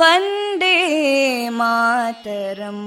[0.00, 0.76] वन्दे
[1.58, 2.86] मातरम्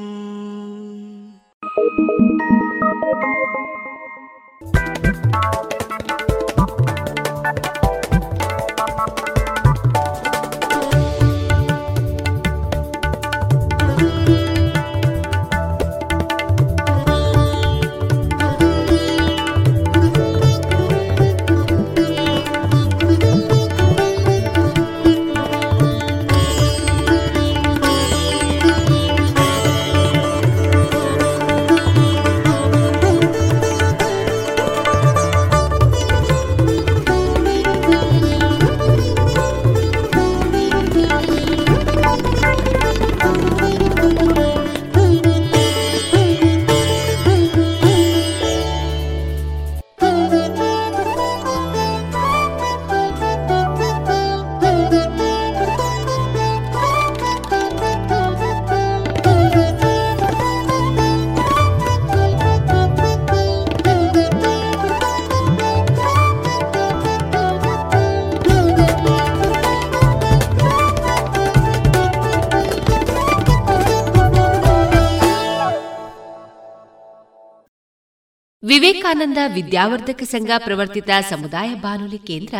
[78.78, 82.54] ವಿವೇಕಾನಂದ ವಿದ್ಯಾವರ್ಧಕ ಸಂಘ ಪ್ರವರ್ತಿತ ಸಮುದಾಯ ಬಾನುಲಿ ಕೇಂದ್ರ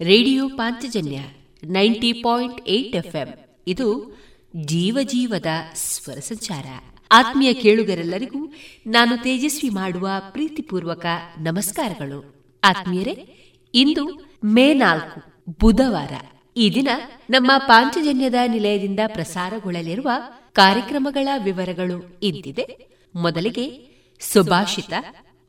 [0.00, 1.18] radio Panchajanya
[1.64, 3.28] ninety point eight FM.
[3.66, 4.18] ಇದು
[4.56, 6.66] ಜೀವ ಜೀವದ ಸ್ವರ ಸಂಚಾರ.
[7.12, 8.52] ಆತ್ಮೀಯ ಕೇಳುಗರೆಲ್ಲರಿಗೂ
[8.86, 11.06] ನಾನು ತೇಜಸ್ವಿ ಮಾಡುವ ಪ್ರೀತಿಪೂರ್ವಕ
[11.38, 12.44] ನಮಸ್ಕಾರಗಳು.
[12.64, 13.36] ಆತ್ಮೀಯರೇ,
[13.74, 15.22] ಇಂದು ಮೇ ನಾಲ್ಕು,
[15.60, 16.12] ಬುಧವಾರ.
[16.56, 16.88] ಈ ದಿನ
[17.30, 20.10] ನಮ್ಮ ಪಾಂಚಜನ್ಯದ ನಿಲಯದಿಂದ ಪ್ರಸಾರಗೊಳ್ಳಲಿರುವ
[20.52, 22.88] ಕಾರ್ಯಕ್ರಮಗಳ ವಿವರಗಳು ಇಂತಿದೆ.
[23.14, 23.88] ಮೊದಲಿಗೆ
[24.20, 24.92] ಸುಭಾಷಿತ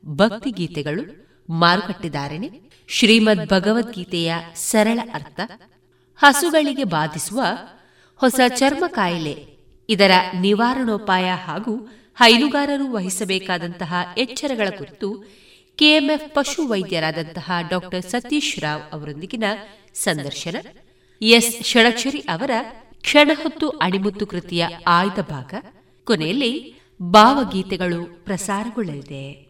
[0.06, 2.50] ಭಕ್ತಿಗೀತೆಗಳು ಮಾರುಕಟ್ಟೆದಾರಣೆ,
[2.88, 5.40] ಶ್ರೀಮದ್ ಭಗವದ್ಗೀತೆಯ ಸರಳ ಅರ್ಥ,
[6.16, 7.40] ಹಸುಗಳಿಗೆ ಬಾಧಿಸುವ
[8.16, 9.46] ಹೊಸ ಚರ್ಮ ಕಾಯಿಲೆ,
[9.88, 10.10] ಇದರ
[10.40, 15.24] ನಿವಾರಣೋಪಾಯ ಹಾಗೂ ಹೈನುಗಾರರು ವಹಿಸಬೇಕಾದಂತಹ ಎಚ್ಚರಗಳ ಕುರಿತು
[15.76, 19.44] ಕೆಎಂಎಫ್ ಪಶು ವೈದ್ಯರಾದಂತಹ ಡಾಕ್ಟರ್ ಸತೀಶ್ ರಾವ್ ಅವರೊಂದಿಗಿನ
[19.94, 20.56] ಸಂದರ್ಶನ.
[21.22, 21.62] ಎಸ್.
[21.62, 22.50] ಷಡಕ್ಷರಿ ಅವರ
[23.00, 25.54] ಕ್ಷಣಹೊತ್ತು ಅಣಿಮುತ್ತು ಕೃತಿಯ ಆಯ್ದ ಭಾಗ.
[26.04, 29.49] ಕೊನೆಯಲ್ಲಿ ಭಾವಗೀತೆಗಳು ಪ್ರಸಾರಗೊಳ್ಳಲಿದೆ.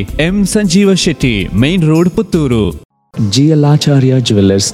[0.00, 2.88] M Sanjeeva Shetty main road Puttur.
[3.30, 4.14] G L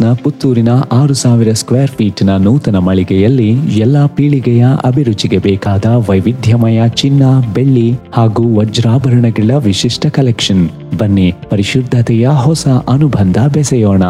[0.00, 7.22] ನ ಪುತ್ತೂರಿನ ಆರು ಸಾವಿರ ಸ್ಕ್ವೇರ್ ಫೀಟ್ನ ನೂತನ ಮಳಿಗೆಯಲ್ಲಿ ಎಲ್ಲ ಪೀಳಿಗೆಯ ಅಭಿರುಚಿಗೆ ಬೇಕಾದ ವೈವಿಧ್ಯಮಯ ಚಿನ್ನ
[7.54, 14.02] ಬೆಳ್ಳಿ ಹಾಗೂ ವಜ್ರಾಭರಣಗಳ ವಿಶಿಷ್ಟ ಕಲೆಕ್ಷನ್ ಬನ್ನಿ ಪರಿಶುದ್ಧತೆಯ ಹೊಸ ಅನುಬಂಧ ಬೆಸೆಯೋಣ.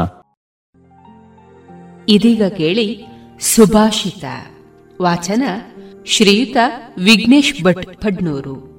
[2.08, 3.06] ಇದೀಗ ಕೇಳಿ
[3.40, 4.24] ಸುಭಾಷಿತ.
[5.02, 5.42] ವಾಚನ
[6.06, 6.56] ಶ್ರೀಯುತ
[7.04, 8.73] ವಿಘ್ನೇಶ್ ಭಟ್ ಫಡ್ನೂರು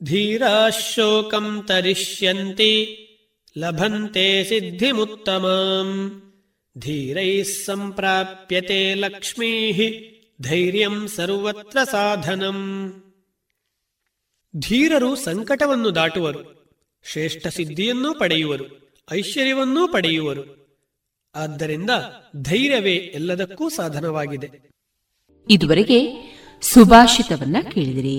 [0.00, 2.72] धीराः शोकम् तरिष्यन्ति
[3.56, 5.94] लभन्ते सिद्धिमुत्तमाम्
[6.76, 9.80] धीरैः सम्प्राप्यते लक्ष्मीः
[10.40, 12.56] ಧೈರ್ಯಂ ಸರ್ವತ್ರ ಸಾಧನಂ
[14.54, 16.40] ಧೀರರು ಸಂಕಟವನ್ನು ದಾಟುವರು
[17.04, 18.66] ಶ್ರೇಷ್ಠ ಸಿದ್ಧಿಯನ್ನೂ ಪಡೆಯುವರು
[19.08, 20.44] ಐಶ್ವರ್ಯವನ್ನೂ ಪಡೆಯುವರು
[21.34, 21.92] ಆದ್ದರಿಂದ
[22.42, 24.48] ಧೈರ್ಯವೇ ಎಲ್ಲದಕ್ಕೂ ಸಾಧನವಾಗಿದೆ
[25.48, 25.98] ಇದುವರೆಗೆ
[26.62, 28.18] ಸುಭಾಷಿತವನ್ನ ಕೇಳಿದಿರಿ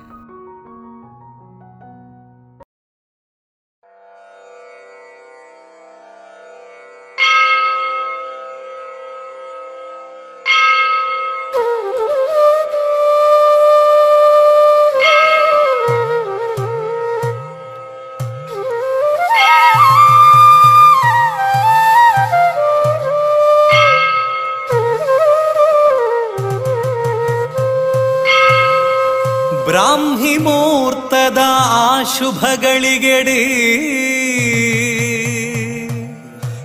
[32.81, 33.41] ಶುಭಗಳಿಗೆಡೆ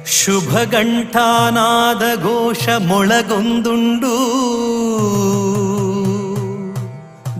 [0.06, 4.14] ಶುಭ ಗಂಟಾನಾದ ಘೋಷ ಮೊಳಗೊಂದುಂಡು.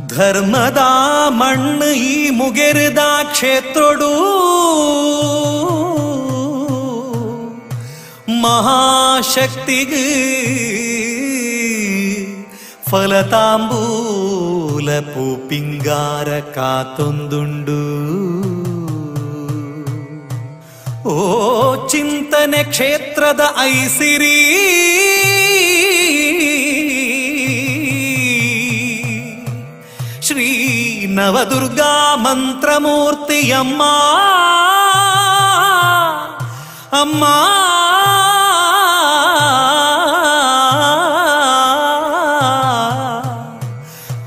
[0.09, 0.80] ಧರ್ಮದ
[1.28, 2.99] ಮಣ್ಣು ಈ ಮುಗೆರಿದ
[3.33, 4.12] ಕ್ಷೇತ್ರೊಡು.
[8.42, 10.06] ಮಹಾಶಕ್ತಿಗೆ
[12.90, 17.95] ಫಲತಾಂಬೂಲ ಪೂಪಿಂಗಾರ ಕಾತೊಂದುಂಡು.
[21.06, 21.14] ಓ
[21.88, 24.36] ಚಿಂತನೆ ಕ್ಷೇತ್ರದ ಐಸಿರಿ
[30.20, 30.48] ಶ್ರೀ
[31.16, 31.92] ನವದುರ್ಗಾ
[32.25, 33.82] ಮಂತ್ರಮೂರ್ತಿಯಮ್ಮ
[37.00, 37.25] ಅಮ್ಮ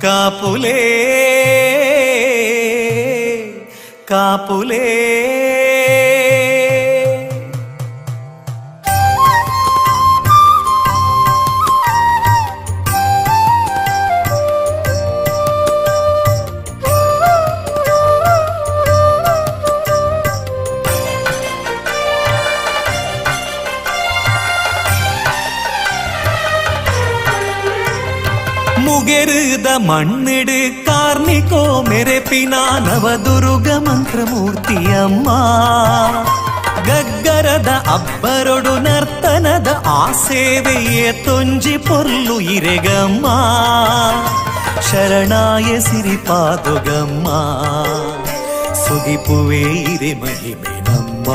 [0.04, 0.80] ಕಾಪುಲೇ
[4.10, 4.89] ಕಾಪುಲೇ
[29.60, 35.28] ಮುಗೆರುದ ಮಣ್ಣಿಡು ಕಾರ್ನಿಕೋ ಮೆರೆಪಿನ ನವದುರ್ಗ ಮಂತ್ರಮೂರ್ತಿಯಮ್ಮ.
[36.86, 43.26] ಗಗ್ಗರದ ಅಬ್ಬರೊಡು ನರ್ತನದ ಆ ಸೇವೆಯೇ ತೊಂಜಿ ಪೊರ್ಲು ಇರೆಗಮ್ಮ.
[44.92, 47.28] ಶರಣಾಯ ಸಿರಿಪಾದುಗಮ್ಮ
[48.74, 49.62] ಸುಗಿಪುವೆ
[49.94, 51.28] ಇರೆ ಮಹಿಮೆ ನಮ್ಮ.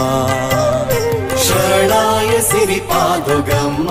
[1.37, 3.91] ಶರಣಾಯ ಸಿರಿಪಾದುಗಮ್ಮ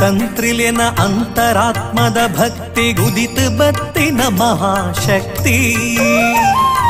[0.00, 5.58] दन्त्रिलेन अन्तरात्मद भक्ति गुदित बति न महाशक्ति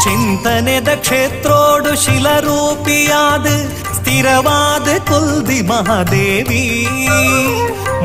[0.02, 3.48] चिन्तने दक्षेत्रोडुशिलरूपि आद्
[3.96, 6.66] स्थिरवाद कुल्दि महादेवी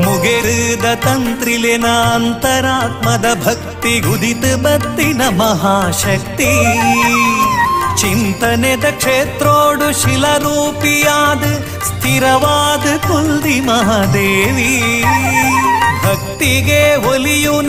[0.04, 6.52] मुगेर् द तन्त्रिलिना अन्तरात्मद भक्ति गुदित बति न महाशक्ति
[7.96, 11.42] ಚಿಂತನೆದ ಕ್ಷೇತ್ರೋಡು ಶಿಲರೂಪಿಯಾದ
[11.82, 15.02] ಸ್ಥಿರವಾದ ಕುಲ್ದಿ ಮಹಾದೇವಿ.
[16.04, 17.62] ಭಕ್ತಿಗೆ ಒಲಿಯು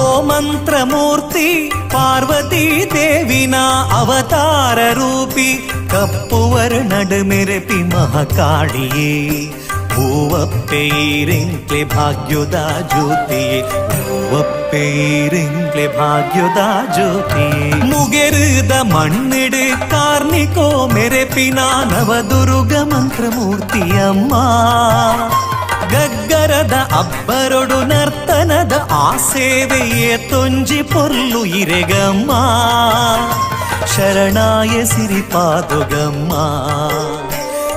[0.00, 3.54] ಓ ಮಂತ್ರಮೂರ್ತಿ ಪಾರ್ವತಿ ದೇವಿನ
[3.90, 9.12] ಅವತಾರ ರೂಪಿ ಕಪ್ಪು ನಡುಮೆರೆಪಿ ಮೆರೆಪಿ ಮಹಾಕಾಳಿಯೇ.
[9.94, 12.54] ಹೂವಪ್ಪೇರಿಂಕ್ಲೆ ಭಾಗ್ಯುದ
[12.88, 13.70] ಜ್ಯೋತಿ.
[13.86, 16.58] ಹೂವಪ್ಪೇರಿಂಕ್ಲೆ ಭಾಗ್ಯುದ
[16.94, 17.84] ಜ್ಯೋತಿ.
[17.84, 21.58] ಮುಗೆರುದ ಮಣ್ಣಿಡು ಕಾರ್ನಿಕೋ ಮೆರೆಪಿನ
[21.90, 24.34] ನವದುರ್ಗ ಮಂತ್ರಮೂರ್ತಿಯಮ್ಮ.
[25.90, 32.30] ಗಗ್ಗರದ ಅಬ್ಬರೊಡು ನರ್ತನದ ಆ ಸೇವೆಯೇ ತೊಂಜಿ ಪೊರ್ಲು ಇರೆಗಮ್ಮ.
[33.96, 36.32] ಶರಣಾಯ ಸಿರಿಪಾದುಗಮ್ಮ.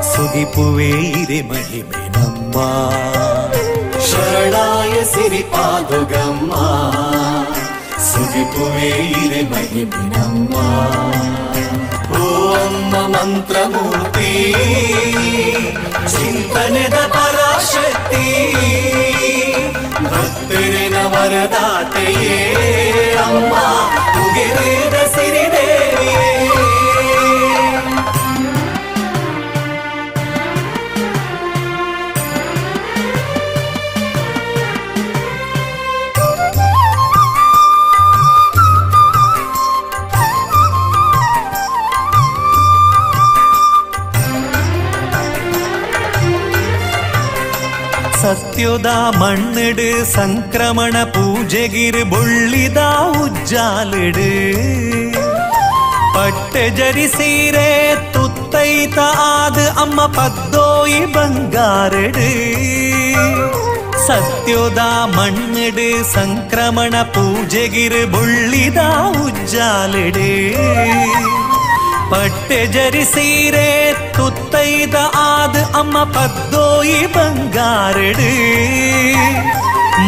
[0.02, 2.07] ಸುಗಿಪುವೇ ಇರೆ ಮಹಿಮೆ.
[2.58, 2.70] ನಮ್ಮ
[4.08, 6.54] ಶರಣಾಯ ಸಿರಿಪಾದುಗಮ್ಮ
[8.06, 10.56] ಸುಗಿಪುವೆ ಇರೆ ಮಹಿಮೆ ನಮ್ಮ
[12.18, 12.24] ಓ
[12.62, 14.32] ಅಮ್ಮ ಮಂತ್ರಮೂರ್ತಿ
[16.14, 18.26] ಚಿಂತನೆದ ಪರಾಶಕ್ತಿ
[20.06, 22.40] ಭಕ್ತರಿನ ವರದಾತೆಯೇ
[23.26, 23.54] ಅಮ್ಮ
[24.24, 24.96] ಉಗೆರೇದ
[48.58, 52.80] ಸತ್ಯದ ಮಣ್ಣಿಡು ಸಂಕ್ರಮಣ ಪೂಜೆಗಿರು ಬುಳ್ಳಿದ
[53.24, 54.30] ಉಜ್ಜಾಲಿಡು
[56.16, 57.68] ಪಟ್ಟೆ ಜರಿ ಸೀರೆ
[58.14, 62.32] ತುತ್ತೈತ ಆದ ಅಮ್ಮ ಪದ್ದೋಯಿ ಬಂಗಾರಡು
[64.08, 64.82] ಸತ್ಯೋದ
[65.16, 68.82] ಮಣ್ಣಿಡು ಸಂಕ್ರಮಣ ಪೂಜೆಗಿರು ಬುಳ್ಳಿದ
[69.26, 70.30] ಉಜ್ಜಾಲಿಡು
[72.12, 78.32] ಪಟ್ಟೆ ಜರಿ ಸೀರೆ, ತುತ್ತೈದ ಆದ ಅಮ್ಮ ಪದ್ದೋಯಿ ಬಂಗಾರಡು.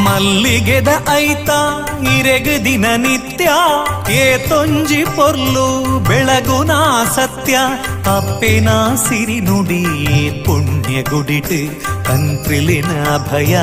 [0.03, 1.49] ಮಲ್ಲಿಗೆದ ಐತ,
[2.17, 3.49] ಇರೆಗ ದಿನ ನಿತ್ಯ,
[4.13, 5.67] ಏ ತೊಂಜಿ ಪೊರ್ಲು
[5.99, 6.71] ಬೆಳಗುನ
[7.15, 7.57] ಸತ್ಯ
[8.17, 9.83] ಅಪ್ಪೆನ ಸಿರಿ ನುಡಿ
[10.89, 13.57] ಪುಣ್ಯ തന്ത്രിലിന ತಂತ್ರಿಲಿನ ಅಭಯ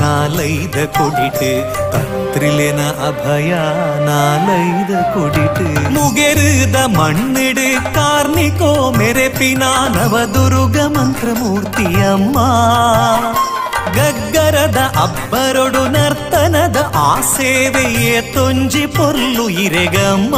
[0.00, 3.52] ನಾಲೈದ ಕೊಡಿಟ್ ತಂತ್ರಿಲಿನ ಅಭಯ
[4.04, 9.62] ನಾಲೈದ ಕೊಡಿಟ್ ಮುಗೆರುದ ಮಣ್ಣಿಡು ಕಾರ್ನಿಕೋ ಮೆರೆಪಿನ
[9.94, 12.38] ನವದುರ್ಗ ಮಂತ್ರಮೂರ್ತಿಯಮ್ಮ.
[13.94, 20.34] ಗಗ್ಗರದ ಅಬ್ಬರೊಡು ನರ್ತನದ ಆ ಸೇವೆಯೇ ತೊಂಜಿ ಪೊರ್ಲು ಇರೆಗಮ್ಮ.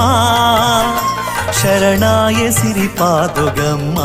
[1.62, 3.98] ಶರಣಾಯ ಸಿರಿಪಾದುಗಮ್ಮ.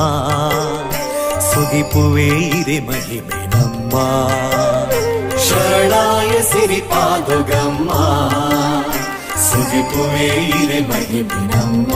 [1.56, 3.92] ಸುಗಿಪುವೆ ಇರೆ ಮಹಿಮೆ ನಮ್ಮ.
[5.38, 7.92] ಶರಣಾಯ ಸಿರಿಪಾದುಗಮ್ಮ
[9.36, 10.28] ಸುಗಿಪುವೇ
[10.62, 11.94] ಇರೆ ಮಹಿಮೆ ನಮ್ಮ.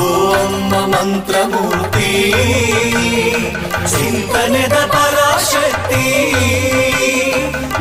[0.00, 2.32] ಓ ಅಮ್ಮ ಮಂತ್ರಮೂರ್ತಿ,
[3.86, 6.06] ಚಿಂತನೆದ ಪರಾಶಕ್ತಿ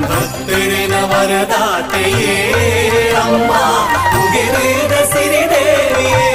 [0.02, 2.36] ಭಕ್ತರಿನ ವರದಾತೆಯೇ
[3.10, 3.52] ಅಮ್ಮ.
[4.18, 6.35] ಉಗಿರೇದ ಸಿರಿದೇವಿಯೇ.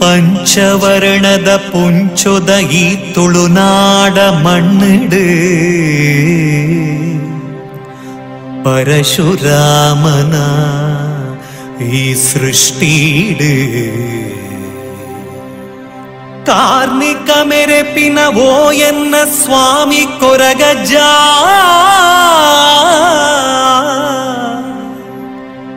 [0.00, 5.24] ಪಂಚವರ್ಣದ ಪುಂಚೊದ ಈ ತುಳುನಾಡ ಮಣ್ಣಿಡು
[8.64, 10.36] ಪರಶುರಾಮನ
[11.92, 13.54] ಈ ಸೃಷ್ಟಿಡು
[16.46, 18.50] ಕಾರ್ಮಿಕ ಮೆರೆಪಿನ ಓ
[18.82, 19.14] ಎನ್ನ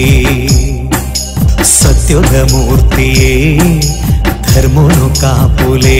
[1.78, 3.36] ಸತ್ಯದ ಮೂರ್ತಿಯೇ
[4.60, 6.00] ಧರ್ಮನು ಕಾಪುಲೆ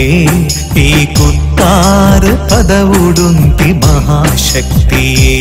[0.76, 5.36] ಈ ಕುತ್ತಾರ ಪದವುಡುಂತಿ ಮಹಾಶಕ್ತಿಯೇ.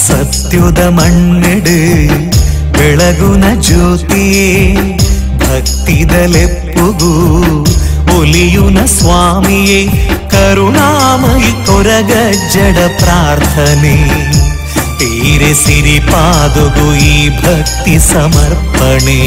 [0.00, 1.78] ಸತ್ಯದ ಮಣ್ಣೆಡು
[2.78, 4.48] ಬೆಳಗುನ ಜ್ಯೋತಿಯೇ
[5.42, 7.12] ಭಕ್ತಿದಲೆಪ್ಪುಗೂ
[8.20, 9.80] ಒಲಿಯುನ ಸ್ವಾಮಿಯೇ,
[10.32, 13.96] ಕರುಣಾಮಯಿ ಕೊರಗಜ್ಜಡ ಪ್ರಾರ್ಥನೆ.
[14.98, 19.20] ತೀರೆ ಸಿರಿ ಪಾದುಗು ಈ ಭಕ್ತಿ ಸಮರ್ಪಣೆ.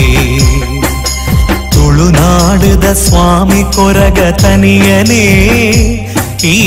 [1.73, 5.25] ತುಳುನಾಡದ ಸ್ವಾಮಿ ಕೊರಗ ತನಿಯನೇ,
[6.51, 6.59] ಈ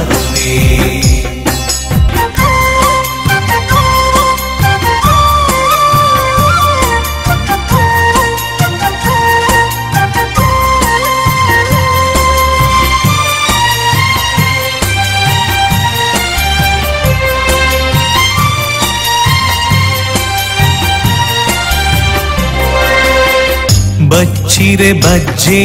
[24.62, 25.60] ಬಚ್ಚಿರೆ ಬಜ್ಜೆ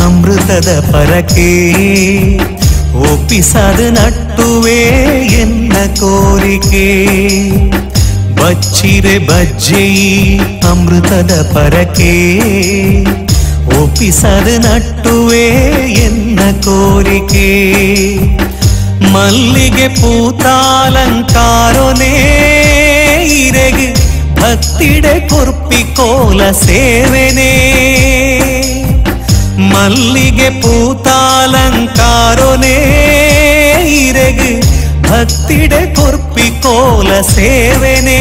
[0.00, 1.46] ಅಮೃತದ ಪರಕೆ
[3.04, 4.76] ಒಪ್ಪಿಸದ ನಟ್ಟುವೆ
[5.38, 6.84] ಎನ್ನ ಕೋರಿಕೆ
[8.38, 9.82] ಬಚ್ಚಿರೆ ಬಜ್ಜೆ
[10.70, 12.12] ಅಮೃತದ ಪರಕೆ
[13.80, 15.46] ಒಪ್ಪಿಸದ ನಟ್ಟುವೆ
[16.04, 17.48] ಎನ್ನ ಕೋರಿಕೆ
[19.12, 22.14] ಮಲ್ಲಿಗೆ ಪೂತಾಲಂಕಾರೊನೇ
[23.42, 23.88] ಇರೆಗೆ
[24.43, 27.51] ഭക്തിയുടെ കുർപ്പിക്കോല സേവനേ
[29.69, 31.59] മല്ലിക പൂത്താലങ്കാരൊനേ
[33.99, 34.49] ഇരക്
[35.07, 38.19] ഭക്തിയുടെ കുർപ്പിക്കോല സേവനേ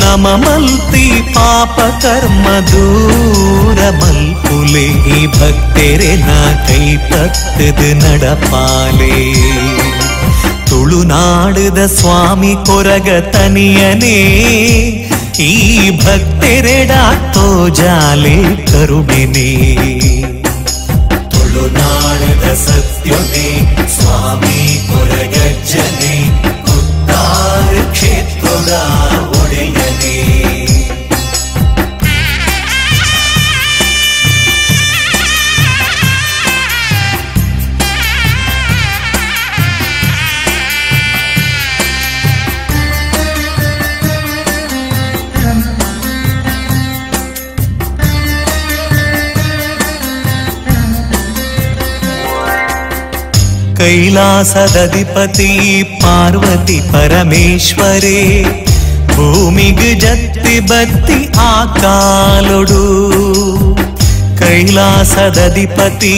[0.00, 1.04] నమమల్తి
[1.36, 3.76] పాపకర్మ దూరమల్పులే
[5.36, 9.18] భక్తెరె నాకై భక్తదు నడపాలే
[10.68, 14.18] ತುಳುನಾಡದ ಸ್ವಾಮಿ ಕೊರಗ ತನಿಯನೇ
[15.38, 19.50] ಈ ಭಕ್ತೆರೆಡಾತೋ ಜಾಲೆ ಕರುಣಿನೇ.
[21.30, 23.48] ತುಳುನಾಡದ ಸತ್ಯನೇ
[24.00, 26.16] ಸ್ವಾಮಿ ಕೊರಗಜ್ಜನೆ
[27.92, 28.72] ಕ್ಷೇತ್ರದ
[29.42, 29.87] ಒಡೆಯನೇ.
[53.88, 55.52] कैलासदधिपति
[56.02, 58.18] పార్వతి పరమేశ్వరే
[59.12, 62.82] భూమికి జత్తి బత్తి ఆకాలుడు.
[64.40, 66.12] కైలాసదధిపతి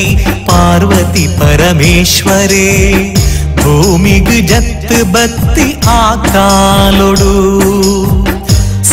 [0.48, 2.66] పార్వతి పరమేశ్వరే
[3.60, 5.68] భూమికి జత్ బత్తి
[6.00, 7.32] ఆకాలుడు.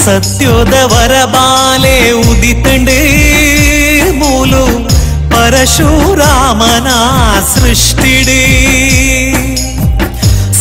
[0.03, 1.97] సత్యోదవర బాలే
[2.29, 3.01] ఉదితండే
[4.21, 4.63] మూలు
[5.37, 6.95] परशुरामना
[7.49, 8.43] सृष्टिडे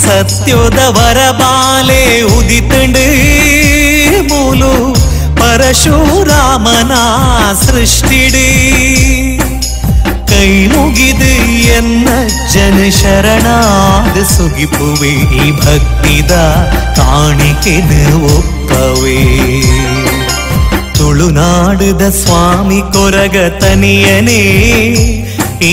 [0.01, 3.07] सत्योदवरबाले वरबाले
[4.31, 4.73] मूलु
[5.41, 7.01] परशुरामना
[7.62, 8.47] सृष्टिडे
[10.33, 12.07] कैमुगिन्न
[12.55, 13.57] जन शरणा
[14.35, 15.15] सुगिपुवे
[15.65, 16.33] भक्तिद
[17.01, 17.77] काणि के
[18.73, 19.21] कवे
[21.29, 24.43] ತುಳುನಾಡುದ ಸ್ವಾಮಿ ಕೊರಗ ತನಿಯನೇ
[25.69, 25.73] ಈ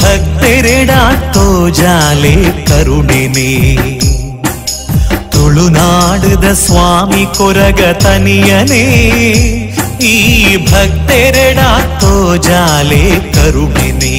[0.00, 2.32] ಭಕ್ತೆರೆಡಾತೋ ಜಾಲೆ
[2.68, 3.52] ಕರುಣೆನೆ
[5.34, 8.82] ತುಳುನಾಡುದ ಸ್ವಾಮಿ ಕೊರಗ ತನಿಯನೇ
[10.08, 10.16] ಈ
[10.66, 12.12] ಭಕ್ತೆರೆಡಾತೋ
[12.48, 13.02] ಜಾಲೆ
[13.36, 14.16] ಕರುಣೆನೆ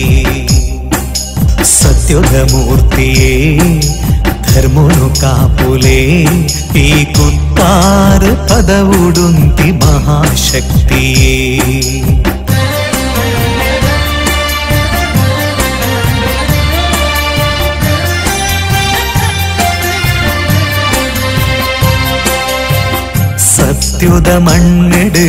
[1.73, 3.35] ಸತ್ಯದ ಮೂರ್ತಿಯೇ
[4.59, 5.99] ಧರ್ಮನು ಕಾಪುಲೆ
[6.75, 11.35] ಈ ಕುತ್ತಾರ ಪದವುಡುಂತಿ ಮಹಾಶಕ್ತಿಯೇ.
[23.55, 25.27] ಸತ್ಯುದ ಮಣ್ಣೆಡು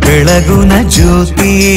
[0.00, 1.76] ಬೆಳಗುನ ಜ್ಯೋತಿಯೇ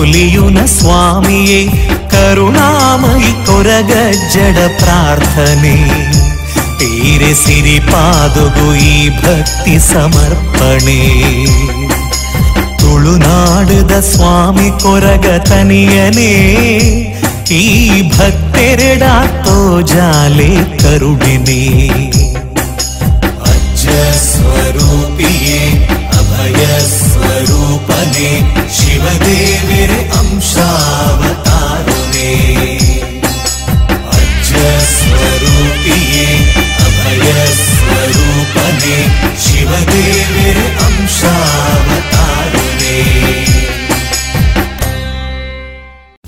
[0.00, 1.60] ಒಲಿಯುನ ಸ್ವಾಮಿಯೇ,
[2.08, 5.76] ಕರುಣಾಮಯಿ ಕೊರಗಜ್ಜಡ ಪ್ರಾರ್ಥನೆ.
[6.78, 11.00] ತೀರೆ ಸಿರಿ ಪಾದುಗು ಈ ಭಕ್ತಿ ಸಮರ್ಪಣೆ.
[12.78, 16.32] ತುಳುನಾಡುದ ಸ್ವಾಮಿ ಕೊರಗ ತನಿಯನೇ,
[17.50, 17.66] ಈ
[18.08, 21.62] ಭಕ್ತೆರೆಡಾತೋ ಜಾಲೆ ಕರುಣಿನೇ.
[23.52, 23.86] ಅಜ್ಜ
[24.26, 25.62] ಸ್ವರೂಪಿಯೇ,
[26.18, 26.62] ಅಭಯ
[27.48, 28.30] रूपदे
[28.78, 29.82] शिवदेवे
[30.20, 31.58] अंशावता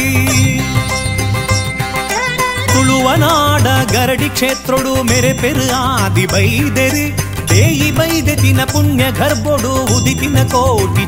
[2.72, 7.06] ತುಳುವನಾಡ ಗರಡಿ ಕ್ಷೇತ್ರೊಡು ಮೆರೆ ಪೆರು ಆದಿ ಬೈದೆರಿ
[7.50, 11.06] ದೇಯಿ ಬೈದೆತಿನ ಪುಣ್ಯ ಗರ್ಭೊಡು ಉದಿತಿನ ಕೋಟಿ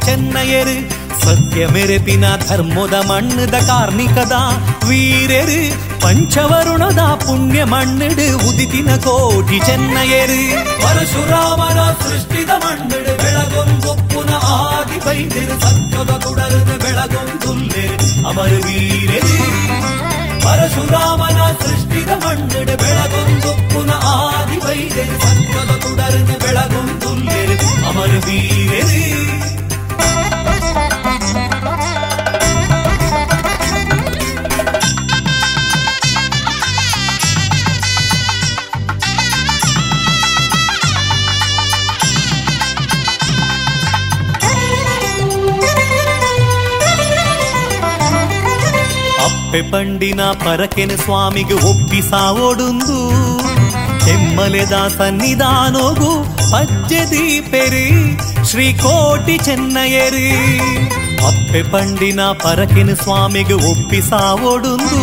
[1.28, 4.34] ಚೆನ್ನಯರು ಸತ್ಯ ಮೆರೆಪಿನ ಧರ್ಮದ ಮಣ್ಣದ ಕಾರ್ಮಿಕದ
[4.88, 5.58] ವೀರ್ಯರು
[6.02, 10.38] ಪಂಚವರುಣದ ಪುಣ್ಯ ಮಣ್ಣಿಡು ಉದಿತಿನ ಕೋಟಿ ಚೆನ್ನಯರು
[10.82, 19.36] ಪರಶುರಾಮನ ಸೃಷ್ಟಿದ ಮಣ್ಣಿಡು ಬೆಳಗೊಂದೊಪ್ಪುನ ಆದಿ ಬೈದಿರು ಸತ್ಯದ ತುಡರದ ಬೆಳಗೊಂದುಲ್ಲೆರು ಅಮರ ವೀರರು
[20.44, 27.58] ಪರಶುರಾಮನ ಸೃಷ್ಟಿದ ಮಣ್ಣಿಡು ಬೆಳಗೊಂದೊಪ್ಪುನ ಆದಿ ಬೈದಿರು ಸತ್ಯದ ತುಡರದ ಬೆಳಗೊಂದುಲ್ಲೆರು
[27.90, 29.02] ಅಮರ ವೀರರು
[49.25, 52.99] ಅಪ್ಪೆ ಪಂಡಿನ ಪರಕೆನ ಸ್ವಾಮಿಗೆ ಒಪ್ಪಿಸಾವೊಡುಂದು
[54.05, 56.11] ಕೆಮ್ಮಲೆದ ಸನ್ನಿಧಾನೋಗು
[56.51, 57.87] ಪಜ್ಜೆ ದೀಪೆರಿ
[58.49, 60.29] ಶ್ರೀಕೋಟಿ ಚೆನ್ನಯರಿ
[61.27, 64.99] ಅಪ್ಪೆ ಪಂಡಿನ ಪರಕೆನ ಸ್ವಾಮಿಗೆ ಒಪ್ಪಿಸಾವೊಡುಂದು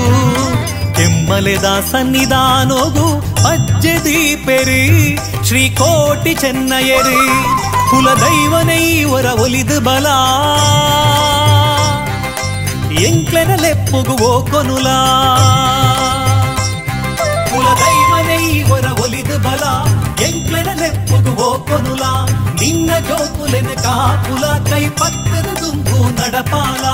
[0.97, 3.07] ಕೆಮ್ಮಲೆದ ಸನ್ನಿಧಾನೋಗು
[3.43, 4.83] ಪಜ್ಜೆ ದೀಪೆರಿ
[5.49, 7.23] ಶ್ರೀಕೋಟಿ ಚೆನ್ನಯರಿ
[7.91, 10.07] ಕುಲದೈವನೈವರ ಒಲಿದು ಬಲ
[13.05, 14.89] ಎಂಕ್ಲೆನಲೆಪ್ಪುಗುವೋ ಕೊನುಲ
[17.51, 19.65] ಕುಲದೈವನೈವರ ಒಲಿದು ಬಲ
[20.24, 22.04] ಎಂಕ್ಲೆನಲೆಪ್ಪುಗುವೋ ಕೊನುಲ
[22.62, 26.86] ನಿನ್ನ ಜೋಕುಲೆನ ಕಾಪುಲ ಕೈ ಪಕ್ಕದ ದುಂಬು ನಡಪಾಲ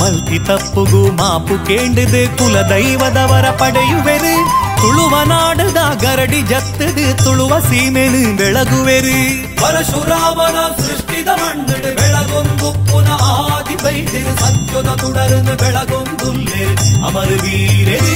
[0.00, 4.36] ಮಲ್ತಿ ತಪ್ಪುಗು ಮಾಪು ಕೇಂಡಿದು ಕುಲದೈವದವರ ಪಡೆಯುವೆರು
[4.80, 9.16] ತುಳುವ ನಾಡದ ಗರಡಿ ಜತ್ತದು ತುಳುವ ಸೀಮೆನು ಬೆಳಗುವೆರು
[9.60, 16.62] ಪರಶುರಾಮನ ಸೃಷ್ಟಿದ ಮಣ್ಣಿಡು ಬೆಳಗೊಂದು ಪುನಃ ಆದಿ ಬೈದಿರು ಸತ್ಯದ ತುಡರನ್ನು ಬೆಳಗೊಂದುಲ್ಲೆ
[17.08, 18.14] ಅಮರ ವೀರರು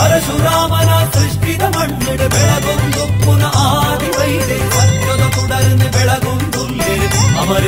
[0.00, 6.94] ಪರಶುರಾಮನ ಸೃಷ್ಟಿದ ಮಣ್ಣಿಡು ಬೆಳಗೊಂದು ಪುನಃ ಆದಿ ಬೈದಿರು ಸತ್ಯದ ತುಡರನ್ನು ಬೆಳಗೊಂದುಲ್ಲೆ
[7.42, 7.64] ಅಮರ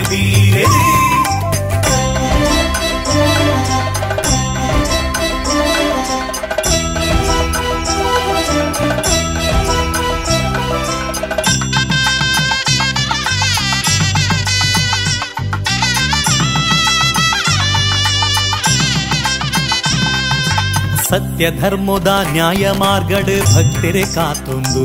[21.12, 24.85] ಸತ್ಯ ಧರ್ಮದ ನ್ಯಾಯ ಮಾರ್ಗಡ್ ಭಕ್ತರೆ ಕಾತೊಂದು.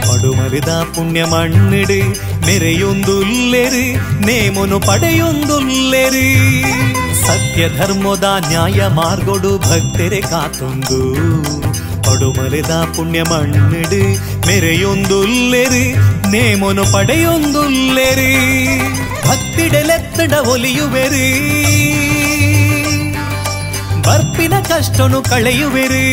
[0.00, 2.00] ಪಡುಮರಿದ ಪುಣ್ಯ ಮಣ್ಣಿಡು
[2.46, 6.62] ಮೆರೆಯೊಂದುಲ್ಲೆರಿ ನೇಮನು ಪಡೆಯೊಂದುಲ್ಲೆರಿ
[7.26, 11.14] ಸತ್ಯ ಧರ್ಮದ ನ್ಯಾಯ ಮಾರ್ಗೊಡು ಭಕ್ತರೆ ಕಾತೊಂದು.
[12.02, 14.02] ಪಡುಮರಿದ ಪುಣ್ಯ ಮಣ್ಣಿಡು
[14.46, 15.92] ಮೆರೆಯೊಂದುಲ್ಲೆರಿ
[16.30, 18.34] ನೇಮನು ಪಡೆಯೊಂದುಲ್ಲೆರಿ
[19.28, 21.71] ಭಕ್ತಿಡೆಲೆತ್ತಡ ಒಲಿಯುವೆರಿ.
[24.12, 26.12] ಬರ್ಪಿನ ಕಷ್ಟನು ಕಳೆಯುವೆರಿ.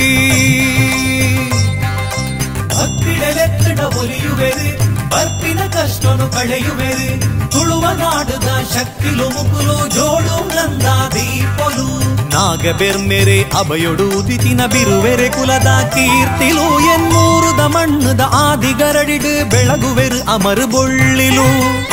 [2.67, 4.77] ಭಕ್ತಿಡೆಲೆತ್ತಡ ಒಲಿಯುವೆರಿ.
[5.09, 7.19] ಬರ್ಪಿನ ಕಷ್ಟನು ಕಳೆಯುವೆರಿ.
[7.51, 10.83] ತುಳುವ ನಾಡುದ ಶಕ್ತಿಲು ಮುಗುಲು ಜೋಡು ನಂದ
[11.13, 11.99] ದೀಪಲು.
[12.29, 16.79] ನಾಗ ಬೆರ್ಮೆರೆ ಅಭಯೊಡು ಉದಿತಿನ ಬಿರುವೆರೆ ಕುಲದ ಕೀರ್ತಿಲು.
[16.79, 21.47] ಎನ್ನೂರುದ ಮಣ್ಣದ ಆದಿ ಗರಡಿಡು ಬೆಳಗುವೆರು ಅಮರು ಬೊಳ್ಳಿಲು.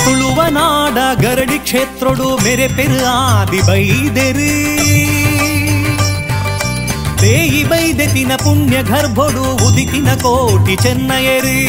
[0.05, 5.16] ತುಳುವ ನಾಡ ಗರಡಿ ಕ್ಷೇತ್ರೊಡು ಮೆರೆ ಪೆರು ಆದಿ ಬೈದೆರಿ
[7.27, 11.61] ದೇಯಿ ಬೈದೆತಿನ ಪುಣ್ಯ ಗರ್ಭೊಡು ಉದಿತಿನ ಕೋಟಿ ಚೆನ್ನಯರಿ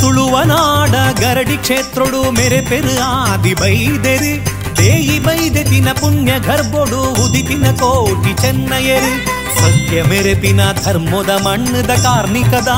[0.00, 4.34] ತುಳುವ ನಾಡ ಗರಡಿ ಕ್ಷೇತ್ರೊಡು ಮೆರೆ ಪೆರು ಆದಿ ಬೈದೆರಿ
[4.80, 9.14] ದೇಯಿ ಬೈದೆತಿನ ಪುಣ್ಯ ಗರ್ಭೊಡು ಉದಿತಿನ ಕೋಟಿ ಚೆನ್ನಯರಿ
[9.58, 12.70] ಸತ್ಯ ಮೆರೆಪಿನ ಧರ್ಮದ ಮಣ್ಣದ ಕಾರ್ಮಿಕದ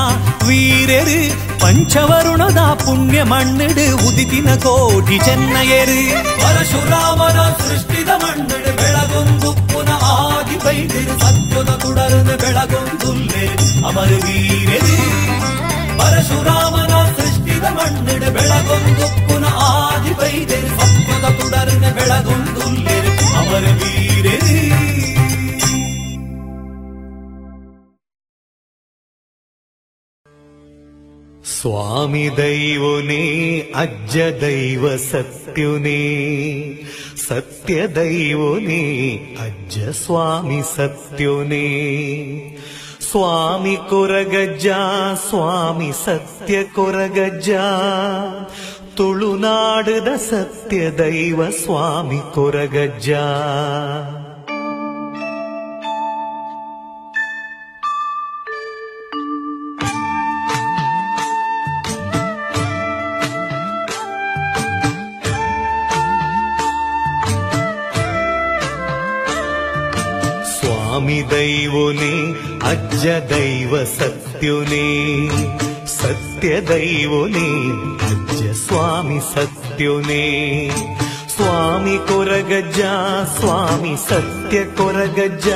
[0.47, 1.19] ವೀರ್ಯರು
[1.61, 5.99] ಪಂಚವರುಣದ ಪುಣ್ಯ ಮಣ್ಣಿಡು ಉದಿತಿನ ಕೋಟಿ ಚೆನ್ನಯರು
[6.43, 9.51] ಪರಶುರಾಮನ ಸೃಷ್ಟಿದ ಮಣ್ಣಿಡು ಬೆಳಗೊಂದು
[10.59, 13.43] ಪುನಃ ಆದಿ ಬೈದಿರು ಸತ್ಯದ ತುಡರದ ಬೆಳಗೊಂದುಲ್ಲೆ
[13.87, 14.95] ಅಮರ ವೀರರು
[15.99, 22.97] ಪರಶುರಾಮನ ಸೃಷ್ಟಿದ ಮಣ್ಣಿಡು ಬೆಳಗೊಂದು ಪುನಃ ಆದಿ ಬೈದಿರು ಸತ್ಯದ ತುಡರದ ಬೆಳಗೊಂದುಲ್ಲೆ
[23.39, 24.46] ಅಮರ ವೀರರು
[31.52, 33.22] ಸ್ವಾಮಿ ದೈವನೇ
[33.74, 36.00] ಅಜ್ಜ ದೈವ ಸತ್ಯುನೇ
[37.28, 38.84] ಸತ್ಯ ದೈವನೇ
[39.40, 41.66] ಅಜ್ಜ ಸ್ವಾಮಿ ಸತ್ಯುನೇ
[43.10, 44.68] ಸ್ವಾಮಿ ಕೊರಗಜ್ಜ
[45.28, 47.50] ಸ್ವಾಮಿ ಸತ್ಯ ಕೊರಗಜ್ಜ
[48.94, 53.10] ತುಳುನಾಡದ ಸತ್ಯ ದೈವ ಸ್ವಾಮಿ ಕೊರಗಜ್ಜ
[71.86, 72.14] ದೈವನೇ
[72.68, 74.86] ಅಜ್ಜ ದೈವ ಸತ್ಯುನೇ
[75.92, 77.50] ಸತ್ಯ ದೈವನೇ
[78.08, 80.24] ಅಜ್ಜ ಸ್ವಾಮಿ ಸತ್ಯುನೇ
[81.34, 82.80] ಸ್ವಾಮಿ ಕೊರಗಜ್ಜ
[83.36, 85.48] ಸ್ವಾಮಿ ಸತ್ಯ ಕೊರಗಜ್ಜ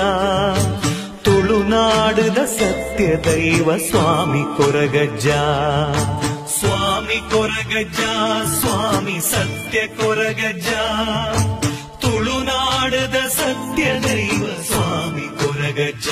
[1.27, 5.29] ತುಳುನಾಡುದ ಸತ್ಯ ದೈವ ಸ್ವಾಮಿ ಕೊರಗಜ್ಜ
[6.57, 8.01] ಸ್ವಾಮಿ ಕೊರಗಜ್ಜ
[8.57, 10.71] ಸ್ವಾಮಿ ಸತ್ಯ ಕೊರಗಜ್ಜ
[12.05, 15.20] ತುಳುನಾಡದ ಸತ್ಯ ದೈವ ಸ್ವಾಮಿ
[15.72, 16.10] ಕೊರಗಜ್ಜ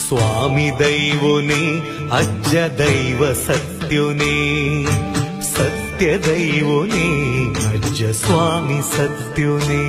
[0.00, 1.62] ಸ್ವಾಮಿ ದೈವನೇ
[2.18, 4.34] ಅಜ್ಜ ದೈವ ಸತ್ಯುನೇ
[5.54, 7.08] ಸತ್ಯ ದೈವನೇ
[7.70, 9.82] ಅಜ್ಜ ಸ್ವಾಮಿ ಸತ್ಯುನೇ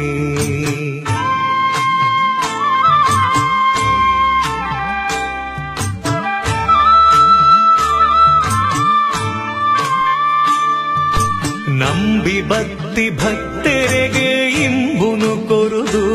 [11.82, 14.30] ನಂಬಿ ಭಕ್ತಿ ಭಕ್ತರಿಗೆ
[14.66, 16.06] ಇಂಬುನು ಕೊರುದು.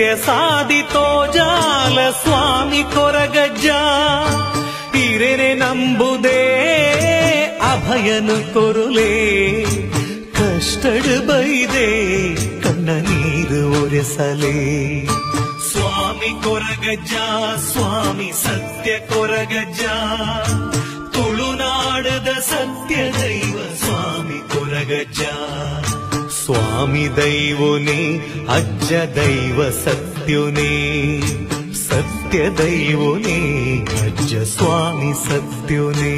[0.00, 3.66] ಸತ್ಯ ಸಾಧಿತೋ ಜಾಲ ಸ್ವಾಮಿ ಕೊರಗಜ್ಜ.
[4.96, 6.42] ಹಿರೇನೆ ನಂಬುದೇ
[7.72, 9.64] ಅಭಯನು ಕೊರುಲೇ.
[10.32, 11.88] ಕಷ್ಟಡು ಬೈದೆ
[12.60, 15.06] ಕಣ್ಣ ನೀರು ಒರೆಸಲೇ.
[15.70, 17.12] ಸ್ವಾಮಿ ಕೊರಗಜ್ಜ,
[17.72, 19.80] ಸ್ವಾಮಿ ಸತ್ಯ ಕೊರಗಜ್ಜ.
[21.12, 25.20] ತುಳುನಾಡದ ಸತ್ಯ ದೈವ ಸ್ವಾಮಿ ಕೊರಗಜ್ಜ.
[26.50, 27.98] ಸ್ವಾಮಿ ದೈವನೇ
[28.48, 30.72] ಅಜ್ಜ ದೈವ ಸತ್ಯುನೇ
[31.82, 33.38] ಸತ್ಯ ದೈವನೇ
[34.00, 36.16] ಅಜ್ಜ ಸ್ವಾಮಿ ಸತ್ಯುನೇ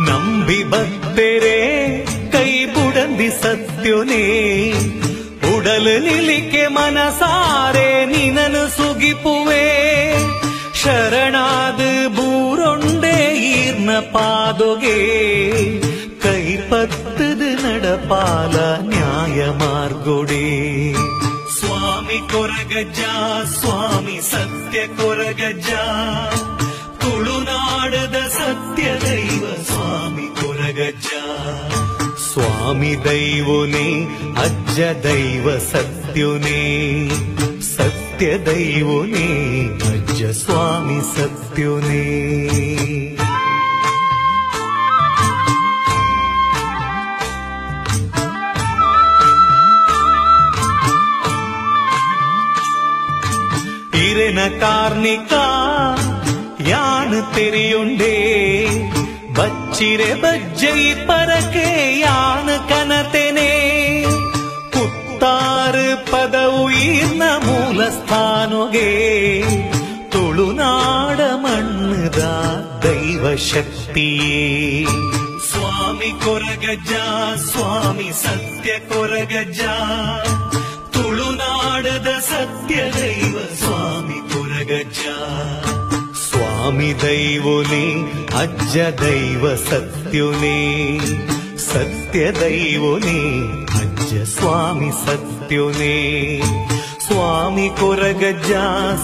[0.00, 1.56] ನಂಬಿ ಭಕ್ತರೆ
[5.66, 10.12] ಕೈ ಬುಡಂದಿ ಸತ್ಯುನೇ ಉಡಲು ನಿಲಿಕೆ ಮನಸಾರೆ ನಿನನು ಸುಗಿಪುವೆ.
[10.74, 14.96] ಶರಣಾದ ಬೂರೊಂಡೆ ಈರ್ನ ಪಾದೊಗೆ.
[16.20, 20.92] ಕೈ ಪತ್ತದ ನಡಪಾಲ ನ್ಯಾಯ ಮಾರ್ಗೊಡೆ.
[21.58, 23.00] ಸ್ವಾಮಿ ಕೊರಗಜ್ಜ,
[23.60, 25.70] ಸ್ವಾಮಿ ಸತ್ಯ ಕೊರಗಜ್ಜ.
[27.00, 28.84] ತುಳುನಾಡದ ಸತ್ಯ
[32.36, 33.88] ದೈವ ಸ್ವಾಮಿ ಕೊರಗಜ್ಜ ಸ್ವಾಮಿ ದೈವನೇ
[34.44, 36.62] ಅಜ್ಜ ದೈವ ಸತ್ಯುನೇ
[37.76, 39.28] ಸತ್ಯ ದೈವನೇ
[39.88, 40.22] ಅಜ್ಜ
[59.76, 63.50] ಬಚ್ಚಿರೆ ಬಜ್ಜೈ ಪರಕೆ ಯಾನ ಕನತೆನೆ.
[64.70, 69.42] ಪುತ್ತಾರು ಪದವು ಈರ್ನ ಮೂಲ ಸ್ಥಾನೊಗೆ.
[70.10, 72.18] ತುಳುನಾಡ ಮಣ್ಣದ
[72.82, 74.84] ದೈವ ಶಕ್ತಿಯೇ.
[75.50, 76.92] ಸ್ವಾಮಿ ಕೊರಗಜ್ಜ,
[77.50, 79.60] ಸ್ವಾಮಿ ಸತ್ಯ ಕೊರಗಜ್ಜ.
[80.92, 84.98] ತುಳುನಾಡದ ಸತ್ಯ ದೈವ ಸ್ವಾಮಿ ಕೊರಗಜ್ಜ.
[86.66, 88.02] ಸ್ವಾಮಿ ದೈವನೇ
[88.38, 90.98] ಅಜ್ಜ ದೈವ ಸತ್ಯುನೇ
[91.56, 96.42] ಸತ್ಯ ದೈವನೇ ಅಜ್ಜ ಸ್ವಾಮಿ ಸತ್ಯುನೇ
[97.06, 98.50] ಸ್ವಾಮಿ ಕೊರಗಜ್ಜ,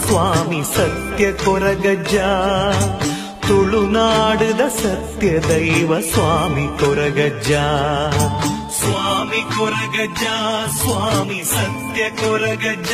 [0.07, 2.15] ಸ್ವಾಮಿ ಸತ್ಯ ಕೊರಗಜ್ಜ.
[3.49, 7.53] ತುಳುನಾಡದ ಸತ್ಯ ದೈವ ಸ್ವಾಮಿ ಕೊರಗಜ್ಜ.
[8.81, 10.25] ಸ್ವಾಮಿ ಕೊರಗಜ್ಜ,
[10.83, 12.93] ಸ್ವಾಮಿ ಸತ್ಯ ಕೊರಗಜ್ಜ.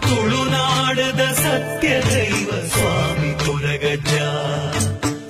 [0.00, 3.33] ತುಳುನಾಡದ ಸತ್ಯ ದೈವ ಸ್ವಾಮಿ
[3.64, 4.14] ಕೊರಗಜ್ಜ,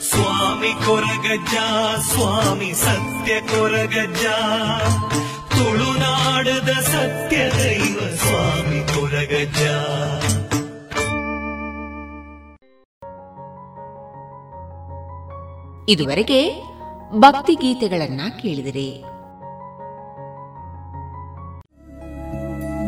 [0.06, 1.54] ಸ್ವಾಮಿ ಕೊರಗಜ
[2.08, 4.24] ಸ್ವಾಮಿ ಸತ್ಯ ಕೊರಗಜ
[5.52, 9.62] ತುಳುನಾಡದ ಸತ್ಯ ದೈವ ಸ್ವಾಮಿ ಕೊರಗಜ
[15.88, 16.42] ಇದುವರೆಗೆ
[17.18, 18.90] ಭಕ್ತಿ ಗೀತೆಗಳನ್ನ ಕೇಳಿದಿರಿ.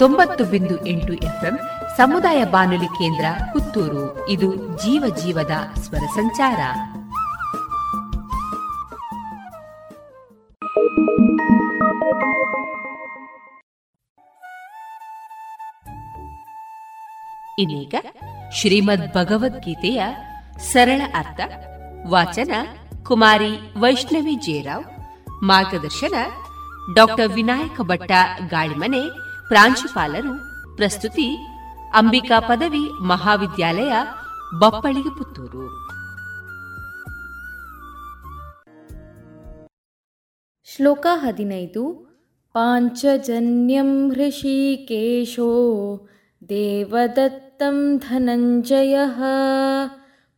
[0.00, 1.58] ತೊಂಬತ್ತು ಬಿಂದು ಎಂಟು ಎಫ್ಎಂ
[1.96, 4.28] ಸಮುದಾಯ ಬಾನುಲಿ ಕೇಂದ್ರ ಪುತ್ತೂರು.
[4.28, 6.60] ಇದು ಜೀವ ಜೀವದ ಸ್ವರ ಸಂಚಾರ.
[17.58, 17.94] ಇನ್ನೀಗ
[18.52, 20.02] ಶ್ರೀಮದ್ ಭಗವದ್ಗೀತೆಯ
[20.58, 21.40] ಸರಳ ಅರ್ಥ.
[22.08, 22.52] ವಾಚನ
[23.04, 24.84] ಕುಮಾರಿ ವೈಷ್ಣವಿ ಜೇರಾವ್
[25.44, 26.14] ಮಾರ್ಗದರ್ಶನ
[26.94, 28.12] ಡಾಕ್ಟರ್ ವಿನಾಯಕ ಭಟ್ಟ
[28.48, 29.29] ಗಾಳಿಮನೆ.
[29.50, 30.34] ಪ್ರಾಂಶುಪಾಲರು
[30.76, 31.38] ಪ್ರಸ್ತುತಿ
[31.94, 33.92] ಅಂಬಿಕಾ ಪದವಿ ಮಹಾವಿದ್ಯಾಲಯ
[34.60, 35.90] ಬಪ್ಪಳಿಗೆ ಪುತ್ತೂರು.
[40.64, 42.10] ಶ್ಲೋಕ ಹದಿನೈದು.
[42.52, 45.48] ಪಾಂಚಜನ್ಯಂ ಹೃಷಿಕೇಶೋ
[46.48, 48.98] ದೇವದತ್ತಂ ಧನಂಜಯ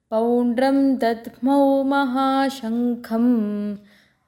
[0.08, 3.26] ಪೌಂಡ್ರಂ ದದ್ಮೌ ಮಹಾಶಂಖಂ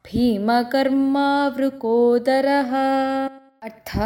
[0.05, 2.47] ಭೀಮಕರ್ಮಾವೃಕೋದರ.
[3.63, 3.97] ಅರ್ಥ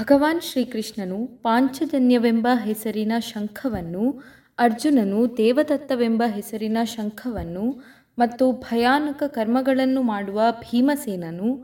[0.00, 4.22] ಭಗವಾನ್ ಶ್ರೀಕೃಷ್ಣನು ಪಾಂಚಜನ್ಯವೆಂಬ ಹೆಸರಿನ ಶಂಖವನ್ನು,
[4.58, 7.82] ಅರ್ಜುನನು ದೇವದತ್ತವೆಂಬ ಹೆಸರಿನ ಶಂಖವನ್ನು
[8.18, 11.56] ಮತ್ತು ಭಯಾನಕ ಕರ್ಮಗಳನ್ನು ಮಾಡುವ ಭೀಮಸೇನನು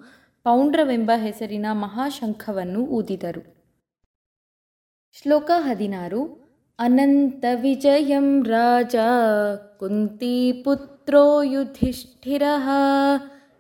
[0.45, 3.43] ಪೌಂಡ್ರವೆಂಬ ಹೆಸರಿನ ಮಹಾಶಂಖವನ್ನು ಊದಿದರು.
[5.23, 6.49] ಶ್ಲೋಕ ಹದಿನಾರು.
[6.79, 8.97] ಅನಂತ ವಿಜಯಂ ರಾಜ
[9.79, 12.43] ಕುಂತಿಪುತ್ರೋ ಯುಧಿಷ್ಠಿರ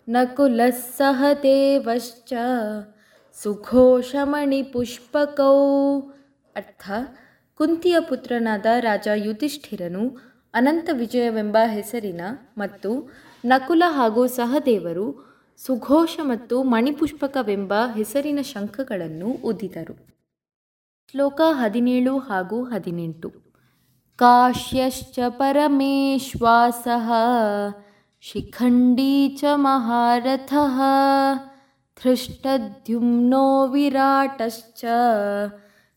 [0.08, 2.32] ನಕುಲಸ್ಸಹ ಸಹ ದೇವಶ್ಚ
[3.42, 6.00] ಸುಘೋಷಮಣಿ ಪುಷ್ಪಕೌ.
[6.56, 6.90] ಅರ್ಥ.
[7.54, 10.16] ಕುಂತಿಯ ಪುತ್ರನಾದ ರಾಜ ಯುಧಿಷ್ಠಿರನು
[10.54, 12.20] ಅನಂತ ವಿಜಯವೆಂಬ ಹೆಸರಿನ
[12.58, 13.10] ಮತ್ತು
[13.44, 15.28] ನಕುಲ ಹಾಗೂ ಸಹದೇವರು
[15.66, 20.08] ಸುಘೋಷ ಮತ್ತು ಮಣಿಪುಷ್ಪಕವೆಂಬ ಹೆಸರಿನ ಶಂಖಗಳನ್ನು ಉದಿದರು.
[21.10, 23.32] ಶ್ಲೋಕ ಹದಿನೇಳು ಹಾಗೂ ಹದಿನೆಂಟು.
[24.16, 26.88] ಕಾಶ್ಯಶ್ಚ ಪರಮೇಶ್ವಾಸ
[28.20, 30.54] ಶಿಖಂಡೀ ಚ ಮಹಾರಥ.
[31.97, 34.81] धृष्टद्युम्नो विराटश्च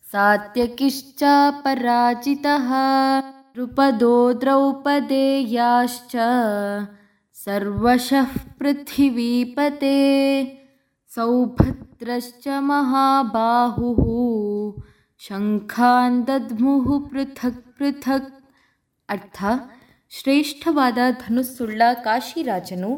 [0.05, 1.23] सात्यकिश्च
[1.65, 2.69] पराजितः
[3.55, 6.15] द्रुपदो द्रौपदेयाश्च
[7.39, 9.97] सर्वशः पृथिवीपते
[11.13, 14.03] सौभद्रश्च महाबाहुः
[15.23, 18.33] ಶಂಖಾನ್ ದದ್ಮುಹು ಪೃಥಕ್ ಪೃಥಕ್
[19.09, 19.39] ಅರ್ಥ
[20.13, 22.91] ಶ್ರೇಷ್ಠವಾದ ಧನುಸ್ಸುಳ್ಳ ಕಾಶಿರಾಜನು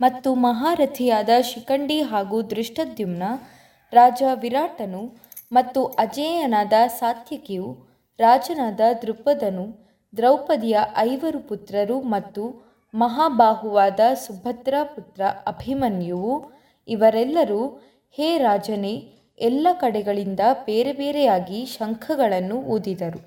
[0.00, 3.22] ಮತ್ತು ಮಹಾರಥಿಯಾದ ಶಿಖಂಡಿ ಹಾಗೂ ದೃಷ್ಟದ್ಯುಮ್ನ
[3.94, 5.02] ರಾಜ ವಿರಾಟನು
[5.52, 7.68] ಮತ್ತು ಅಜೇಯನಾದ ಸಾತ್ಯಕಿಯು
[8.18, 9.64] ರಾಜನಾದ ದೃಪದನು
[10.16, 16.34] ದ್ರೌಪದಿಯ ಐವರು ಪುತ್ರರು ಮತ್ತು ಮಹಾಬಾಹುವಾದ ಸುಭದ್ರ ಪುತ್ರ ಅಭಿಮನ್ಯುವು
[16.88, 17.60] ಇವರೆಲ್ಲರೂ,
[18.10, 18.94] ಹೇ ರಾಜನೇ,
[19.38, 23.20] ಎಲ್ಲ ಕಡೆಗಳಿಂದ ಬೇರೆ ಬೇರೆಯಾಗಿ ಶಂಖಗಳನ್ನು ಊದಿದರು.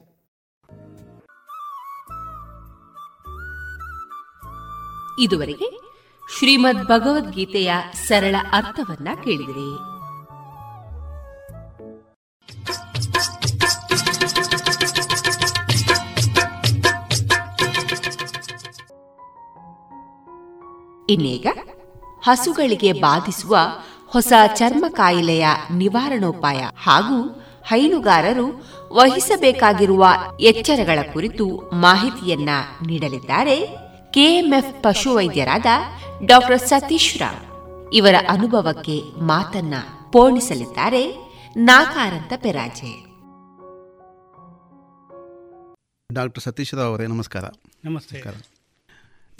[5.19, 5.82] ಇದುವರೆಗೆ
[6.37, 7.73] ಶ್ರೀಮದ್ ಭಗವದ್ಗೀತೆಯ
[8.07, 9.71] ಸರಳ ಅರ್ಥವನ್ನ ಕೇಳಿದಿರಿ.
[21.09, 21.47] ಇನ್ನೀಗ
[22.23, 23.57] ಹಸುಗಳಿಗೆ ಬಾಧಿಸುವ
[24.07, 28.47] ಹೊಸ ಚರ್ಮ ಕಾಯಿಲೆಯ ನಿವಾರಣೋಪಾಯ ಹಾಗೂ ಹೈನುಗಾರರು
[28.93, 30.07] ವಹಿಸಬೇಕಾಗಿರುವ
[30.39, 32.49] ಎಚ್ಚರಗಳ ಕುರಿತು ಮಾಹಿತಿಯನ್ನ
[32.87, 33.82] ನೀಡಲಿದ್ದಾರೆ.
[34.13, 35.65] ಕೆಎಂಎಫ್ ಪಶುವೈದ್ಯರಾದ
[36.25, 39.73] ಡಾಕ್ಟರ್ ಸತೀಶ್ ರಾವ್ ಇವರ ಅನುಭವಕ್ಕೆ ಮಾತನ್ನ
[40.11, 41.15] ಪೋಣಿಸಲಿದ್ದಾರೆ
[41.55, 43.05] ನಾಕಾರಂತ ಪೆರಾಜೆ.
[46.13, 47.43] ಡಾಕ್ಟರ್ ಸತೀಶ್ ರಾವ್ ಅವರೇ ನಮಸ್ಕಾರ.
[47.85, 48.35] ನಮಸ್ಕಾರ.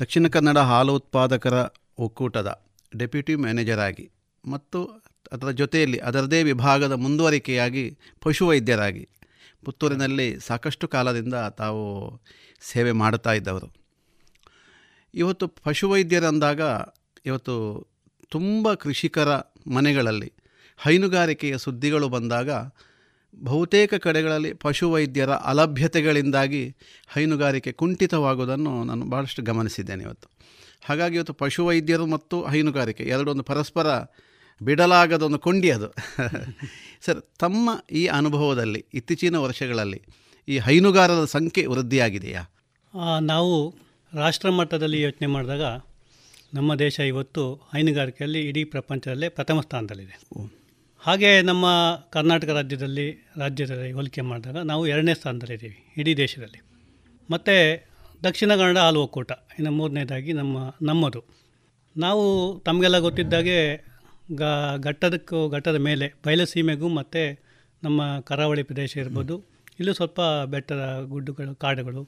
[0.02, 1.68] ದಕ್ಷಿಣ ಕನ್ನಡ ಹಾಲು ಉತ್ಪಾದಕರ
[1.98, 2.66] ಒಕ್ಕೂಟದ
[2.98, 4.12] ಡೆಪ್ಯೂಟಿ ಮ್ಯಾನೇಜರ್ ಆಗಿ
[4.50, 9.10] ಮತ್ತು ಅದರ ಜೊತೆಯಲ್ಲಿ ಅದರದೇ ವಿಭಾಗದ ಮುಂದುವರಿಕೆಯಾಗಿ ಪಶುವೈದ್ಯರಾಗಿ
[9.66, 12.22] ಪುತ್ತೂರಿನಲ್ಲಿ ಸಾಕಷ್ಟು ಕಾಲದಿಂದ ತಾವು
[12.62, 13.83] ಸೇವೆ ಮಾಡುತ್ತಾ ಇದ್ದವರು.
[15.14, 16.62] ಇವತ್ತು ಪಶುವೈದ್ಯರಂದಾಗ
[17.26, 17.56] ಇವತ್ತು
[18.32, 19.30] ತುಂಬ ಕೃಷಿಕರ
[19.68, 20.30] ಮನೆಗಳಲ್ಲಿ
[20.80, 22.50] ಹೈನುಗಾರಿಕೆಯ ಸುದ್ದಿಗಳು ಬಂದಾಗ
[23.44, 26.64] ಬಹುತೇಕ ಕಡೆಗಳಲ್ಲಿ ಪಶುವೈದ್ಯರ ಅಲಭ್ಯತೆಗಳಿಂದಾಗಿ
[27.16, 30.28] ಹೈನುಗಾರಿಕೆ ಕುಂಠಿತವಾಗುವುದನ್ನು ನಾನು ಭಾಳಷ್ಟು ಗಮನಿಸಿದ್ದೇನೆ ಇವತ್ತು.
[30.86, 33.88] ಹಾಗಾಗಿ ಇವತ್ತು ಪಶುವೈದ್ಯರು ಮತ್ತು ಹೈನುಗಾರಿಕೆ ಎರಡೊಂದು ಪರಸ್ಪರ
[34.62, 35.90] ಬಿಡಲಾಗದ ಒಂದು ಕೊಂಡಿ ಅದು
[37.06, 40.00] ಸರ್, ತಮ್ಮ ಈ ಅನುಭವದಲ್ಲಿ ಇತ್ತೀಚಿನ ವರ್ಷಗಳಲ್ಲಿ
[40.48, 42.44] ಈ ಹೈನುಗಾರರ ಸಂಖ್ಯೆ ವೃದ್ಧಿಯಾಗಿದೆಯಾ?
[43.22, 43.56] ನಾವು
[44.14, 45.62] ರಾಷ್ಟ್ರ ಮಟ್ಟದಲ್ಲಿ ಯೋಚನೆ ಮಾಡಿದಾಗ
[46.54, 50.20] ನಮ್ಮ ದೇಶ ಇವತ್ತು ಹೈನುಗಾರಿಕೆಯಲ್ಲಿ ಇಡೀ ಪ್ರಪಂಚದಲ್ಲೇ ಪ್ರಥಮ ಸ್ಥಾನದಲ್ಲಿದೆ.
[51.00, 51.66] ಹಾಗೆ ನಮ್ಮ
[52.10, 56.62] ಕರ್ನಾಟಕ ರಾಜ್ಯದಲ್ಲಿ ರಾಜ್ಯದಲ್ಲಿ ಹೋಲಿಕೆ ಮಾಡಿದಾಗ ನಾವು ಎರಡನೇ ಸ್ಥಾನದಲ್ಲಿದ್ದೀವಿ ಇಡೀ ದೇಶದಲ್ಲಿ.
[57.32, 57.88] ಮತ್ತು
[58.24, 61.24] ದಕ್ಷಿಣ ಕನ್ನಡ ಹಾಲು ಒಕ್ಕೂಟ, ಇನ್ನು ಮೂರನೇದಾಗಿ ನಮ್ಮ, ನಮ್ಮದು.
[61.98, 63.58] ನಾವು ತಮಗೆಲ್ಲ ಗೊತ್ತಿದ್ದಾಗೆ
[64.36, 64.42] ಗ,
[64.78, 67.44] ಘಟ್ಟದಕ್ಕೂ, ಘಟ್ಟದ ಮೇಲೆ ಬಯಲಸೀಮೆಗೂ ಮತ್ತು
[67.84, 69.38] ನಮ್ಮ ಕರಾವಳಿ ಪ್ರದೇಶ ಇರ್ಬೋದು.
[69.80, 72.08] ಇಲ್ಲೂ ಸ್ವಲ್ಪ ಬೆಟ್ಟದ ಗುಡ್ಡುಗಳು, ಕಾಡುಗಳು.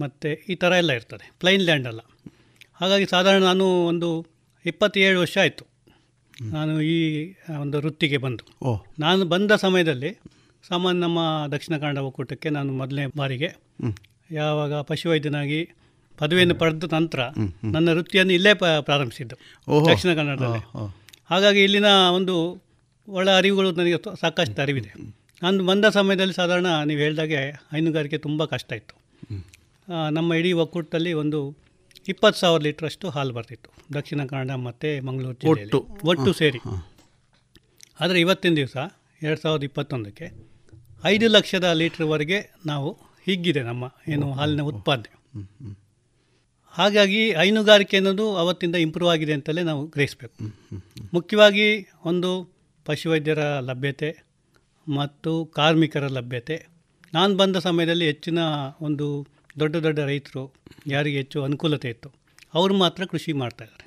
[0.00, 1.32] ಮತ್ತು ಈ ಥರ ಎಲ್ಲ ಇರ್ತದೆ.
[1.40, 2.00] ಪ್ಲೈನ್ ಲ್ಯಾಂಡ್ ಅಲ್ಲ.
[2.74, 4.26] ಹಾಗಾಗಿ ಸಾಧಾರಣ ನಾನು ಒಂದು
[4.66, 5.66] ಇಪ್ಪತ್ತೇಳು ವರ್ಷ ಆಯಿತು.
[6.42, 8.44] ನಾನು ಈ ಒಂದು ವೃತ್ತಿಗೆ ಬಂದು.
[8.98, 10.20] ನಾನು ಬಂದ ಸಮಯದಲ್ಲಿ
[10.68, 11.18] ಸಾಮಾನ್ಯ ನಮ್ಮ
[11.52, 13.54] ದಕ್ಷಿಣ ಕನ್ನಡ ಒಕ್ಕೂಟಕ್ಕೆ ನಾನು ಮೊದಲನೇ ಬಾರಿಗೆ
[14.30, 15.68] ಯಾವಾಗ ಪಶುವೈದ್ಯನಾಗಿ
[16.18, 17.20] ಪದವಿಯನ್ನು ಪಡೆದ ನಂತರ
[17.64, 19.36] ನನ್ನ ವೃತ್ತಿಯನ್ನು ಇಲ್ಲೇ ಪ್ರಾರಂಭಿಸಿದ್ದು.
[19.90, 20.60] ದಕ್ಷಿಣ ಕನ್ನಡದಲ್ಲಿ.
[21.30, 22.62] ಹಾಗಾಗಿ ಇಲ್ಲಿನ ಒಂದು
[23.08, 24.92] ಒಳ್ಳೆ ಅರಿವುಗಳು ನನಗೆ ಸಾಕಷ್ಟು ಅರಿವಿದೆ.
[25.42, 28.94] ನಾನು ಬಂದ ಸಮಯದಲ್ಲಿ ಸಾಧಾರಣ ನೀವು ಹೇಳಿದಾಗೆ ಹೈನುಗಾರಿಕೆ ತುಂಬ ಕಷ್ಟ ಇತ್ತು.
[30.10, 31.56] ನಮ್ಮ ಇಡೀ ಒಕ್ಕೂಟದಲ್ಲಿ ಒಂದು
[32.08, 33.70] ಇಪ್ಪತ್ತು ಸಾವಿರ ಲೀಟ್ರಷ್ಟು ಹಾಲು ಬರ್ತಿತ್ತು.
[33.92, 35.76] ದಕ್ಷಿಣ ಕನ್ನಡ ಮತ್ತು ಮಂಗಳೂರು ಜಿಲ್ಲೆಯಲ್ಲಿ.
[35.76, 36.08] ಒಟ್ಟು?
[36.08, 36.58] ಒಟ್ಟು ಸೇರಿ.
[38.00, 38.76] ಆದರೆ ಇವತ್ತಿನ ದಿವಸ
[39.22, 40.32] ಎರಡು ಸಾವಿರದ ಇಪ್ಪತ್ತೊಂದಕ್ಕೆ
[41.04, 42.92] ಐದು ಲಕ್ಷದ ಲೀಟ್ರ್ವರೆಗೆ ನಾವು
[43.26, 45.10] ಹಿಗ್ಗಿದೆ ನಮ್ಮ ಏನು ಹಾಲಿನ ಉತ್ಪಾದನೆ.
[46.68, 50.54] ಹಾಗಾಗಿ ಹೈನುಗಾರಿಕೆ ಅನ್ನೋದು ಅವತ್ತಿಂದ ಇಂಪ್ರೂವ್ ಆಗಿದೆ ಅಂತಲೇ ನಾವು ಗ್ರಹಿಸಬೇಕು.
[51.14, 52.52] ಮುಖ್ಯವಾಗಿ ಒಂದು
[52.84, 54.24] ಪಶುವೈದ್ಯರ ಲಭ್ಯತೆ
[54.88, 56.66] ಮತ್ತು ಕಾರ್ಮಿಕರ ಲಭ್ಯತೆ.
[57.14, 58.38] ನಾನು ಬಂದ ಸಮಯದಲ್ಲಿ ಹೆಚ್ಚಿನ
[58.80, 59.26] ಒಂದು
[59.60, 60.42] ದೊಡ್ಡ ದೊಡ್ಡ ರೈತರು
[60.92, 62.08] ಯಾರಿಗೆ ಹೆಚ್ಚು ಅನುಕೂಲತೆ ಇತ್ತು,
[62.58, 63.86] ಅವರು ಮಾತ್ರ ಕೃಷಿ ಮಾಡ್ತಾಯಿದ್ದಾರೆ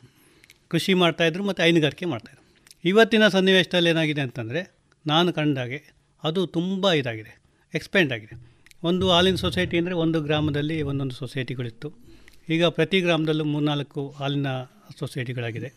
[0.71, 2.43] ಕೃಷಿ ಮಾಡ್ತಾಯಿದ್ರು ಮತ್ತು ಹೈನುಗಾರಿಕೆ ಮಾಡ್ತಾಯಿದ್ರು
[2.91, 4.61] ಇವತ್ತಿನ ಸನ್ನಿವೇಶದಲ್ಲಿ ಏನಾಗಿದೆ ಅಂತಂದರೆ,
[5.05, 5.79] ನಾನು ಕಂಡಾಗೆ
[6.23, 7.33] ಅದು ತುಂಬ ಇದಾಗಿದೆ
[7.73, 8.35] ಎಕ್ಸ್ಪೆಂಡ್ ಆಗಿದೆ.
[8.89, 11.89] ಒಂದು ಹಾಲಿನ ಸೊಸೈಟಿ ಅಂದರೆ ಒಂದು ಗ್ರಾಮದಲ್ಲಿ ಒಂದೊಂದು ಸೊಸೈಟಿಗಳಿತ್ತು
[12.55, 14.49] ಈಗ ಪ್ರತಿ ಗ್ರಾಮದಲ್ಲೂ ಮೂರ್ನಾಲ್ಕು ಹಾಲಿನ
[14.99, 15.69] ಸೊಸೈಟಿಗಳಾಗಿದೆ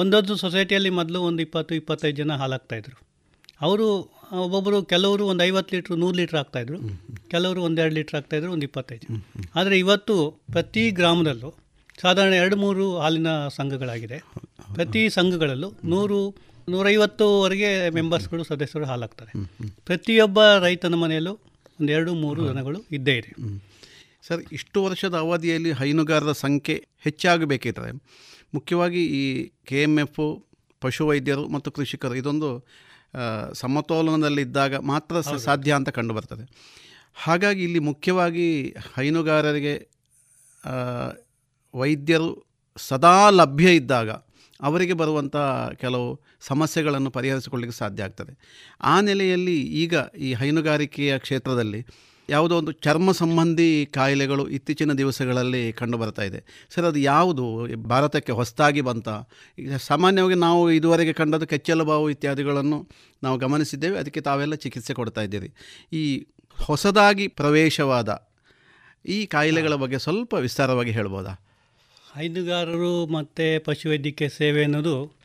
[0.00, 2.96] ಒಂದೊಂದು ಸೊಸೈಟಿಯಲ್ಲಿ ಮೊದಲು ಒಂದು ಇಪ್ಪತ್ತು, ಇಪ್ಪತ್ತೈದು ಜನ ಹಾಲಾಗ್ತಾಯಿದ್ರು
[3.66, 3.86] ಅವರು
[4.42, 6.78] ಒಬ್ಬೊಬ್ಬರು ಕೆಲವರು ಒಂದು ಐವತ್ತು ಲೀಟ್ರ್ ನೂರು ಲೀಟ್ರ್ ಆಗ್ತಾಯಿದ್ರು
[7.28, 9.06] ಕೆಲವರು ಒಂದೆರಡು ಲೀಟ್ರ್ ಆಗ್ತಾಯಿದ್ರು ಒಂದು ಇಪ್ಪತ್ತೈದು.
[9.54, 10.14] ಆದರೆ ಇವತ್ತು
[10.52, 11.50] ಪ್ರತಿ ಗ್ರಾಮದಲ್ಲೂ
[12.02, 14.18] ಸಾಧಾರಣ ಎರಡು ಮೂರು ಹಾಲಿನ ಸಂಘಗಳಾಗಿದೆ.
[14.74, 16.18] ಪ್ರತಿ ಸಂಘಗಳಲ್ಲೂ ನೂರು
[16.68, 19.32] ನೂರೈವತ್ತುವರೆಗೆ ಮೆಂಬರ್ಸ್ಗಳು ಸದಸ್ಯರು ಹಾಲಾಗ್ತಾರೆ
[19.84, 21.34] ಪ್ರತಿಯೊಬ್ಬ ರೈತನ ಮನೆಯಲ್ಲೂ
[21.80, 23.30] ಒಂದು ಎರಡು ಮೂರು ದನಗಳು ಇದ್ದೇ ಇದೆ
[24.28, 27.90] ಸರ್ ಇಷ್ಟು ವರ್ಷದ ಅವಧಿಯಲ್ಲಿ ಹೈನುಗಾರರ ಸಂಖ್ಯೆ ಹೆಚ್ಚಾಗಬೇಕಿದ್ರೆ
[28.54, 29.22] ಮುಖ್ಯವಾಗಿ ಈ
[29.66, 30.18] ಕೆ ಎಂ ಎಫ್
[30.82, 32.48] ಪಶುವೈದ್ಯರು ಮತ್ತು ಕೃಷಿಕರು ಇದೊಂದು
[33.52, 36.44] ಸಮತೋಲನದಲ್ಲಿದ್ದಾಗ ಮಾತ್ರ ಸಾಧ್ಯ ಅಂತ ಕಂಡುಬರ್ತದೆ.
[37.14, 39.88] ಹಾಗಾಗಿ ಇಲ್ಲಿ ಮುಖ್ಯವಾಗಿ ಹೈನುಗಾರರಿಗೆ
[41.74, 42.46] ವೈದ್ಯರು
[42.76, 44.10] ಸದಾ ಲಭ್ಯ ಇದ್ದಾಗ
[44.62, 45.36] ಅವರಿಗೆ ಬರುವಂಥ
[45.74, 48.32] ಕೆಲವು ಸಮಸ್ಯೆಗಳನ್ನು ಪರಿಹರಿಸಿಕೊಳ್ಳಿಕ್ಕೆ ಸಾಧ್ಯ ಆಗ್ತದೆ.
[48.80, 51.86] ಆ ನೆಲೆಯಲ್ಲಿ ಈಗ ಈ ಹೈನುಗಾರಿಕೆಯ ಕ್ಷೇತ್ರದಲ್ಲಿ
[52.28, 56.66] ಯಾವುದೋ ಒಂದು ಚರ್ಮ ಸಂಬಂಧಿ ಕಾಯಿಲೆಗಳು ಇತ್ತೀಚಿನ ದಿವಸಗಳಲ್ಲಿ ಕಂಡು ಬರ್ತಾ ಇದೆ.
[56.70, 57.76] ಸರ್ ಅದು ಯಾವುದು?
[57.76, 59.08] ಭಾರತಕ್ಕೆ ಹೊಸದಾಗಿ ಬಂತ?
[59.58, 62.88] ಈಗ ಸಾಮಾನ್ಯವಾಗಿ ನಾವು ಇದುವರೆಗೆ ಕಂಡದ್ದು ಕೆಚ್ಚಲುಬಾವು ಇತ್ಯಾದಿಗಳನ್ನು
[63.22, 63.98] ನಾವು ಗಮನಿಸಿದ್ದೇವೆ.
[63.98, 65.54] ಅದಕ್ಕೆ ತಾವೆಲ್ಲ ಚಿಕಿತ್ಸೆ ಕೊಡ್ತಾ ಇದ್ದೀರಿ.
[65.92, 66.26] ಈ
[66.62, 68.28] ಹೊಸದಾಗಿ ಪ್ರವೇಶವಾದ
[69.06, 71.30] ಈ ಕಾಯಿಲೆಗಳ ಬಗ್ಗೆ ಸ್ವಲ್ಪ ವಿಸ್ತಾರವಾಗಿ ಹೇಳ್ಬೋದಾ?
[72.16, 75.16] ಹೈನುಗಾರರು ಮತ್ತು ಪಶುವೈದ್ಯಕೀಯ ಸೇವೆ ಅನ್ನೋದು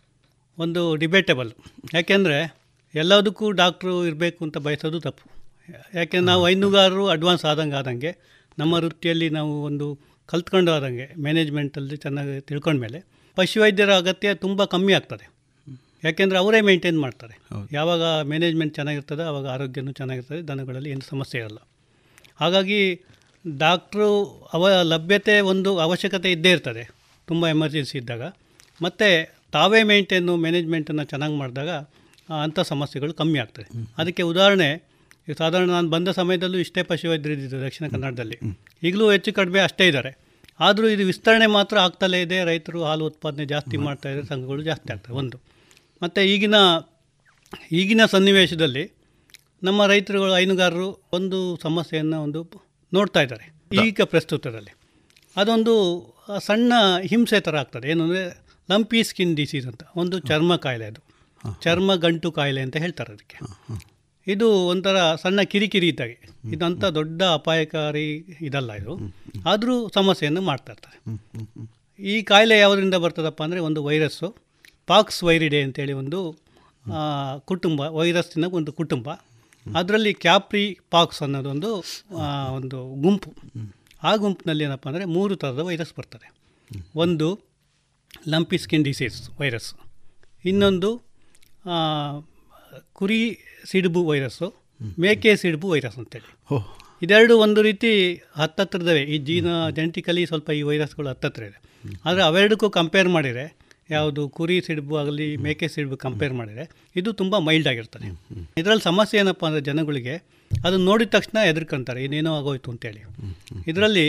[0.58, 1.52] ಒಂದು ಡಿಬೇಟಬಲ್
[1.94, 2.56] ಯಾಕೆಂದರೆ
[2.96, 5.41] ಎಲ್ಲದಕ್ಕೂ ಡಾಕ್ಟ್ರು ಇರಬೇಕು ಅಂತ ಬಯಸೋದು ತಪ್ಪು.
[5.70, 8.18] ಯಾಕೆಂದ್ರೆ ನಾವು ಹೈನುಗಾರರು ಅಡ್ವಾನ್ಸ್ ಆದಂಗೆ ಆದಂಗೆ
[8.60, 13.06] ನಮ್ಮ ವೃತ್ತಿಯಲ್ಲಿ ನಾವು ಒಂದು ಕಲ್ತ್ಕೊಂಡು ಆದಂಗೆ ಮ್ಯಾನೇಜ್ಮೆಂಟಲ್ಲಿ ಚೆನ್ನಾಗಿ ತಿಳ್ಕೊಂಡ್ಮೇಲೆ
[13.36, 15.32] ಪಶುವೈದ್ಯರ ಅಗತ್ಯ ತುಂಬ ಕಮ್ಮಿ ಆಗ್ತದೆ.
[16.04, 17.40] ಯಾಕೆಂದರೆ ಅವರೇ ಮೇಂಟೈನ್ ಮಾಡ್ತಾರೆ.
[17.72, 21.58] ಯಾವಾಗ ಮ್ಯಾನೇಜ್ಮೆಂಟ್ ಚೆನ್ನಾಗಿರ್ತದೆ ಆವಾಗ ಆರೋಗ್ಯನೂ ಚೆನ್ನಾಗಿರ್ತದೆ ದನಗಳಲ್ಲಿ ಏನು ಸಮಸ್ಯೆ ಇರಲ್ಲ
[22.40, 23.02] ಹಾಗಾಗಿ
[23.58, 26.92] ಡಾಕ್ಟ್ರು ಅವ ಲಭ್ಯತೆ ಒಂದು ಅವಶ್ಯಕತೆ ಇದ್ದೇ ಇರ್ತದೆ.
[27.28, 28.22] ತುಂಬ ಎಮರ್ಜೆನ್ಸಿ ಇದ್ದಾಗ.
[28.82, 31.70] ಮತ್ತು ತಾವೇ ಮೇಂಟೈನು ಮ್ಯಾನೇಜ್ಮೆಂಟನ್ನು ಚೆನ್ನಾಗಿ ಮಾಡಿದಾಗ
[32.44, 33.88] ಅಂಥ ಸಮಸ್ಯೆಗಳು ಕಮ್ಮಿ ಆಗ್ತದೆ.
[33.98, 34.91] ಅದಕ್ಕೆ ಉದಾಹರಣೆ
[35.28, 38.38] ಈಗ ಸಾಧಾರಣ ನಾನು ಬಂದ ಸಮಯದಲ್ಲೂ ಇಷ್ಟೇ ಪಶುವೈದ್ಯರಿದ್ದು ಇದ್ದಿದ್ದು ದಕ್ಷಿಣ ಕನ್ನಡದಲ್ಲಿ.
[38.84, 40.12] ಈಗಲೂ ಹೆಚ್ಚು ಕಡಿಮೆ ಅಷ್ಟೇ ಇದ್ದಾರೆ.
[40.60, 42.44] ಆದರೂ ಇದು ವಿಸ್ತರಣೆ ಮಾತ್ರ ಆಗ್ತಲೇ ಇದೆ.
[42.44, 45.38] ರೈತರು ಹಾಲು ಉತ್ಪಾದನೆ ಜಾಸ್ತಿ ಮಾಡ್ತಾ ಇದ್ದಾರೆ ಸಂಘಗಳು ಜಾಸ್ತಿ ಆಗ್ತವೆ ಒಂದು.
[46.02, 46.56] ಮತ್ತು ಈಗಿನ
[47.72, 48.92] ಈಗಿನ ಸನ್ನಿವೇಶದಲ್ಲಿ
[49.64, 52.62] ನಮ್ಮ ರೈತರುಗಳು ಹೈನುಗಾರರು ಒಂದು ಸಮಸ್ಯೆಯನ್ನು ಒಂದು
[52.94, 53.54] ನೋಡ್ತಾ ಇದ್ದಾರೆ.
[53.86, 54.74] ಈಗ ಪ್ರಸ್ತುತದಲ್ಲಿ.
[55.36, 55.74] ಅದೊಂದು
[56.40, 56.74] ಸಣ್ಣ
[57.06, 57.90] ಹಿಂಸೆ ಥರ ಆಗ್ತದೆ.
[57.90, 58.24] ಏನು ಅಂದರೆ
[58.72, 61.02] ಲಂಪಿ ಸ್ಕಿನ್ ಡಿಸೀಸ್ ಅಂತ ಒಂದು ಚರ್ಮ ಕಾಯಿಲೆ ಅದು.
[61.62, 63.38] ಚರ್ಮ ಗಂಟು ಕಾಯಿಲೆ ಅಂತ ಹೇಳ್ತಾರೆ ಅದಕ್ಕೆ.
[64.28, 66.18] ಇದು ಒಂಥರ ಸಣ್ಣ ಕಿರಿಕಿರಿ ಇದ್ದಾಗೆ.
[66.56, 68.08] ಇದಂಥ ದೊಡ್ಡ ಅಪಾಯಕಾರಿ
[68.48, 68.94] ಇದಲ್ಲ ಇದು.
[69.52, 70.98] ಆದರೂ ಸಮಸ್ಯೆಯನ್ನು ಮಾಡ್ತಾ ಇರ್ತಾರೆ.
[72.00, 74.30] ಈ ಕಾಯಿಲೆ ಯಾವುದರಿಂದ ಬರ್ತದಪ್ಪ ಅಂದರೆ ಒಂದು ವೈರಸ್ಸು.
[74.92, 76.20] ಪಾಕ್ಸ್ ವೈರಿಡೆ ಅಂತೇಳಿ ಒಂದು
[77.52, 79.10] ಕುಟುಂಬ ವೈರಸ್ಸಿನ ಒಂದು ಕುಟುಂಬ.
[79.66, 81.70] ಅದರಲ್ಲಿ ಕ್ಯಾಪ್ರಿ ಪಾಕ್ಸ್ ಅನ್ನೋದೊಂದು
[82.58, 83.32] ಒಂದು ಗುಂಪು.
[84.10, 86.28] ಆ ಗುಂಪಿನಲ್ಲಿ ಏನಪ್ಪ ಅಂದರೆ ಮೂರು ಥರದ ವೈರಸ್ ಬರ್ತದೆ.
[87.04, 87.28] ಒಂದು
[88.34, 89.70] ಲಂಪಿ ಸ್ಕಿನ್ ಡಿಸೀಸ್ ವೈರಸ್.
[90.52, 90.90] ಇನ್ನೊಂದು
[93.00, 93.20] ಕುರಿ
[93.72, 94.48] ಸಿಡುಬು ವೈರಸ್ಸು
[95.04, 96.30] ಮೇಕೆ ಸಿಡುಬು ವೈರಸ್ ಅಂತೇಳಿ.
[97.06, 97.92] ಇದೆರಡು ಒಂದು ರೀತಿ
[98.42, 99.48] ಹತ್ತತ್ರದವೇ ಈ ಜೀನ
[99.78, 101.60] ಜೆನೆಟಿಕಲಿ ಸ್ವಲ್ಪ ಈ ವೈರಸ್ಗಳು ಹತ್ತತ್ರ ಇದೆ.
[102.08, 103.46] ಆದರೆ ಅವೆರಡಕ್ಕೂ ಕಂಪೇರ್ ಮಾಡಿದರೆ
[103.96, 106.66] ಯಾವುದು ಕುರಿ ಸಿಡುಬು ಆಗಲಿ ಮೇಕೆ ಸಿಡುಬು ಕಂಪೇರ್ ಮಾಡಿದರೆ
[107.00, 108.10] ಇದು ತುಂಬ ಮೈಲ್ಡ್ ಆಗಿರ್ತದೆ.
[108.62, 110.16] ಇದರಲ್ಲಿ ಸಮಸ್ಯೆ ಏನಪ್ಪ ಅಂದರೆ ಜನಗಳಿಗೆ
[110.52, 112.00] ಅದನ್ನು ನೋಡಿದ ತಕ್ಷಣ ಹೆದರ್ಕೊಂತಾರೆ.
[112.06, 113.02] ಏನೇನೋ ಆಗೋಯ್ತು ಅಂತೇಳಿ.
[113.72, 114.06] ಇದರಲ್ಲಿ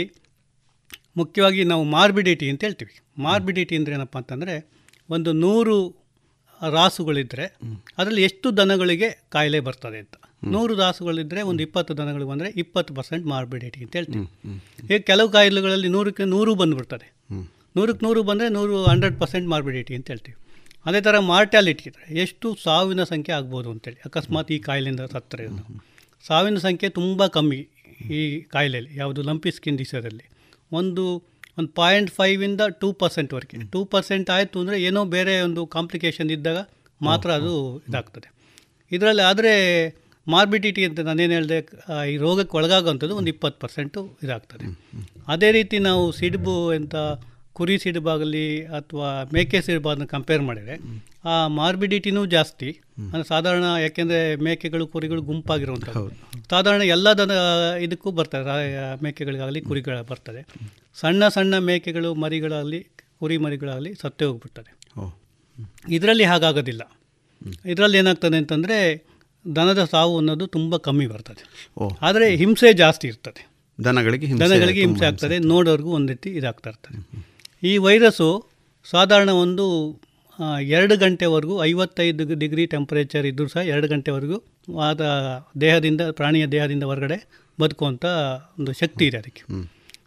[1.21, 2.95] ಮುಖ್ಯವಾಗಿ ನಾವು ಮಾರ್ಬಿಡಿಟಿ ಅಂತ ಹೇಳ್ತೀವಿ.
[3.27, 4.55] ಮಾರ್ಬಿಡಿಟಿ ಅಂದರೆ ಏನಪ್ಪ ಅಂತಂದರೆ
[5.17, 5.75] ಒಂದು ನೂರು
[6.77, 7.47] ರಾಸುಗಳಿದ್ದರೆ
[7.99, 10.15] ಅದರಲ್ಲಿ ಎಷ್ಟು ದನಗಳಿಗೆ ಕಾಯಿಲೆ ಬರ್ತದೆ ಅಂತ.
[10.45, 14.27] ನೂರು ರಾಸುಗಳಿದ್ದರೆ ಒಂದು ಇಪ್ಪತ್ತು ದನಗಳು ಬಂದರೆ ಇಪ್ಪತ್ತು ಪರ್ಸೆಂಟ್ ಮಾರ್ಬಿಡಿಟಿ ಅಂತ ಹೇಳ್ತೀವಿ.
[14.91, 17.09] ಈಗ ಕೆಲವು ಕಾಯಿಲೆಗಳಲ್ಲಿ ನೂರಕ್ಕೆ ನೂರು ಬಂದುಬಿಡ್ತದೆ.
[17.77, 20.37] ನೂರಕ್ಕೆ ನೂರು ಬಂದರೆ ನೂರು ಹಂಡ್ರೆಡ್ ಪರ್ಸೆಂಟ್ ಮಾರ್ಬಿಡಿಟಿ ಅಂತ ಹೇಳ್ತೀವಿ.
[20.87, 24.01] ಅದೇ ಥರ ಮಾರ್ಟ್ಯಾಲಿಟಿ ಇದ್ದರೆ ಎಷ್ಟು ಸಾವಿನ ಸಂಖ್ಯೆ ಆಗ್ಬೋದು ಅಂತೇಳಿ.
[24.05, 25.47] ಅಕಸ್ಮಾತ್ ಈ ಕಾಯಿಲೆಯಿಂದ ಸತ್ತರೆ
[26.27, 27.61] ಸಾವಿನ ಸಂಖ್ಯೆ ತುಂಬ ಕಮ್ಮಿ
[28.11, 29.79] ಈ ಕಾಯಿಲೆಯಲ್ಲಿ, ಯಾವುದು ಲಂಪಿ ಸ್ಕಿನ್
[30.73, 36.61] ಒಂದು ಒಂದು ಪಾಯಿಂಟ್ ಫೈವಿಂದ ಟೂ ಪರ್ಸೆಂಟ್ವರೆಗೆ ಟೂ ಪರ್ಸೆಂಟ್ ಆಯಿತು ಅಂದರೆ ಏನೋ ಬೇರೆ ಒಂದು ಕಾಂಪ್ಲಿಕೇಶನ್ ಇದ್ದಾಗ
[37.01, 37.55] ಮಾತ್ರ ಅದು
[37.89, 38.29] ಇದಾಗ್ತದೆ.
[38.93, 39.53] ಇದರಲ್ಲಿ ಆದರೆ
[40.27, 41.59] ಮಾರ್ಬಿಡಿಟಿ ಅಂತ ನಾನೇನು ಹೇಳಿದೆ
[42.13, 44.67] ಈ ರೋಗಕ್ಕೆ ಒಳಗಾಗುವಂಥದ್ದು ಒಂದು ಇಪ್ಪತ್ತು ಪರ್ಸೆಂಟು ಇದಾಗ್ತದೆ.
[45.29, 46.95] ಅದೇ ರೀತಿ ನಾವು ಸಿಡುಬು ಅಂತ
[47.53, 50.79] ಕುರಿ ಸಿಡಿಬಾಗಲಿ ಅಥವಾ ಮೇಕೆ ಸಿಡಿಬಾಗನ್ನ ಕಂಪೇರ್ ಮಾಡಿದರೆ
[51.25, 52.81] ಆ ಮಾರ್ಬಿಡಿಟಿನೂ ಜಾಸ್ತಿ.
[52.99, 56.11] ಅಂದರೆ ಸಾಧಾರಣ ಯಾಕೆಂದರೆ ಮೇಕೆಗಳು ಕುರಿಗಳು ಗುಂಪಾಗಿರುವಂಥದ್ದು.
[56.51, 57.31] ಸಾಧಾರಣ ಎಲ್ಲ ದನ
[57.81, 59.05] ಇದಕ್ಕೂ ಬರ್ತದೆ.
[59.05, 60.47] ಮೇಕೆಗಳಿಗಾಗಲಿ ಕುರಿಗಳ ಬರ್ತದೆ.
[60.95, 62.87] ಸಣ್ಣ ಸಣ್ಣ ಮೇಕೆಗಳು ಮರಿಗಳಾಗಲಿ
[63.19, 64.77] ಕುರಿ ಮರಿಗಳಾಗಲಿ ಸತ್ತೇ ಹೋಗ್ಬಿಡ್ತದೆ.
[65.91, 66.93] ಇದರಲ್ಲಿ ಹಾಗಾಗೋದಿಲ್ಲ.
[67.67, 69.07] ಇದರಲ್ಲಿ ಏನಾಗ್ತದೆ ಅಂತಂದರೆ
[69.57, 71.69] ದನದ ಸಾವು ಅನ್ನೋದು ತುಂಬ ಕಮ್ಮಿ ಬರ್ತದೆ.
[72.03, 73.49] ಆದರೆ ಹಿಂಸೆ ಜಾಸ್ತಿ ಇರ್ತದೆ.
[73.85, 75.39] ದನಗಳಿಗೆ ದನಗಳಿಗೆ ಹಿಂಸೆ ಆಗ್ತದೆ.
[75.39, 77.32] ನೋಡೋರ್ಗೂ ಒಂದು ರೀತಿ ಇದಾಗ್ತಾ ಇರ್ತದೆ.
[77.63, 78.29] ಈ ವೈರಸ್ಸು
[78.87, 79.65] ಸಾಧಾರಣ ಒಂದು
[80.77, 84.39] ಎರಡು ಗಂಟೆವರೆಗೂ ಐವತ್ತೈದು ಡಿಗ್ರಿ ಟೆಂಪರೇಚರ್ ಇದ್ದರೂ ಸಹ ಎರಡು ಗಂಟೆವರೆಗೂ
[84.89, 85.03] ಆದ
[85.61, 87.19] ದೇಹದಿಂದ ಪ್ರಾಣಿಯ ದೇಹದಿಂದ ಹೊರಗಡೆ
[87.59, 88.05] ಬದುಕುವಂಥ
[88.59, 89.43] ಒಂದು ಶಕ್ತಿ ಇದೆ ಅದಕ್ಕೆ.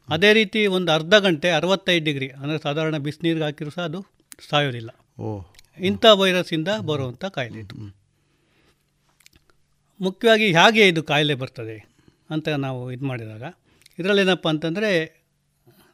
[0.09, 3.99] ಅದೇ ರೀತಿ ಒಂದು ಅರ್ಧ ಗಂಟೆ ಅರವತ್ತೈದು ಡಿಗ್ರಿ ಅಂದರೆ ಸಾಧಾರಣ ಬಿಸಿನೀರಿಗೆ ಹಾಕಿರೂ ಸಹ ಅದು
[4.49, 4.89] ಸಾಯೋದಿಲ್ಲ.
[5.79, 7.75] ಇಂಥ ವೈರಸ್ಸಿಂದ ಬರುವಂಥ ಕಾಯಿಲೆ ಇದು.
[9.99, 11.77] ಮುಖ್ಯವಾಗಿ ಹೇಗೆ ಇದು ಕಾಯಿಲೆ ಬರ್ತದೆ
[12.29, 13.43] ಅಂತ ನಾವು ಇದು ಮಾಡಿದಾಗ
[13.99, 14.89] ಇದರಲ್ಲಿ ಏನಪ್ಪ ಅಂತಂದರೆ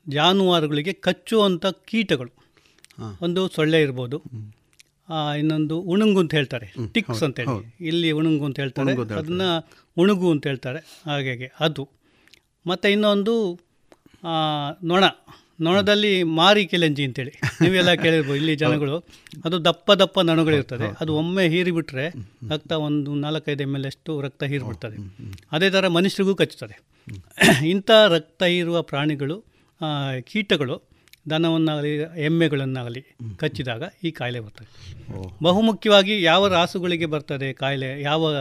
[0.10, 2.42] ಜಾನುವಾರುಗಳಿಗೆ ಕಚ್ಚುವಂಥ ಕೀಟಗಳು.
[3.22, 4.24] ಒಂದು ಸೊಳ್ಳೆ ಇರ್ಬೋದು.
[5.38, 6.74] ಇನ್ನೊಂದು ಉಣುಂಗು ಅಂತ ಹೇಳ್ತಾರೆ.
[6.94, 7.76] ಟಿಕ್ಸ್ ಅಂತ ಹೇಳಿ.
[7.88, 8.92] ಇಲ್ಲಿ ಉಣುಂಗು ಅಂತ ಹೇಳ್ತಾರೆ.
[9.16, 11.02] ಅದನ್ನು ಉಣುಗು ಅಂತ ಹೇಳ್ತಾರೆ.
[11.06, 11.90] ಹಾಗಾಗಿ ಅದು.
[12.68, 13.60] ಮತ್ತು ಇನ್ನೊಂದು
[14.84, 15.04] ನೊಣ.
[15.62, 17.32] ನೊಣದಲ್ಲಿ ಮಾರಿ ಕೆಲೆಂಜಿ ಅಂತೇಳಿ
[17.62, 18.98] ನೀವೆಲ್ಲ ಕೇಳಿರ್ಬೋದು ಇಲ್ಲಿ ಜನಗಳು.
[19.46, 20.98] ಅದು ದಪ್ಪ ದಪ್ಪ ನೊಣಗಳಿರ್ತದೆ.
[21.02, 22.10] ಅದು ಒಮ್ಮೆ ಹೀರಿಬಿಟ್ರೆ
[22.50, 25.16] ರಕ್ತ ಒಂದು ನಾಲ್ಕೈದು ಎಂ ಎಲ್ ಅಷ್ಟು ರಕ್ತ ಹೀರಿಬಿಡ್ತದೆ.
[25.52, 26.82] ಅದೇ ಥರ ಮನುಷ್ಯರಿಗೂ ಕಚ್ಚುತ್ತದೆ.
[27.70, 29.51] ಇಂಥ ರಕ್ತ ಹೀರುವ ಪ್ರಾಣಿಗಳು
[30.22, 30.92] ಕೀಟಗಳು
[31.30, 33.06] ದನವನ್ನಾಗಲಿ ಎಮ್ಮೆಗಳನ್ನಾಗಲಿ
[33.38, 34.94] ಕಚ್ಚಿದಾಗ ಈ ಕಾಯಿಲೆ ಬರ್ತದೆ.
[35.44, 38.02] ಬಹುಮುಖ್ಯವಾಗಿ ಯಾವ ರಾಸುಗಳಿಗೆ ಬರ್ತದೆ ಕಾಯಿಲೆ?
[38.02, 38.36] ಯಾವ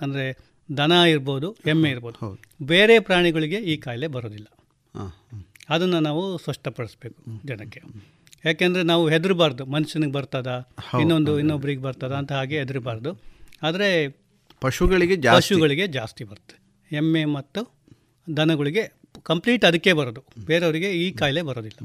[0.00, 0.38] ಅಂದರೆ
[0.76, 2.42] ದನ ಇರ್ಬೋದು ಎಮ್ಮೆ ಇರ್ಬೋದು.
[2.62, 4.46] ಬೇರೆ ಪ್ರಾಣಿಗಳಿಗೆ ಈ ಕಾಯಿಲೆ ಬರೋದಿಲ್ಲ.
[5.68, 7.80] ಅದನ್ನು ನಾವು ಸ್ಪಷ್ಟಪಡಿಸ್ಬೇಕು ಜನಕ್ಕೆ.
[8.44, 9.66] ಯಾಕೆಂದರೆ ನಾವು ಹೆದರಬಾರ್ದು.
[9.66, 10.68] ಮನುಷ್ಯನಿಗೆ ಬರ್ತದ?
[11.00, 13.22] ಇನ್ನೊಂದು ಇನ್ನೊಬ್ರಿಗೆ ಬರ್ತದ ಅಂತ ಹಾಗೆ ಹೆದರಬಾರ್ದು.
[13.62, 14.08] ಆದರೆ
[14.60, 15.16] ಪಶುಗಳಿಗೆ.
[15.16, 16.86] ಪಶುಗಳಿಗೆ ಜಾಸ್ತಿ ಬರ್ತದೆ.
[16.96, 17.74] ಎಮ್ಮೆ ಮತ್ತು
[18.36, 20.22] ದನಗಳಿಗೆ ಕಂಪ್ಲೀಟ್ ಅದಕ್ಕೆ ಬರೋದು.
[20.46, 21.80] ಬೇರೆಯವರಿಗೆ ಈ ಕಾಯಿಲೆ ಬರೋದಿಲ್ಲ.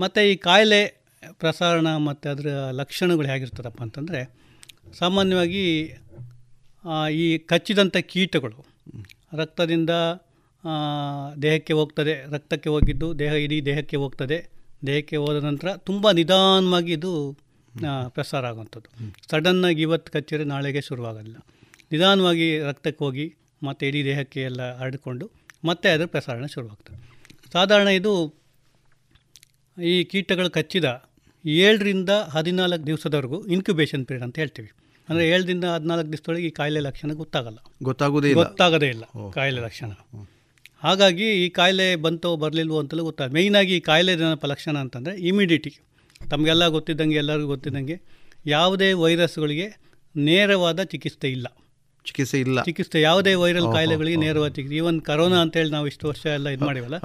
[0.00, 0.80] ಮತ್ತು ಈ ಕಾಯಿಲೆ
[1.32, 4.20] ಪ್ರಸಾರಣ ಮತ್ತು ಅದರ ಲಕ್ಷಣಗಳು ಹೇಗಿರ್ತದಪ್ಪ ಅಂತಂದರೆ,
[4.98, 5.64] ಸಾಮಾನ್ಯವಾಗಿ
[7.12, 8.58] ಈ ಕಚ್ಚಿದಂಥ ಕೀಟಗಳು,
[9.32, 9.90] ರಕ್ತದಿಂದ
[11.42, 14.38] ದೇಹಕ್ಕೆ ಹೋಗ್ತದೆ, ರಕ್ತಕ್ಕೆ ಹೋಗಿದ್ದು, ದೇಹ ಇಡೀ ದೇಹಕ್ಕೆ ಹೋಗ್ತದೆ,
[14.86, 17.12] ದೇಹಕ್ಕೆ ಹೋದ ನಂತರ ತುಂಬ ನಿಧಾನವಾಗಿ ಇದು
[18.08, 18.90] ಪ್ರಸಾರ ಆಗುವಂಥದ್ದು.
[19.30, 21.38] ಸಡನ್ನಾಗಿ ಇವತ್ತು ಕಚ್ಚಿದ್ರೆ ನಾಳೆಗೆ ಶುರುವಾಗೋದಿಲ್ಲ.
[21.92, 23.26] ನಿಧಾನವಾಗಿ ರಕ್ತಕ್ಕೆ ಹೋಗಿ
[23.62, 26.96] ಮತ್ತು ಇಡೀ ದೇಹಕ್ಕೆ ಎಲ್ಲ ಹರಡಿಕೊಂಡು ಮತ್ತೆ ಅದರ ಪ್ರಸಾರಣ ಶುರುವಾಗ್ತದೆ.
[27.54, 28.12] ಸಾಧಾರಣ ಇದು
[29.76, 30.88] ಈ ಕೀಟಗಳು ಕಚ್ಚಿದ
[31.44, 34.70] ಏಳರಿಂದ ಹದಿನಾಲ್ಕು ದಿವಸದವರೆಗೂ ಇನ್ಕ್ಯುಬೇಷನ್ ಪೀರಿಯಡ್ ಅಂತ ಹೇಳ್ತೀವಿ.
[35.08, 37.58] ಅಂದರೆ ಏಳರಿಂದ ಹದಿನಾಲ್ಕು ದಿವಸದೊಳಗೆ ಈ ಕಾಯಿಲೆ ಲಕ್ಷಣ ಗೊತ್ತಾಗಲ್ಲ.
[37.88, 39.04] ಗೊತ್ತಾಗೋದೇ ಗೊತ್ತಾಗೋದೇ ಇಲ್ಲ
[39.36, 39.90] ಕಾಯಿಲೆ ಲಕ್ಷಣ.
[40.84, 45.72] ಹಾಗಾಗಿ ಈ ಕಾಯಿಲೆ ಬಂತೋ ಬರಲಿಲ್ವೋ ಅಂತಲೂ ಗೊತ್ತಾಗ ಮೇಯ್ನಾಗಿ ಈ ಕಾಯಿಲೆ ಏನಪ್ಪ ಲಕ್ಷಣ ಅಂತಂದರೆ ಇಮಿಡಿಟಿ
[46.30, 47.96] ತಮಗೆಲ್ಲ ಗೊತ್ತಿದ್ದಂಗೆ ಎಲ್ಲರಿಗೂ ಗೊತ್ತಿದ್ದಂಗೆ
[48.54, 49.68] ಯಾವುದೇ ವೈರಸ್ಗಳಿಗೆ
[50.14, 51.46] ನೇರವಾದ ಚಿಕಿತ್ಸೆ ಇಲ್ಲ.
[52.08, 52.58] ಚಿಕಿತ್ಸೆ ಇಲ್ಲ.
[52.68, 56.96] ಚಿಕಿತ್ಸೆ ಯಾವುದೇ ವೈರಲ್ ಕಾಯಿಲೆಗಳಿಗೆ ನೇರವಾದ ಚಿಕಿತ್ಸೆ ಈವನ್ ಕರೋನಾ ಅಂತೇಳಿ ನಾವು ಇಷ್ಟು ವರ್ಷ ಎಲ್ಲ ಇದು ಮಾಡಿವಲ್ಲ.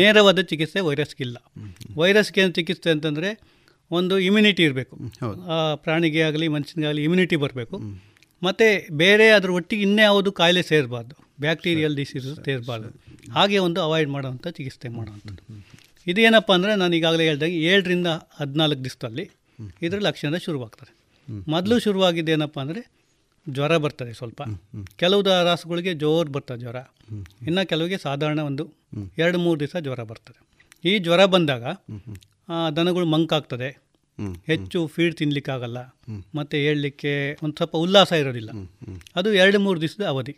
[0.00, 1.36] ನೇರವಾದ ಚಿಕಿತ್ಸೆ ವೈರಸ್ಗಿಲ್ಲ
[2.02, 3.30] ವೈರಸ್ಗೆ ಏನು ಚಿಕಿತ್ಸೆ ಅಂತಂದರೆ
[3.90, 4.94] ಒಂದು ಇಮ್ಯುನಿಟಿ ಇರಬೇಕು.
[5.54, 7.76] ಆ ಪ್ರಾಣಿಗೆ ಆಗಲಿ ಮನುಷ್ಯನಿಗಾಗಲಿ ಇಮ್ಯುನಿಟಿ ಬರಬೇಕು.
[8.42, 8.66] ಮತ್ತು
[9.02, 11.14] ಬೇರೆ ಅದ್ರ ಒಟ್ಟಿಗೆ ಇನ್ಯಾವುದು ಕಾಯಿಲೆ ಸೇರಬಾರ್ದು.
[11.44, 12.90] Bacterial diseases ಸೇರಬಾರ್ದು.
[13.36, 15.42] ಹಾಗೆ ಒಂದು ಅವಾಯ್ಡ್ ಮಾಡೋವಂಥ ಚಿಕಿತ್ಸೆ ಮಾಡೋವಂಥದ್ದು.
[16.06, 19.24] ಇದೇನಪ್ಪ ಅಂದರೆ ನಾನು ಈಗಾಗಲೇ ಹೇಳ್ದಂಗೆ ಏಳರಿಂದ ಹದಿನಾಲ್ಕು ದಿವಸದಲ್ಲಿ
[19.86, 20.92] ಇದರ ಲಕ್ಷಣ ಶುರುವಾಗ್ತಾರೆ
[21.54, 22.80] ಮೊದಲು ಶುರುವಾಗಿದ್ದು ಏನಪ್ಪ ಅಂದರೆ
[23.50, 24.42] ಜ್ವರ ಬರ್ತದೆ ಸ್ವಲ್ಪ.
[24.96, 26.76] ಕೆಲವು ರಾಸುಗಳಿಗೆ ಜೋರು ಬರ್ತದೆ ಜ್ವರ.
[27.46, 28.64] ಇನ್ನು ಕೆಲವಿಗೆ ಸಾಧಾರಣ ಒಂದು
[29.18, 30.40] ಎರಡು ಮೂರು ದಿವಸ ಜ್ವರ ಬರ್ತದೆ.
[30.84, 31.62] ಈ ಜ್ವರ ಬಂದಾಗ
[32.76, 33.68] ದನಗಳು ಮಂಕಾಗ್ತದೆ
[34.46, 35.78] ಹೆಚ್ಚು ಫೀಡ್ ತಿನ್ನಲಿಕ್ಕಾಗಲ್ಲ
[36.34, 38.50] ಮತ್ತು ಹೇಳಲಿಕ್ಕೆ ಒಂದು ಸ್ವಲ್ಪ ಉಲ್ಲಾಸ ಇರೋದಿಲ್ಲ.
[39.16, 40.36] ಅದು ಎರಡು ಮೂರು ದಿವಸದ ಅವಧಿ.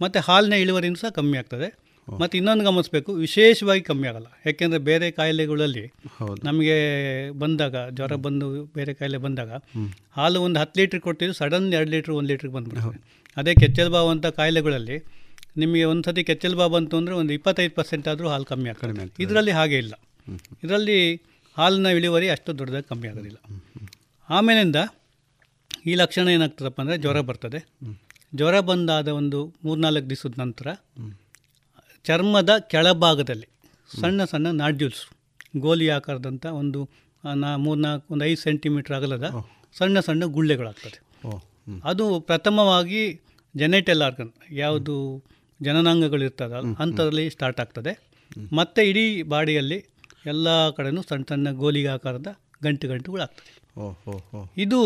[0.00, 1.83] ಮತ್ತು ಹಾಲಿನ ಇಳುವರಿನೂ ಸಹ ಕಮ್ಮಿ ಆಗ್ತದೆ.
[2.08, 4.28] ಮತ್ತು ಇನ್ನೊಂದು ಗಮನಿಸಬೇಕು ವಿಶೇಷವಾಗಿ ಕಮ್ಮಿ ಆಗಲ್ಲ.
[4.46, 5.84] ಯಾಕೆಂದರೆ ಬೇರೆ ಕಾಯಿಲೆಗಳಲ್ಲಿ
[6.48, 6.76] ನಮಗೆ
[7.42, 9.50] ಬಂದಾಗ ಜ್ವರ ಬಂದು ಬೇರೆ ಕಾಯಿಲೆ ಬಂದಾಗ
[10.18, 13.00] ಹಾಲು ಒಂದು ಹತ್ತು ಲೀಟ್ರ್ ಕೊಟ್ಟಿದ್ರು ಸಡನ್ ಎರಡು ಲೀಟ್ರ್ ಒಂದು ಲೀಟ್ರಿಗೆ ಬಂದ್ಬಿಡ್ತೀವಿ
[13.36, 14.98] ಅದೇ ಕೆಚ್ಚಲ್ ಬಾವು ಅಂತ ಕಾಯಿಲೆಗಳಲ್ಲಿ
[15.62, 19.04] ನಿಮಗೆ ಒಂದು ಸತಿ ಕೆಚ್ಚಲ್ ಬಾವು ಬಂತು ಅಂದರೆ ಒಂದು ಇಪ್ಪತ್ತೈದು ಪರ್ಸೆಂಟ್ ಆದರೂ ಹಾಲು ಕಮ್ಮಿ ಆಗ್ತದೆ.
[19.24, 19.94] ಇದರಲ್ಲಿ ಹಾಗೆ ಇಲ್ಲ.
[20.64, 20.98] ಇದರಲ್ಲಿ
[21.56, 23.38] ಹಾಲಿನ ಇಳುವರಿ ಅಷ್ಟು ದೊಡ್ಡದಾಗಿ ಕಮ್ಮಿ ಆಗೋದಿಲ್ಲ.
[24.28, 24.78] ಆಮೇಲಿಂದ
[25.86, 27.60] ಈ ಲಕ್ಷಣ ಏನಾಗ್ತದಪ್ಪ ಅಂದರೆ ಜ್ವರ ಬರ್ತದೆ.
[28.34, 30.66] ಜ್ವರ ಬಂದಾದ ಒಂದು ಮೂರ್ನಾಲ್ಕು ದಿವಸದ ನಂತರ
[32.04, 33.48] ಚರ್ಮದ ಕೆಳಭಾಗದಲ್ಲಿ
[34.00, 35.02] ಸಣ್ಣ ಸಣ್ಣ ನಾಡ್ಯೂಲ್ಸ್
[35.56, 36.90] ಗೋಲಿ ಆಕಾರದಂಥ ಒಂದು
[37.34, 39.26] ನಾ ಮೂರ್ನಾಲ್ಕು ಒಂದು ಐದು ಸೆಂಟಿಮೀಟ್ರ್ ಅಗಲದ
[39.78, 40.98] ಸಣ್ಣ ಸಣ್ಣ ಗುಳ್ಳೆಗಳಾಗ್ತದೆ.
[41.84, 43.20] ಅದು ಪ್ರಥಮವಾಗಿ
[43.56, 45.24] ಜೆನೆಟಲ್ ಆರ್ಗನ್ ಯಾವುದು
[45.62, 47.92] ಜನನಾಂಗಗಳು ಇರ್ತದಲ್ಲ ಅಂಥದ್ರಲ್ಲಿ ಸ್ಟಾರ್ಟ್ ಆಗ್ತದೆ.
[48.52, 49.78] ಮತ್ತು ಇಡೀ ಬಾಡಿಯಲ್ಲಿ
[50.26, 53.52] ಎಲ್ಲ ಕಡೆಯೂ ಸಣ್ಣ ಸಣ್ಣ ಗೋಲಿಗೆ ಆಕಾರದ ಗಂಟು ಗಂಟುಗಳಾಗ್ತದೆ.
[54.56, 54.80] ಇದು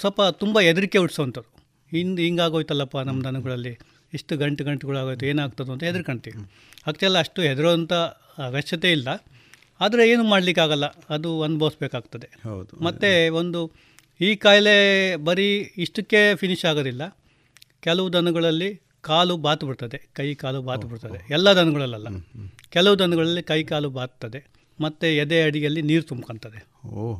[0.00, 1.50] ಸ್ವಲ್ಪ ತುಂಬ ಹೆದರಿಕೆ ಹುಟ್ಟಿಸುವಂಥದ್ದು.
[1.90, 3.78] ಹಿಂದೆ ಹಿಂಗಾಗೋಯ್ತಲ್ಲಪ್ಪ ನಮ್ಮ ದನಗಳಲ್ಲಿ
[4.14, 6.52] ಇಷ್ಟು ಗಂಟು ಗಂಟುಗಳಾಗುತ್ತೆ ಏನಾಗ್ತದೆ ಅಂತ ಹೆದರ್ಕೊಂತೀವಿ.
[6.86, 9.08] ಆಕ್ಚುಲಿ ಅಷ್ಟು ಹೆದರೋಂಥ ಅವಶ್ಯತೆ ಇಲ್ಲ.
[9.80, 12.28] ಆದರೆ ಏನು ಮಾಡಲಿಕ್ಕಾಗಲ್ಲ ಅದು ಅನುಭವಿಸ್ಬೇಕಾಗ್ತದೆ.
[12.44, 12.84] ಹೌದು.
[12.84, 13.72] ಮತ್ತು ಒಂದು
[14.20, 14.76] ಈ ಕಾಯಿಲೆ
[15.16, 17.18] ಬರೀ ಇಷ್ಟಕ್ಕೆ ಫಿನಿಶ್ ಆಗೋದಿಲ್ಲ.
[17.80, 22.08] ಕೆಲವು ದನಗಳಲ್ಲಿ ಕಾಲು ಬಾತು ಬಿಡ್ತದೆ ಕೈ ಕಾಲು ಬಾತು ಬಿಡ್ತದೆ ಎಲ್ಲ ದನಗಳಲ್ಲ
[22.70, 24.46] ಕೆಲವು ದನಗಳಲ್ಲಿ ಕೈ ಕಾಲು ಬಾತ್ತದೆ
[24.80, 26.88] ಮತ್ತು ಎದೆ ಅಡಿಯಲ್ಲಿ ನೀರು ತುಂಬ್ಕೊತದೆ.
[26.88, 27.16] ಓ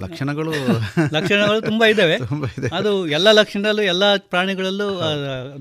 [0.00, 0.52] ಲಕ್ಷಣಗಳು
[1.14, 2.16] ಲಕ್ಷಣಗಳು ತುಂಬ ಇದ್ದಾವೆ
[2.78, 4.86] ಅದು ಎಲ್ಲ ಲಕ್ಷಣದಲ್ಲೂ ಎಲ್ಲ ಪ್ರಾಣಿಗಳಲ್ಲೂ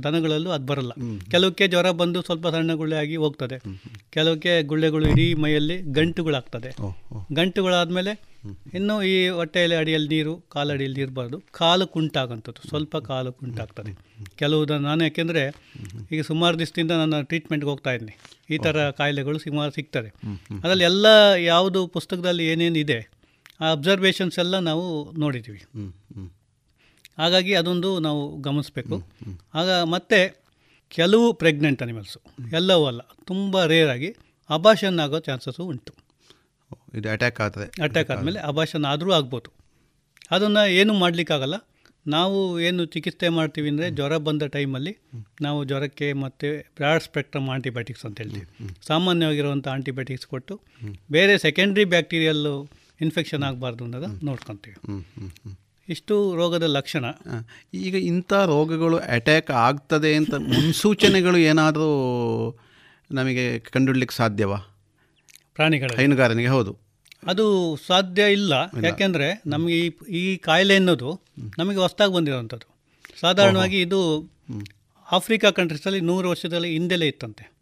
[0.03, 0.91] ದನಗಳಲ್ಲೂ ಅದು ಬರಲ್ಲ.
[1.31, 3.59] ಕೆಲವಕ್ಕೆ ಜ್ವರ ಬಂದು ಸ್ವಲ್ಪ ಸಣ್ಣ ಗುಳ್ಳೆ ಆಗಿ ಹೋಗ್ತದೆ.
[4.09, 6.75] ಕೆಲವಕ್ಕೆ ಗುಳ್ಳೆಗಳು ಇಡೀ ಮೈಯಲ್ಲಿ ಗಂಟುಗಳಾಗ್ತದೆ.
[7.35, 8.35] ಗಂಟುಗಳಾದ್ಮೇಲೆ
[8.73, 12.67] ಇನ್ನು ಈ ಹೊಟ್ಟೆಯಲ್ಲಿ ಅಡಿಯಲ್ಲಿ ನೀರು ಕಾಲಡಿಯಲ್ಲಿ ನೀರು ಬರೋದು ಕಾಲು ಕುಂಟಾಗಂಥದ್ದು.
[12.67, 13.91] ಸ್ವಲ್ಪ ಕಾಲು ಕುಂಟಾಗ್ತದೆ.
[14.35, 15.43] ಕೆಲವು ನಾನು ಯಾಕೆಂದರೆ
[16.11, 18.17] ಈಗ ಸುಮಾರು ದಿವಸದಿಂದ ನಾನು ಟ್ರೀಟ್ಮೆಂಟ್ಗೆ ಹೋಗ್ತಾ ಇದ್ದೀನಿ.
[18.49, 20.09] ಈ ಥರ ಕಾಯಿಲೆಗಳು ಸುಮಾರು ಸಿಗ್ತದೆ.
[20.63, 21.05] ಅದರಲ್ಲಿ ಎಲ್ಲ
[21.45, 23.14] ಯಾವುದು ಪುಸ್ತಕದಲ್ಲಿ ಏನೇನು ಇದೆ
[23.59, 24.85] ಆ ಅಬ್ಸರ್ವೇಷನ್ಸ್ ಎಲ್ಲ ನಾವು
[25.23, 25.61] ನೋಡಿದ್ದೀವಿ
[27.21, 28.97] ಹಾಗಾಗಿ ಅದೊಂದು ನಾವು ಗಮನಿಸಬೇಕು.
[29.59, 30.19] ಆಗ ಮತ್ತೆ
[30.91, 32.19] ಕೆಲವು ಪ್ರೆಗ್ನೆಂಟ್ ಅನಿಮಲ್ಸು
[32.59, 34.09] ಎಲ್ಲವೂ ಅಲ್ಲ ತುಂಬ ರೇರಾಗಿ
[34.49, 35.93] ಅಭಾಷನ್ ಅಬಾಷನ್ ಆಗೋ ಚಾನ್ಸಸ್ಸು ಉಂಟು.
[36.97, 37.67] ಇದು ಅಟ್ಯಾಕ್ ಆಗ್ತದೆ.
[37.85, 39.49] ಅಟ್ಯಾಕ್ ಆದಮೇಲೆ ಅಭಾಷನ್ ಆದರೂ ಆಗ್ಬೋದು.
[40.35, 41.57] ಅದನ್ನು ಏನು ಮಾಡಲಿಕ್ಕಾಗಲ್ಲ.
[42.13, 44.93] ನಾವು ಏನು ಚಿಕಿತ್ಸೆ ಮಾಡ್ತೀವಿ ಅಂದರೆ ಜ್ವರ ಬಂದ ಟೈಮಲ್ಲಿ
[45.45, 48.47] ನಾವು ಜ್ವರಕ್ಕೆ ಮತ್ತು ಬ್ರಾಡ್ ಸ್ಪೆಕ್ಟ್ರಮ್ ಆಂಟಿಬಯೋಟಿಕ್ಸ್ ಅಂತ ಹೇಳ್ತೀವಿ.
[48.89, 50.55] ಸಾಮಾನ್ಯವಾಗಿರುವಂಥ ಆಂಟಿಬಯೋಟಿಕ್ಸ್ ಕೊಟ್ಟು
[51.15, 52.55] ಬೇರೆ ಸೆಕೆಂಡ್ರಿ ಬ್ಯಾಕ್ಟೀರಿಯಲ್ಲು
[53.01, 54.77] ಇನ್ಫೆಕ್ಷನ್ ಆಗಬಾರ್ದು ಅನ್ನೋದು ನೋಡ್ಕೊತೀವಿ.
[55.89, 57.05] ಇಷ್ಟು ರೋಗದ ಲಕ್ಷಣ.
[57.73, 61.89] ಈಗ ಇಂಥ ರೋಗಗಳು ಅಟ್ಯಾಕ್ ಆಗ್ತದೆ ಅಂತ ಮುನ್ಸೂಚನೆಗಳು ಏನಾದರೂ
[63.11, 64.57] ನಮಗೆ ಕಂಡುಹಿಡ್ಲಿಕ್ಕೆ ಸಾಧ್ಯವಾ?
[65.53, 66.77] ಪ್ರಾಣಿಗಳ ಹೈನುಗಾರನಿಗೆ ಹೌದು.
[67.27, 68.53] ಅದು ಸಾಧ್ಯ ಇಲ್ಲ.
[68.83, 71.21] ಯಾಕೆಂದರೆ ನಮಗೆ ಈ ಈ ಕಾಯಿಲೆ ಅನ್ನೋದು
[71.57, 72.75] ನಮಗೆ ಹೊಸ್ದಾಗಿ ಬಂದಿರೋವಂಥದ್ದು
[73.19, 74.31] ಸಾಧಾರಣವಾಗಿ ಇದು
[75.11, 77.54] ಆಫ್ರಿಕಾ ಕಂಟ್ರೀಸಲ್ಲಿ ನೂರು ವರ್ಷದಲ್ಲಿ ಹಿಂದೆಲೇ ಇತ್ತಂತೆ.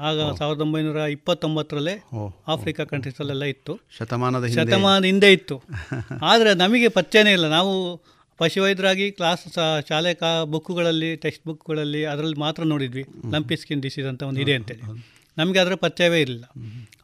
[0.00, 2.04] ಆಗ ಸಾವಿರದ ಒಂಬೈನೂರ ಇಪ್ಪತ್ತೊಂಬತ್ತರಲ್ಲೇ
[2.48, 3.80] ಆಫ್ರಿಕಾ ಕಂಟ್ರೀಸಲ್ಲೆಲ್ಲ ಇತ್ತು.
[3.98, 4.70] ಶತಮಾನದ ಹಿಂದೆ.
[4.70, 5.62] ಶತಮಾನದ ಹಿಂದೆ ಇತ್ತು.
[6.22, 7.48] ಆದರೆ ನಮಗೆ ಪರಿಚಯನೇ ಇಲ್ಲ.
[7.48, 8.02] ನಾವು
[8.38, 9.54] ಪಶುವೈದ್ಯರಾಗಿ ಕ್ಲಾಸ್
[9.88, 13.04] ಶಾಲೆ ಕಾ ಬುಕ್ಕುಗಳಲ್ಲಿ ಟೆಕ್ಸ್ಟ್ ಬುಕ್ಗಳಲ್ಲಿ ಅದರಲ್ಲಿ ಮಾತ್ರ ನೋಡಿದ್ವಿ.
[13.30, 15.04] ಲಂಪಿ ಸ್ಕಿನ್ ಡಿಸೀಸ್ ಅಂತ ಒಂದು ಇದೆ ಅಂತೇಳಿ.
[15.38, 16.44] ನಮಗೆ ಅದರ ಪರಿಚಯವೇ ಇರಲಿಲ್ಲ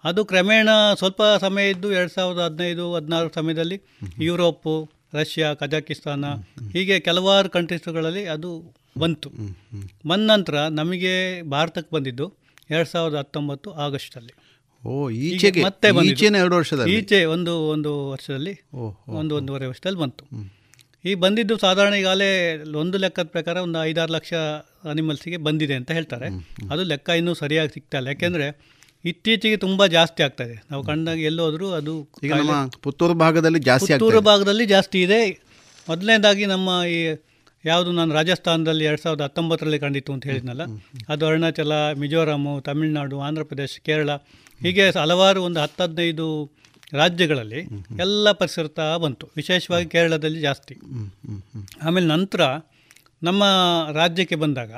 [0.05, 3.83] ಅದು ಕ್ರಮೇಣ ಸ್ವಲ್ಪ ಸಮಯ ಇದ್ದು ಎರಡು ಸಾವಿರದ ಹದಿನೈದು ಹದಿನಾರು ಸಮಯದಲ್ಲಿ
[4.19, 6.25] ಯುರೋಪು ರಷ್ಯಾ ಕಜಾಕಿಸ್ತಾನ
[6.73, 9.31] ಹೀಗೆ ಕೆಲವಾರು ಕಂಟ್ರೀಸ್ಗಳಲ್ಲಿ ಅದು ಬಂತು.
[10.09, 12.40] ಬಂದ ನಂತರ ನಮಗೆ ಭಾರತಕ್ಕೆ ಬಂದಿದ್ದು.
[12.71, 14.33] ಎರಡು ಸಾವಿರದ ಹತ್ತೊಂಬತ್ತು ಆಗಸ್ಟಲ್ಲಿ.
[14.85, 15.89] ಓ ಈಚೆಗೆ ಮತ್ತೆ.
[16.07, 16.95] ಈಚೆನೆ ಎರಡು ವರ್ಷದಲ್ಲಿ?
[16.97, 18.55] ಈಚೆ ಒಂದು ಒಂದು ವರ್ಷದಲ್ಲಿ
[19.09, 20.25] ಒಂದು ಒಂದೂವರೆ ವರ್ಷದಲ್ಲಿ ಬಂತು.
[21.05, 22.31] ಈ ಬಂದಿದ್ದು ಸಾಧಾರಣ ಈಗಾಗಲೇ
[22.75, 24.33] ಒಂದು ಲೆಕ್ಕದ ಪ್ರಕಾರ ಒಂದು ಐದಾರು ಲಕ್ಷ
[24.91, 26.29] ಅನಿಮಲ್ಸಿಗೆ ಬಂದಿದೆ ಅಂತ ಹೇಳ್ತಾರೆ.
[26.71, 28.09] ಅದು ಲೆಕ್ಕ ಇನ್ನೂ ಸರಿಯಾಗಿ ಸಿಗ್ತಾ ಇಲ್ಲ.
[28.09, 28.47] ಯಾಕೆಂದರೆ
[29.05, 34.67] ಇತ್ತೀಚೆಗೆ ತುಂಬ ಜಾಸ್ತಿ ಆಗ್ತದೆ ನಾವು ಕಂಡಾಗ ಎಲ್ಲೋದ್ರೂ ಅದು ಈಗ ನಮ್ಮ ಪುತ್ತೂರು ಭಾಗದಲ್ಲಿ ಜಾಸ್ತಿ ಪುತ್ತೂರು ಭಾಗದಲ್ಲಿ
[34.67, 35.21] ಜಾಸ್ತಿ ಇದೆ.
[35.89, 36.99] ಮೊದಲನೇದಾಗಿ ನಮ್ಮ ಈ
[37.65, 40.65] ಯಾವುದು ನಾನು ರಾಜಸ್ಥಾನದಲ್ಲಿ ಎರಡು ಸಾವಿರದ ಹತ್ತೊಂಬತ್ತರಲ್ಲಿ ಕಂಡಿತ್ತು ಅಂತ ಹೇಳಿದ್ನಲ್ಲ
[41.09, 44.11] ಅದು ಅರುಣಾಚಲ ಮಿಜೋರಾಮು ತಮಿಳುನಾಡು ಆಂಧ್ರ ಪ್ರದೇಶ ಕೇರಳ
[44.61, 46.27] ಹೀಗೆ ಹಲವಾರು ಒಂದು ಹತ್ತು ಹದಿನೈದು
[46.93, 47.61] ರಾಜ್ಯಗಳಲ್ಲಿ
[48.01, 49.27] ಎಲ್ಲ ಪರಿಸರ್ತಾ ಬಂತು.
[49.37, 50.75] ವಿಶೇಷವಾಗಿ ಕೇರಳದಲ್ಲಿ ಜಾಸ್ತಿ.
[51.83, 52.41] ಆಮೇಲೆ ನಂತರ
[53.23, 53.45] ನಮ್ಮ
[53.93, 54.73] ರಾಜ್ಯಕ್ಕೆ ಬಂದಾಗ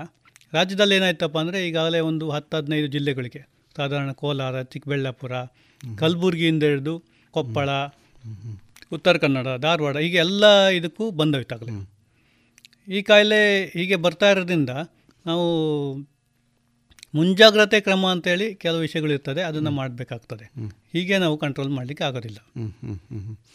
[0.52, 3.40] ರಾಜ್ಯದಲ್ಲಿ ಏನಾಯ್ತಪ್ಪ ಅಂದರೆ ಈಗಾಗಲೇ ಒಂದು ಹತ್ತು ಹದಿನೈದು ಜಿಲ್ಲೆಗಳಿಗೆ
[3.76, 5.32] ಸಾಧಾರಣ ಕೋಲಾರ ಚಿಕ್ಕಬಳ್ಳಾಪುರ
[5.98, 6.94] ಕಲಬುರಗಿಯಿಂದ ಹಿಡಿದು
[7.34, 7.70] ಕೊಪ್ಪಳ
[8.92, 12.01] ಉತ್ತರ ಕನ್ನಡ ಧಾರವಾಡ ಹೀಗೆ ಎಲ್ಲ ಇದಕ್ಕೂ ಬಂದೋಯ್ತಾಗಲೇ
[12.88, 14.70] ಈ ಕಾಯಿಲೆ ಹೀಗೆ ಬರ್ತಾ ಇರೋದ್ರಿಂದ
[15.26, 15.44] ನಾವು
[17.14, 20.52] ಮುಂಜಾಗ್ರತೆ ಕ್ರಮ ಅಂತೇಳಿ ಕೆಲವು ವಿಷಯಗಳಿರ್ತದೆ ಅದನ್ನು ಮಾಡಬೇಕಾಗ್ತದೆ.
[20.92, 22.38] ಹೀಗೆ ನಾವು ಕಂಟ್ರೋಲ್ ಮಾಡಲಿಕ್ಕೆ ಆಗೋದಿಲ್ಲ.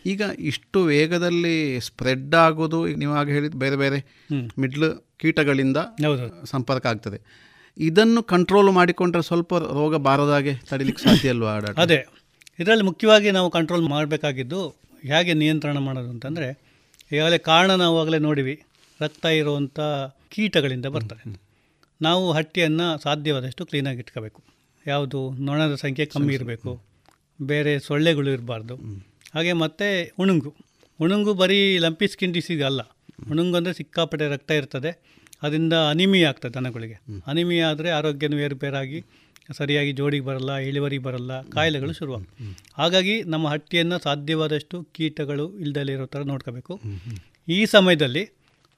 [0.06, 4.18] ಈಗ ಇಷ್ಟು ವೇಗದಲ್ಲಿ ಸ್ಪ್ರೆಡ್ ಆಗೋದು ಈಗ ನೀವು ಆಗ ಹೇಳಿದ ಬೇರೆ ಬೇರೆ
[4.60, 5.78] ಮಿಡ್ಲ್ ಕೀಟಗಳಿಂದ
[6.46, 7.48] ಸಂಪರ್ಕ ಆಗ್ತದೆ.
[7.78, 11.60] ಇದನ್ನು ಕಂಟ್ರೋಲ್ ಮಾಡಿಕೊಂಡ್ರೆ ಸ್ವಲ್ಪ ರೋಗ ಬಾರದಾಗೆ ತಡಿಲಿಕ್ಕೆ ಸಾಧ್ಯ ಅಲ್ವಾ?
[11.78, 12.06] ಅದೇ.
[12.60, 14.68] ಇದರಲ್ಲಿ ಮುಖ್ಯವಾಗಿ ನಾವು ಕಂಟ್ರೋಲ್ ಮಾಡಬೇಕಾಗಿದ್ದು
[15.04, 16.68] ಹೇಗೆ ನಿಯಂತ್ರಣ ಮಾಡೋದು ಅಂತಂದರೆ
[17.12, 18.64] ಈಗಾಗಲೇ ಕಾರಣ ನಾವು ಆಗಲೇ ನೋಡಿವಿ.
[19.02, 19.80] ರಕ್ತ ಇರುವಂಥ
[20.30, 21.24] ಕೀಟಗಳಿಂದ ಬರ್ತದೆ.
[22.02, 24.40] ನಾವು ಹಟ್ಟಿಯನ್ನು ಸಾಧ್ಯವಾದಷ್ಟು ಕ್ಲೀನಾಗಿ ಇಟ್ಕೋಬೇಕು.
[24.88, 26.72] ಯಾವುದು ನೊಣದ ಸಂಖ್ಯೆ ಕಮ್ಮಿ ಇರಬೇಕು
[27.42, 28.76] ಬೇರೆ ಸೊಳ್ಳೆಗಳು ಇರಬಾರ್ದು.
[29.34, 29.88] ಹಾಗೆ ಮತ್ತು
[30.20, 30.56] ಉಣುಂಗು.
[31.00, 32.82] ಉಣುಂಗು ಬರೀ ಲಂಪಿ ಸ್ಕಿನ್ ಡಿಸೀಸ್ ಅಲ್ಲ.
[33.32, 34.92] ಉಣುಂಗು ಅಂದರೆ ಸಿಕ್ಕಾಪಟ್ಟೆ ರಕ್ತ ಇರ್ತದೆ.
[35.44, 36.98] ಅದರಿಂದ ಅನಿಮಿಯಾ ಆಗ್ತದೆ ದನಗಳಿಗೆ.
[37.28, 39.00] ಅನಿಮಿಯಾ ಆದರೆ ಆರೋಗ್ಯನೂ ಏರುಪೇರಾಗಿ
[39.58, 46.22] ಸರಿಯಾಗಿ ಜೋಡಿಗೆ ಬರಲ್ಲ ಇಳುವರಿ ಬರಲ್ಲ ಕಾಯಿಲೆಗಳು ಶುರುವಾಗ್ತವೆ ಹಾಗಾಗಿ ನಮ್ಮ ಹಟ್ಟಿಯನ್ನು ಸಾಧ್ಯವಾದಷ್ಟು ಕೀಟಗಳು ಇಲ್ದಲೇ ಇರೋ ಥರ
[46.22, 46.74] ನೋಡ್ಕೋಬೇಕು.
[47.48, 48.24] ಈ ಸಮಯದಲ್ಲಿ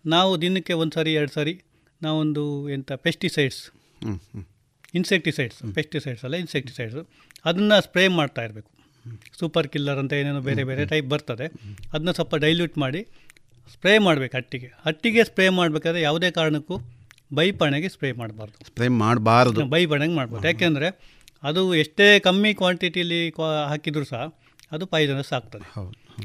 [0.05, 1.61] ನಾವು ದಿನಕ್ಕೆ ಒಂದು ಸಾರಿ ಎರಡು ಸಾರಿ
[2.01, 3.71] ನಾವೊಂದು ಎಂಥ ಪೆಸ್ಟಿಸೈಡ್ಸ್.
[4.95, 7.09] ಇನ್ಸೆಕ್ಟಿಸೈಡ್ಸ್ ಪೆಸ್ಟಿಸೈಡ್ಸ್ ಅಲ್ಲ ಇನ್ಸೆಕ್ಟಿಸೈಡ್ಸು
[7.45, 8.71] ಅದನ್ನು ಸ್ಪ್ರೇ ಮಾಡ್ತಾ ಇರಬೇಕು.
[9.39, 11.51] ಸೂಪರ್ ಕಿಲ್ಲರ್ ಅಂತ ಏನೇನೋ ಬೇರೆ ಬೇರೆ ಟೈಪ್ ಬರ್ತದೆ.
[11.93, 13.03] ಅದನ್ನ ಸ್ವಲ್ಪ ಡೈಲ್ಯೂಟ್ ಮಾಡಿ
[13.73, 14.71] ಸ್ಪ್ರೇ ಮಾಡಬೇಕು ಹಟ್ಟಿಗೆ.
[14.85, 16.79] ಹಟ್ಟಿಗೆ ಸ್ಪ್ರೇ ಮಾಡಬೇಕಾದ್ರೆ ಯಾವುದೇ ಕಾರಣಕ್ಕೂ
[17.33, 18.65] ಬೈಪಣೆಗೆ ಸ್ಪ್ರೇ ಮಾಡಬಾರ್ದು.
[18.65, 19.65] ಸ್ಪ್ರೇ ಮಾಡಬಾರ್ದು.
[19.65, 20.47] ಬೈಪಣೆಗೆ ಮಾಡ್ಬೋದು.
[20.47, 23.33] ಯಾಕೆಂದರೆ ಅದು ಎಷ್ಟೇ ಕಮ್ಮಿ ಕ್ವಾಂಟಿಟಿಲಿ
[23.67, 24.37] ಹಾಕಿದರೂ ಸಹ
[24.71, 25.67] ಅದು ಪಾಯ್ಸನಸ್ ಆಗ್ತದೆ.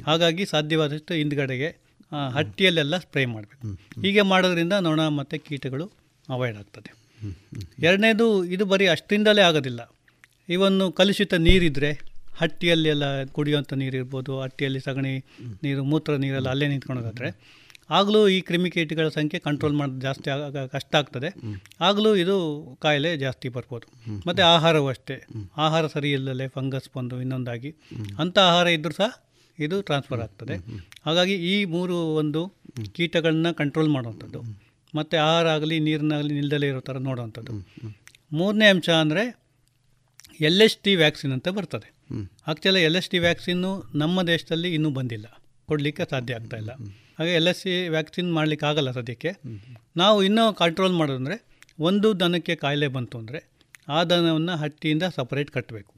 [0.06, 1.83] ಹಾಗಾಗಿ ಸಾಧ್ಯವಾದಷ್ಟು ಹಿಂದ್ಗಡೆಗೆ
[2.32, 3.78] ಹಟ್ಟಿಯಲ್ಲೆಲ್ಲ ಸ್ಪ್ರೇ ಮಾಡಬೇಕು.
[4.02, 5.92] ಹೀಗೆ ಮಾಡೋದ್ರಿಂದ ನೊಣ ಮತ್ತು ಕೀಟಗಳು
[6.28, 6.94] ಅವಾಯ್ಡ್ ಆಗ್ತದೆ.
[7.82, 9.94] ಎರಡನೇದು ಇದು ಬರೀ ಅಷ್ಟರಿಂದಲೇ ಆಗೋದಿಲ್ಲ.
[10.48, 15.24] ಇವನ್ನು ಕಲುಷಿತ ನೀರಿದ್ದರೆ ಹಟ್ಟಿಯಲ್ಲಿ ಎಲ್ಲ ಕುಡಿಯುವಂಥ ನೀರು ಇರ್ಬೋದು ಹಟ್ಟಿಯಲ್ಲಿ ಸಗಣಿ
[15.62, 21.28] ನೀರು ಮೂತ್ರ ನೀರೆಲ್ಲ ಅಲ್ಲೇ ನಿಂತ್ಕೊಂಡೋಗಾದ್ರೆ ಆಗಲೂ ಈ ಕ್ರಿಮಿಕೀಟಗಳ ಸಂಖ್ಯೆ ಕಂಟ್ರೋಲ್ ಮಾಡೋದು ಜಾಸ್ತಿ ಆಗ ಕಷ್ಟ ಆಗ್ತದೆ.
[21.80, 22.36] ಆಗಲೂ ಇದು
[22.80, 24.10] ಕಾಯಿಲೆ ಜಾಸ್ತಿ ಬರ್ಬೋದು.
[24.26, 25.26] ಮತ್ತು ಆಹಾರವೂ ಅಷ್ಟೇ.
[25.56, 27.74] ಆಹಾರ ಸರಿ ಇಲ್ಲದೆ ಫಂಗಸ್ ಬಂದು ಇನ್ನೊಂದಾಗಿ
[28.18, 29.24] ಅಂಥ ಆಹಾರ ಇದ್ದರೂ ಸಹ
[29.58, 30.56] ಇದು ಟ್ರಾನ್ಸ್ಫರ್ ಆಗ್ತದೆ.
[31.06, 32.40] ಹಾಗಾಗಿ ಈ ಮೂರು ಒಂದು
[32.96, 34.40] ಕೀಟಗಳನ್ನ ಕಂಟ್ರೋಲ್ ಮಾಡುವಂಥದ್ದು.
[34.94, 37.52] ಮತ್ತು ಆಹಾರ ಆಗಲಿ ನೀರಿನಾಗಲಿ ನಿಲ್ದಲೇ ಇರೋ ಥರ ನೋಡುವಂಥದ್ದು.
[38.32, 39.24] ಮೂರನೇ ಅಂಶ ಅಂದರೆ
[40.48, 41.88] ಎಲ್ ಎಸ್ ಟಿ ವ್ಯಾಕ್ಸಿನ್ ಅಂತ ಬರ್ತದೆ.
[42.46, 43.70] ಆ್ಯಕ್ಚುಲಿ ಎಲ್ ಎಸ್ ಟಿ ವ್ಯಾಕ್ಸಿನ್ನು
[44.02, 45.26] ನಮ್ಮ ದೇಶದಲ್ಲಿ ಇನ್ನೂ ಬಂದಿಲ್ಲ.
[45.68, 46.72] ಕೊಡಲಿಕ್ಕೆ ಸಾಧ್ಯ ಆಗ್ತಾ ಇಲ್ಲ.
[47.18, 49.30] ಹಾಗೆ ಎಲ್ ಎಸ್ ಸಿ ವ್ಯಾಕ್ಸಿನ್ ಮಾಡಲಿಕ್ಕೆ ಆಗಲ್ಲ ಸದ್ಯಕ್ಕೆ.
[49.96, 51.36] ನಾವು ಇನ್ನೂ ಕಂಟ್ರೋಲ್ ಮಾಡೋದಂದರೆ
[51.88, 53.40] ಒಂದು ದನಕ್ಕೆ ಕಾಯಿಲೆ ಬಂತು ಅಂದರೆ
[53.88, 55.93] ಆ ದನವನ್ನು ಹಟ್ಟಿಯಿಂದ ಸಪರೇಟ್ ಕಟ್ಟಬೇಕು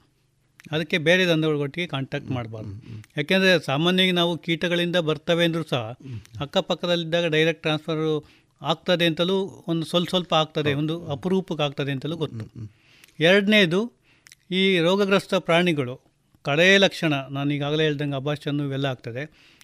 [0.72, 2.72] ಅದಕ್ಕೆ ಬೇರೆ ದನಗಳೊಟ್ಟಿಗೆ ಕಾಂಟ್ಯಾಕ್ಟ್ ಮಾಡಬಾರ್ದು.
[3.16, 5.82] ಯಾಕೆಂದರೆ ಸಾಮಾನ್ಯವಾಗಿ ನಾವು ಕೀಟಗಳಿಂದ ಬರ್ತವೆ ಅಂದರೂ ಸಹ
[6.40, 8.10] ಅಕ್ಕಪಕ್ಕದಲ್ಲಿದ್ದಾಗ ಡೈರೆಕ್ಟ್ ಟ್ರಾನ್ಸ್ಫರು
[8.62, 12.44] ಆಗ್ತದೆ ಅಂತಲೂ ಒಂದು ಸ್ವಲ್ಪ ಸ್ವಲ್ಪ ಆಗ್ತದೆ ಒಂದು ಅಪರೂಪಕ್ಕೆ ಆಗ್ತದೆ ಅಂತಲೂ ಗೊತ್ತು.
[13.20, 13.80] ಎರಡನೇದು
[14.50, 15.94] ಈ ರೋಗಗ್ರಸ್ತ ಪ್ರಾಣಿಗಳು
[16.44, 19.22] ಕಡೆಯ ಲಕ್ಷಣ ನಾನು ಈಗಾಗಲೇ ಹೇಳ್ದಂಗೆ ಅಭಾಷನ್ನು ಇವೆಲ್ಲ ಆಗ್ತದೆ.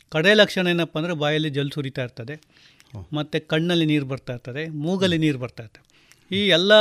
[0.08, 2.34] ಕಡೆಯ ಲಕ್ಷಣ ಏನಪ್ಪ ಅಂದರೆ ಬಾಯಲ್ಲಿ ಜಲ್ ಸುರಿತಾ ಇರ್ತದೆ.
[3.12, 5.84] ಮತ್ತು ಕಣ್ಣಲ್ಲಿ ನೀರು ಬರ್ತಾ ಇರ್ತದೆ ಮೂಗಲ್ಲಿ ನೀರು ಬರ್ತಾ ಇರ್ತದೆ.
[6.36, 6.72] ಈ ಎಲ್ಲ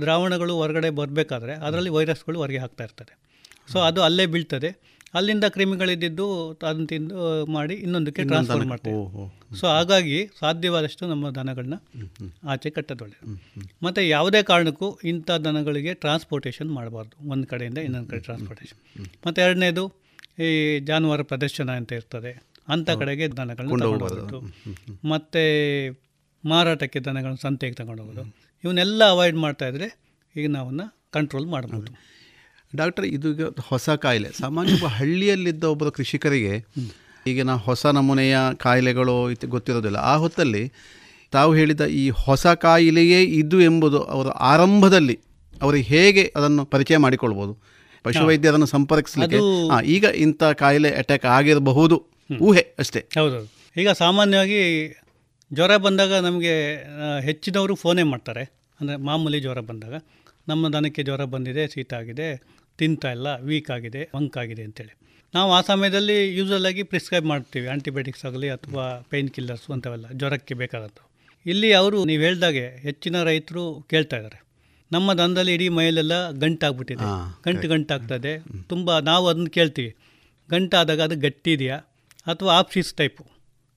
[0.00, 3.25] ದ್ರಾವಣಗಳು ಹೊರಗಡೆ ಬರಬೇಕಾದ್ರೆ ಅದರಲ್ಲಿ ವೈರಸ್ಗಳು ಹೊರಗೆ ಹಾಕ್ತಾ ಇರ್ತದೆ.
[3.72, 4.70] ಸೊ ಅದು ಅಲ್ಲೇ ಬೀಳ್ತದೆ.
[5.14, 9.56] ಅಲ್ಲಿಂದ ಕ್ರಿಮಿಗಳಿದ್ದು ಅದನ್ನು ತಿಂದು ಮಾಡಿ ಇನ್ನೊಂದಕ್ಕೆ ಇನ್ನೊಂದು ಟ್ರಾನ್ಸ್ಫರ್ ಮಾಡ್ತೀವಿ.
[9.60, 11.74] ಸೊ ಹಾಗಾಗಿ ಸಾಧ್ಯವಾದಷ್ಟು ನಮ್ಮ ದನಗಳನ್ನ
[12.48, 13.18] ಆಚೆ ಕಟ್ಟದೊಳ್ಳೆ.
[13.82, 17.30] ಮತ್ತು ಯಾವುದೇ ಕಾರಣಕ್ಕೂ ಇಂಥ ದನಗಳಿಗೆ ಟ್ರಾನ್ಸ್ಪೋರ್ಟೇಷನ್ ಮಾಡಬಾರ್ದು.
[17.30, 19.84] ಒಂದು ಕಡೆಯಿಂದ ಇನ್ನೊಂದು ಕಡೆ ಟ್ರಾನ್ಸ್ಪೋರ್ಟೇಷನ್ ಮತ್ತು ಎರಡನೇದು
[20.38, 22.32] ಈ ಜಾನುವಾರು ಪ್ರದರ್ಶನ ಅಂತ ಇರ್ತದೆ.
[22.68, 24.40] ಅಂಥ ಕಡೆಗೆ ದನಗಳನ್ನ ತಗೊಂಡು
[25.08, 25.42] ಮತ್ತು
[26.44, 28.24] ಮಾರಾಟಕ್ಕೆ ದನಗಳನ್ನ ಸಂತೆಗೆ ತಗೊಂಡು ಹೋಗೋದು
[28.64, 29.88] ಇವನ್ನೆಲ್ಲ ಅವಾಯ್ಡ್ ಮಾಡ್ತಾ ಇದ್ರೆ
[30.36, 32.15] ಈಗ ನಾವನ್ನ ಕಂಟ್ರೋಲ್ ಮಾಡ್ಬೋದು
[32.76, 34.28] ಡಾಕ್ಟರ್ ಇದು ಈಗ ಹೊಸ ಕಾಯಿಲೆ.
[34.32, 36.64] ಸಾಮಾನ್ಯ ಒಬ್ಬ ಹಳ್ಳಿಯಲ್ಲಿದ್ದ ಒಬ್ಬ ಕೃಷಿಕರಿಗೆ
[37.26, 39.96] ಈಗಿನ ಹೊಸ ನಮೂನೆಯ ಕಾಯಿಲೆಗಳು ಇತ್ತು ಗೊತ್ತಿರೋದಿಲ್ಲ.
[39.96, 40.72] ಆ ಹೊತ್ತಲ್ಲಿ
[41.30, 45.20] ತಾವು ಹೇಳಿದ ಈ ಹೊಸ ಕಾಯಿಲೆಯೇ ಇದು ಎಂಬುದು ಅವರ ಆರಂಭದಲ್ಲಿ
[45.62, 47.58] ಅವರಿಗೆ ಹೇಗೆ ಅದನ್ನು ಪರಿಚಯ ಮಾಡಿಕೊಳ್ಬೋದು.
[48.02, 52.06] ಪಶುವೈದ್ಯರನ್ನು ಸಂಪರ್ಕಿಸಲಿಕ್ಕೆ ಅದು- ಹಾಂ ಈಗ ಇಂಥ ಕಾಯಿಲೆ ಅಟ್ಯಾಕ್ ಆಗಿರಬಹುದು.
[52.40, 53.06] ಊಹೆ ಅಷ್ಟೇ.
[53.18, 54.92] ಹೌದು ಈಗ ಸಾಮಾನ್ಯವಾಗಿ
[55.52, 56.74] ಜ್ವರ ಬಂದಾಗ ನಮಗೆ
[57.20, 58.52] ಹೆಚ್ಚಿನವರು ಫೋನೇ ಮಾಡ್ತಾರೆ.
[58.80, 59.94] ಅಂದರೆ ಮಾಮೂಲಿ ಜ್ವರ ಬಂದಾಗ.
[60.48, 62.42] ನಮ್ಮ ದನಕ್ಕೆ ಜ್ವರ ಬಂದಿದೆ ಶೀತ ಆಗಿದೆ.
[62.78, 64.98] ತಿಂತಾ ಇಲ್ಲ ವೀಕ್ ಆಗಿದೆ ಮಂಕ್ ಆಗಿದೆ ಅಂತೇಳಿ.
[65.34, 71.10] ನಾವು ಆ ಸಮಯದಲ್ಲಿ ಯೂಸಲ್ ಆಗಿ ಪ್ರಿಸ್ಕ್ರೈಬ್ ಮಾಡ್ತೀವಿ ಆಂಟಿಬಯೋಟಿಕ್ಸ್ ಆಗಲಿ ಅಥವಾ ಪೇನ್ ಕಿಲ್ಲರ್ಸ್ ಅಂಥವೆಲ್ಲ ಜ್ವರಕ್ಕೆ ಬೇಕಾದಂಥವು.
[71.46, 74.46] ಇಲ್ಲಿ ಅವರು ನೀವು ಹೇಳಿದಾಗೆ ಹೆಚ್ಚಿನ ರೈತರು ಕೇಳ್ತಾ ಇದ್ದಾರೆ.
[74.92, 77.04] ನಮ್ಮ ದನದಲ್ಲಿ ಇಡೀ ಮೈಲೆಲ್ಲ ಗಂಟಾಗ್ಬಿಟ್ಟಿದೆ.
[77.44, 78.38] ಗಂಟು ಗಂಟಾಗ್ತದೆ.
[78.68, 79.96] ತುಂಬ ನಾವು ಅದನ್ನು ಕೇಳ್ತೀವಿ.
[80.50, 81.76] ಗಂಟಾದಾಗ ಅದು ಗಟ್ಟಿ ಇದೆಯಾ?
[82.26, 83.26] ಅಥವಾ ಆಪ್ಸಿಸ್ ಟೈಪು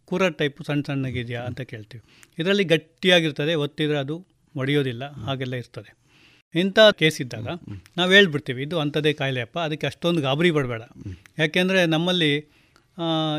[0.06, 2.04] ಕೂರ ಟೈಪು ಸಣ್ಣ ಸಣ್ಣಗಿದೆಯಾ ಅಂತ ಕೇಳ್ತೀವಿ.
[2.40, 4.26] ಇದರಲ್ಲಿ ಗಟ್ಟಿಯಾಗಿರ್ತದೆ ಒತ್ತಿದ್ರೆ ಅದು
[4.56, 5.99] ಒಡೆಯೋದಿಲ್ಲ ಹಾಗೆಲ್ಲ ಇರ್ತದೆ.
[6.56, 7.48] ಇಂಥ ಕೇಸ್ ಇದ್ದಾಗ
[7.98, 10.84] ನಾವು ಹೇಳ್ಬಿಡ್ತೀವಿ ಇದು ಅಂಥದ್ದೇ ಕಾಯಿಲೆಯಪ್ಪ ಅದಕ್ಕೆ ಅಷ್ಟೊಂದು ಗಾಬರಿ ಪಡಬೇಡ.
[11.40, 12.32] ಯಾಕೆಂದರೆ ನಮ್ಮಲ್ಲಿ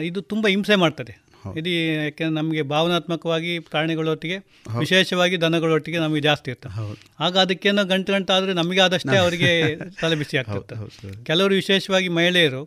[0.03, 1.15] ಇದು ತುಂಬ ಹಿಂಸೆ ಮಾಡ್ತದೆ.
[1.59, 4.37] ಇದು ಯಾಕೆಂದ್ರೆ ನಮಗೆ ಭಾವನಾತ್ಮಕವಾಗಿ ಪ್ರಾಣಿಗಳೊಟ್ಟಿಗೆ
[4.79, 6.73] ವಿಶೇಷವಾಗಿ ದನಗಳೊಟ್ಟಿಗೆ ನಮಗೆ ಜಾಸ್ತಿ ಇರ್ತದೆ
[7.21, 9.51] ಆಗ ಅದಕ್ಕೇನೋ ಗಂಟು ಗಂಟು ಆದರೆ ನಮಗೆ ಆದಷ್ಟೇ ಅವರಿಗೆ
[10.03, 12.63] ತಲೆ ಬಿಸಿ ಆಗ್ತಿರ್ತದೆ ಕೆಲವರು ವಿಶೇಷವಾಗಿ ಮಹಿಳೆಯರು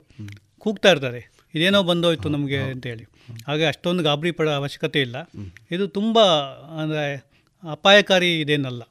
[0.57, 1.21] ಕೂಗ್ತಾ ಇರ್ತಾರೆ.
[1.53, 3.03] ಇದೇನೋ ಬಂದೋಯ್ತು ನಮಗೆ ಅಂತೇಳಿ.
[3.47, 5.17] ಹಾಗೆ ಅಷ್ಟೊಂದು ಗಾಬರಿ ಪಡೋ ಅವಶ್ಯಕತೆ ಇಲ್ಲ.
[5.71, 6.17] ಇದು ತುಂಬ
[6.81, 7.05] ಅಂದರೆ
[7.71, 8.81] ಅಪಾಯಕಾರಿ ಇದೇನಲ್ಲ.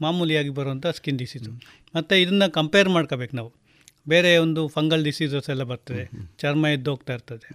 [0.00, 1.50] ಮಾಮೂಲಿಯಾಗಿ ಬರುವಂಥ ಸ್ಕಿನ್ ಡಿಸೀಸು
[1.96, 3.52] ಮತ್ತು ಇದನ್ನು ಕಂಪೇರ್ ಮಾಡ್ಕೋಬೇಕು ನಾವು.
[4.08, 6.10] ಬೇರೆ ಒಂದು ಫಂಗಲ್ ಡಿಸೀಸಸ್ ಎಲ್ಲ ಬರ್ತದೆ.
[6.38, 7.48] ಚರ್ಮ ಎದ್ದೋಗ್ತಾ ಇರ್ತದೆ.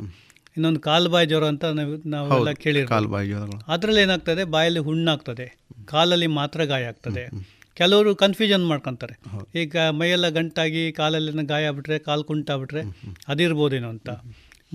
[0.57, 3.72] ಇನ್ನೊಂದು ಕಾಲ್ಬಾಯಿ ಜ್ವರ ಅಂತ ನಾವು ನಾವೆಲ್ಲ ಕೇಳಿ ಕಾಲ್ಬಾಯಿ ಜ್ವರಗಳು.
[3.72, 4.43] ಅದರಲ್ಲಿ ಏನಾಗ್ತದೆ?
[4.43, 5.57] ಬಾಯಲ್ಲಿ ಹುಣ್ಣಾಗ್ತದೆ.
[5.86, 7.30] ಕಾಲಲ್ಲಿ ಮಾತ್ರ ಗಾಯ ಆಗ್ತದೆ.
[7.74, 9.20] ಕೆಲವರು ಕನ್ಫ್ಯೂಷನ್ ಮಾಡ್ಕೊತಾರೆ.
[9.61, 12.82] ಈಗ ಮೈಯೆಲ್ಲ ಗಂಟಾಗಿ ಕಾಲಲ್ಲಿ ಗಾಯ ಆಗ್ಬಿಟ್ರೆ ಕಾಲು ಕುಂಟಾಗ್ಬಿಟ್ರೆ
[13.28, 14.09] ಅದಿರ್ಬೋದೇನೋ ಅಂತ.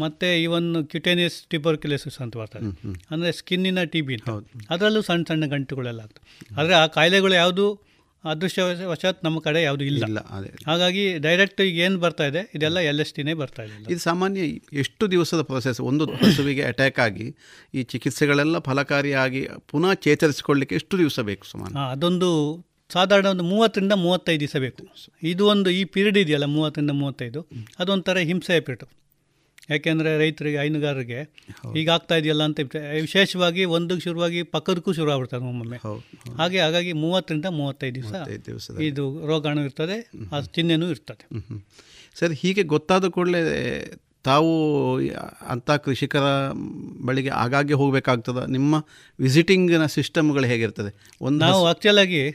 [0.03, 2.71] ಮತ್ತು ಇವನ್ ಕ್ಯುಟೇನಿಯಸ್ ಟಿಬರ್ಕ್ಯುಲೋಸಿಸ್ ಅಂತ ಬರ್ತದೆ.
[3.13, 4.17] ಅಂದರೆ ಸ್ಕಿನ್ನಿನ ಟಿ ಬಿ
[4.71, 6.25] ಅದರಲ್ಲೂ ಸಣ್ಣ ಸಣ್ಣ ಗಂಟುಗಳೆಲ್ಲ ಆಗ್ತದೆ.
[6.59, 7.67] ಆದರೆ ಆ ಕಾಯಿಲೆಗಳು ಯಾವುದು
[8.25, 10.03] ಅದೃಶ್ಯ ವಶಾತ್ ನಮ್ಮ ಕಡೆ ಯಾವುದು ಇಲ್ಲ.
[10.09, 12.43] ಇಲ್ಲ ಅದೇ ಹಾಗಾಗಿ ಡೈರೆಕ್ಟ್ ಈಗ ಏನು ಬರ್ತಾ ಇದೆ?
[12.57, 13.75] ಇದೆಲ್ಲ ಎಲ್ ಎಸ್ ಟಿನೇ ಬರ್ತಾ ಇದೆ.
[13.93, 14.47] ಇದು ಸಾಮಾನ್ಯ
[14.83, 17.27] ಎಷ್ಟು ದಿವಸದ ಪ್ರೊಸೆಸ್ ಒಂದು ಹಸುವಿಗೆ ಅಟ್ಯಾಕ್ ಆಗಿ
[17.75, 19.43] ಈ ಚಿಕಿತ್ಸೆಗಳೆಲ್ಲ ಫಲಕಾರಿಯಾಗಿ
[19.73, 21.75] ಪುನಃ ಚೇತರಿಸಿಕೊಳ್ಳಿಕ್ಕೆ ಎಷ್ಟು ದಿವಸ ಬೇಕು ಸುಮಾರು?
[21.95, 22.31] ಅದೊಂದು
[22.91, 24.83] ಸಾಧಾರಣ ಒಂದು ಮೂವತ್ತರಿಂದ ಮೂವತ್ತೈದು ದಿವಸ ಬೇಕು.
[25.33, 27.43] ಇದು ಒಂದು ಈ ಪೀರಿಯಡ್ ಇದೆಯಲ್ಲ ಮೂವತ್ತರಿಂದ ಮೂವತ್ತೈದು.
[27.83, 28.87] ಅದೊಂಥರ ಹಿಂಸೆಯ ಪೀರಿಯಡ್
[29.71, 31.31] ಯಾಕೆಂದರೆ ರೈತರಿಗೆ ಹೈನುಗಾರರಿಗೆ
[31.77, 32.61] ಈಗ ಆಗ್ತಾ ಇದೆಯಲ್ಲ ಅಂತ
[33.01, 35.77] ವಿಶೇಷವಾಗಿ ಒಂದಕ್ಕೆ ಶುರುವಾಗಿ ಪಕ್ಕದಕ್ಕೂ ಶುರು ಆಗ್ಬಿಡ್ತಾರೆ ಒಮ್ಮೊಮ್ಮೆ.
[36.39, 38.13] ಹಾಗೆ ಹಾಗಾಗಿ ಮೂವತ್ತರಿಂದ ಮೂವತ್ತೈದು ದಿವಸ
[38.81, 41.29] ಇದು ರೋಗಾಣು ಇರ್ತದೆ ಆ ಚಿಹ್ನೆನೂ ಇರ್ತದೆ.
[42.15, 44.99] ಸರ್ ಹೀಗೆ ಗೊತ್ತಾದ ಕೂಡಲೇ ತಾವು
[45.49, 46.21] ಅಂಥ ಕೃಷಿಕರ
[47.05, 48.51] ಬಳಿಗೆ ಆಗಾಗ್ಗೆ ಹೋಗಬೇಕಾಗ್ತದೆ?
[48.51, 48.75] ನಿಮ್ಮ
[49.21, 51.11] ವಿಸಿಟಿಂಗಿನ ಸಿಸ್ಟಮ್ಗಳು ಹೇಗಿರ್ತದೆ?
[51.21, 52.31] ಒಂದು ನಾವು ಆ್ಯಕ್ಚುಲಾಗಿ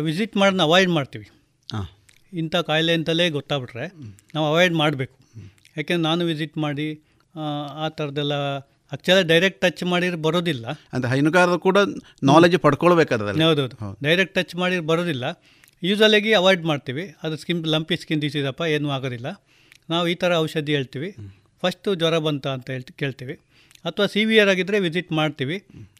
[0.00, 1.30] ವಿಸಿಟ್ ಮಾಡೋದನ್ನ ಅವಾಯ್ಡ್ ಮಾಡ್ತೀವಿ.
[1.72, 1.86] ಹಾಂ.
[2.32, 3.92] ಇಂಥ ಕಾಯಿಲೆ ಅಂತಲೇ ಗೊತ್ತಾಗ್ಬಿಟ್ರೆ
[4.34, 5.19] ನಾವು ಅವಾಯ್ಡ್ ಮಾಡಬೇಕು.
[5.76, 6.88] ಯಾಕೆಂದ್ರೆ ನಾನು ವಿಸಿಟ್ ಮಾಡಿ
[7.34, 7.44] ಆ,
[7.96, 8.34] ಥರದ್ದೆಲ್ಲ
[8.92, 10.64] ಆ್ಯಕ್ಚುಲಿ ಡೈರೆಕ್ಟ್ ಟಚ್ ಮಾಡಿದ್ರೆ ಬರೋದಿಲ್ಲ.
[10.92, 11.78] ಅಂದರೆ ಹೈನುಗಾರರು ಕೂಡ
[12.22, 12.56] ನಾಲೆಜ್
[13.48, 13.96] ಹೌದು ಹೌದು.
[14.02, 15.24] ಡೈರೆಕ್ಟ್ ಟಚ್ ಮಾಡಿ ಬರೋದಿಲ್ಲ.
[15.82, 17.04] ಯೂಸಲಾಗಿ ಅವಾಯ್ಡ್ ಮಾಡ್ತೀವಿ.
[17.22, 19.28] ಅದು ಸ್ಕಿನ್ ಲಂಪಿ ಸ್ಕಿನ್ ಡಿಸೀಸಪ್ಪ ಏನೂ ಆಗೋದಿಲ್ಲ.
[19.90, 21.10] ನಾವು ಈ ಥರ ಔಷಧಿ ಹೇಳ್ತೀವಿ.
[21.62, 23.34] ಫಸ್ಟು ಜ್ವರ ಬಂತ ಅಂತ ಹೇಳ್ತಿ ಕೇಳ್ತೀವಿ.
[23.84, 25.56] ಅಥವಾ ಸಿವಿಯರ್ ಆಗಿದ್ದರೆ ವಿಸಿಟ್ ಮಾಡ್ತೀವಿ.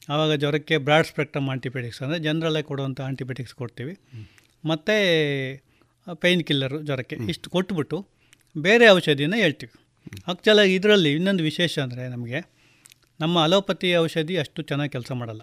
[0.09, 3.95] ಆವಾಗ ಜ್ವರಕ್ಕೆ ಬ್ರಾಡ್ ಸ್ಪೆಕ್ಟ್ರಮ್ ಆಂಟಿಬಯೋಟಿಕ್ಸ್ ಅಂದರೆ ಜನರಲ್ಲೇ ಕೊಡುವಂಥ ಆಂಟಿಬಯೋಟಿಕ್ಸ್ ಕೊಡ್ತೀವಿ.
[4.65, 4.97] ಮತ್ತು
[6.23, 7.99] ಪೈನ್ ಕಿಲ್ಲರು ಜ್ವರಕ್ಕೆ ಇಷ್ಟು ಕೊಟ್ಬಿಟ್ಟು
[8.57, 9.73] ಬೇರೆ ಔಷಧಿನ ಹೇಳ್ತೀವಿ.
[10.27, 12.39] ಆ್ಯಕ್ಚುಲಾಗಿ ಇದರಲ್ಲಿ ಇನ್ನೊಂದು ವಿಶೇಷ ಅಂದರೆ ನಮಗೆ
[13.21, 15.43] ನಮ್ಮ ಅಲೋಪತಿ ಔಷಧಿ ಅಷ್ಟು ಚೆನ್ನಾಗಿ ಕೆಲಸ ಮಾಡಲ್ಲ.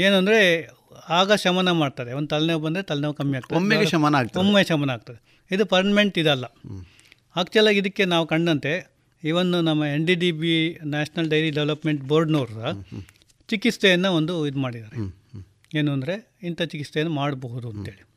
[0.00, 0.70] ಏನಂದರೆ
[1.08, 3.56] ಆಗ ಶಮನ ಮಾಡ್ತಾರೆ ಒಂದು ತಲೆನೋವು ಬಂದರೆ ತಲೆನೋವು ಕಮ್ಮಿ ಆಗ್ತದೆ.
[3.56, 4.38] ಒಮ್ಮೆಗೆ ಶಮನ ಆಗ್ತದೆ.
[4.38, 5.18] ಒಮ್ಮೆ ಶಮನ ಆಗ್ತದೆ.
[5.50, 6.44] ಇದು ಪರ್ಮನೆಂಟ್ ಇದಲ್ಲ.
[7.36, 12.72] ಆ್ಯಕ್ಚುಲಾಗಿ ಇದಕ್ಕೆ ನಾವು ಕಂಡಂತೆ ಇವನ್ ನಮ್ಮ N D D B national dairy development ಬೋರ್ಡ್ನವ್ರ
[13.48, 14.96] ಚಿಕಿತ್ಸೆಯನ್ನು ಒಂದು ಇದು ಮಾಡಿದ್ದಾರೆ.
[15.74, 18.09] ಏನು ಅಂದರೆ ಇಂಥ ಚಿಕಿತ್ಸೆಯನ್ನು ಮಾಡಬಹುದು ಅಂತೇಳಿ.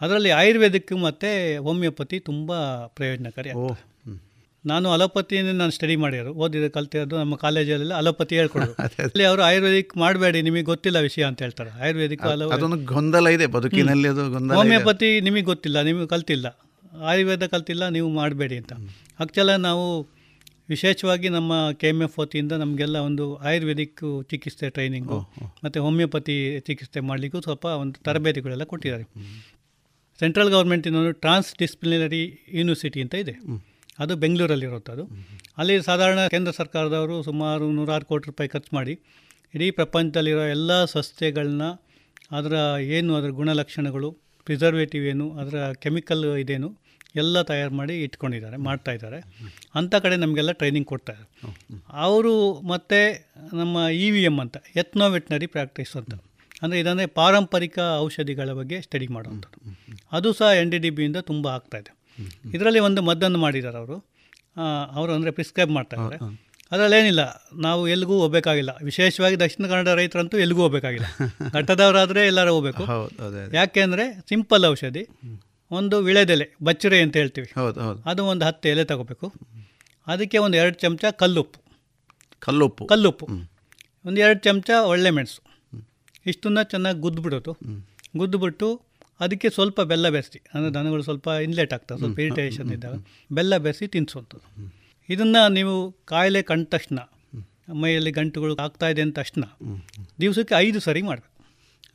[0.00, 1.30] ಅದರಲ್ಲಿ ಆಯುರ್ವೇದಿಕ್ ಮತ್ತು
[1.62, 2.50] ಹೋಮಿಯೋಪತಿ ತುಂಬ
[2.86, 3.68] ಪ್ರಯೋಜನಕಾರಿ ಓ
[4.64, 8.74] ನಾನು ಅಲೋಪತಿಯನ್ನು ನಾನು ಸ್ಟಡಿ ಮಾಡಿರೋರು ಓದಿದ ಕಲ್ತಿರೋದು ನಮ್ಮ ಕಾಲೇಜಲ್ಲೆಲ್ಲ ಅಲೋಪತಿ ಹೇಳ್ಕೊಡೋದು.
[9.04, 11.70] ಅಲ್ಲಿ ಅವರು ಆಯುರ್ವೇದಿಕ್ ಮಾಡಬೇಡಿ ನಿಮಗೆ ಗೊತ್ತಿಲ್ಲ ವಿಷಯ ಅಂತ ಹೇಳ್ತಾರೆ.
[11.82, 12.22] ಆಯುರ್ವೇದಿಕ್
[12.52, 14.54] ಅದೊಂದು ಗೊಂದಲ ಇದೆ ಬದುಕಿನಲ್ಲಿ ಅದು ಗೊಂದಲ.
[14.54, 16.46] ಹೋಮಿಯೋಪತಿ ನಿಮಗೆ ಗೊತ್ತಿಲ್ಲ ನಿಮಗೆ ಕಲ್ತಿಲ್ಲ.
[17.04, 18.72] ಆಯುರ್ವೇದ ಕಲ್ತಿಲ್ಲ ನೀವು ಮಾಡಬೇಡಿ ಅಂತ.
[19.20, 19.84] ಆಕ್ಚುಲ ನಾವು
[20.68, 25.18] ವಿಶೇಷವಾಗಿ ನಮ್ಮ ಕೆ ಎಂ ಎಫ್ ವತಿಯಿಂದ ನಮಗೆಲ್ಲ ಒಂದು ಆಯುರ್ವೇದಿಕ್ ಚಿಕಿತ್ಸೆ ಟ್ರೈನಿಂಗು
[25.64, 29.06] ಮತ್ತು ಹೋಮಿಯೋಪತಿ ಚಿಕಿತ್ಸೆ ಮಾಡಲಿಕ್ಕೂ ಸ್ವಲ್ಪ ಒಂದು ತರಬೇತಿಗಳೆಲ್ಲ ಕೊಟ್ಟಿದ್ದಾರೆ.
[30.20, 32.22] ಸೆಂಟ್ರಲ್ ಗೌರ್ಮೆಂಟಿನ ಟ್ರಾನ್ಸ್ ಡಿಸ್ಪ್ಲಿನರಿ
[32.58, 33.34] ಯೂನಿವರ್ಸಿಟಿ ಅಂತ ಇದೆ.
[33.98, 35.04] ಅದು ಬೆಂಗಳೂರಲ್ಲಿರುತ್ತೆ ಅದು
[35.60, 38.94] ಅಲ್ಲಿ ಸಾಧಾರಣ ಕೇಂದ್ರ ಸರ್ಕಾರದವರು ಸುಮಾರು ನೂರಾರು ಕೋಟಿ ರೂಪಾಯಿ ಖರ್ಚು ಮಾಡಿ
[39.54, 41.64] ಇಡೀ ಪ್ರಪಂಚದಲ್ಲಿರೋ ಎಲ್ಲ ಸಸ್ಯಗಳನ್ನ
[42.30, 42.54] ಅದರ
[42.96, 44.08] ಏನು ಅದರ ಗುಣಲಕ್ಷಣಗಳು
[44.46, 46.68] ಪ್ರಿಸರ್ವೇಟಿವ್ ಏನು ಅದರ ಕೆಮಿಕಲ್ ಇದೇನು
[47.16, 49.18] ಎಲ್ಲ ತಯಾರು ಮಾಡಿ ಇಟ್ಕೊಂಡಿದ್ದಾರೆ ಮಾಡ್ತಾ ಇದ್ದಾರೆ.
[49.74, 51.22] ಅಂಥ ಕಡೆ ನಮಗೆಲ್ಲ ಟ್ರೈನಿಂಗ್ ಕೊಡ್ತಾರೆ
[52.06, 52.34] ಅವರು
[52.72, 52.98] ಮತ್ತು
[53.56, 56.14] ನಮ್ಮ ಇ ವಿ ಎಂ ಅಂತ ಎತ್ನೋ ವೆಟ್ನರಿ ಪ್ರಾಕ್ಟೀಸ್ ಅಂತ.
[56.62, 59.76] ಅಂದರೆ ಇದಂದರೆ ಪಾರಂಪರಿಕ ಔಷಧಿಗಳ ಬಗ್ಗೆ ಸ್ಟಡಿ ಮಾಡುವಂಥದ್ದು.
[60.12, 61.98] ಅದು ಸಹ ಎನ್ ಡಿ ಡಿ ಬಿಯಿಂದ ತುಂಬ ಆಗ್ತಾಯಿದೆ
[62.54, 64.10] ಇದರಲ್ಲಿ ಒಂದು ಮದ್ದನ್ನು ಮಾಡಿದ್ದಾರೆ ಅವರು.
[64.92, 67.20] ಅವರು ಅಂದರೆ ಪ್ರಿಸ್ಕ್ರೈಬ್ ಮಾಡ್ತಾ ಇದ್ದಾರೆ ಅದರಲ್ಲೇನಿಲ್ಲ
[67.54, 68.70] ನಾವು ಎಲ್ಲಿಗೂ ಹೋಗಬೇಕಾಗಿಲ್ಲ.
[68.82, 71.04] ವಿಶೇಷವಾಗಿ ದಕ್ಷಿಣ ಕನ್ನಡ ರೈತರಂತೂ ಎಲ್ಲಿಗೂ ಹೋಗಬೇಕಾಗಿಲ್ಲ.
[71.54, 72.82] ಘಟ್ಟದವರಾದರೆ ಎಲ್ಲರೂ ಹೋಗಬೇಕು.
[73.52, 75.08] ಯಾಕೆಂದರೆ ಸಿಂಪಲ್ ಔಷಧಿ
[75.70, 77.52] ಒಂದು ವಿಳೆದೆಲೆ ಬಚ್ಚರೆ ಅಂತ ಹೇಳ್ತೀವಿ.
[77.54, 78.02] ಹೌದು ಹೌದು.
[78.02, 79.32] ಅದು ಒಂದು ಹತ್ತು ಎಲೆ ತಗೋಬೇಕು.
[80.06, 81.60] ಅದಕ್ಕೆ ಒಂದು ಎರಡು ಚಮಚ ಕಲ್ಲುಪ್ಪು.
[82.38, 82.86] ಕಲ್ಲುಪ್ಪು.
[82.86, 83.26] ಕಲ್ಲುಪ್ಪು.
[84.04, 85.47] ಒಂದು ಎರಡು ಚಮಚ ಒಳ್ಳೆ ಮೆಣಸು.
[86.26, 87.52] ಇಷ್ಟನ್ನ ಚೆನ್ನಾಗಿ ಗುದ್ದುಬಿಡೋದು
[88.16, 88.68] ಗುದ್ದುಬಿಟ್ಟು
[89.20, 92.96] ಅದಕ್ಕೆ ಸ್ವಲ್ಪ ಬೆಲ್ಲ ಬೆರೆಸಿ ಅಂದರೆ ದನಗಳು ಸ್ವಲ್ಪ ಇನ್ಲೇಟ್ ಆಗ್ತವೆ ಸ್ವಲ್ಪ ಇರಿಟೇಷನ್ ಇದ್ದಾಗ.
[93.32, 94.48] ಬೆಲ್ಲ ಬೆರೆಸಿ ತಿನ್ನಿಸುವಂಥದ್ದು
[95.08, 96.98] ಇದನ್ನು ನೀವು ಕಾಯಿಲೆ ಕಂಡ ತಕ್ಷಣ
[97.72, 99.44] ಮೈಯಲ್ಲಿ ಗಂಟುಗಳು ಆಗ್ತಾ ಇದೆ ಅಂದ ತಕ್ಷಣ
[100.20, 101.34] ದಿವಸಕ್ಕೆ ಐದು ಸರಿ ಮಾಡಬೇಕು.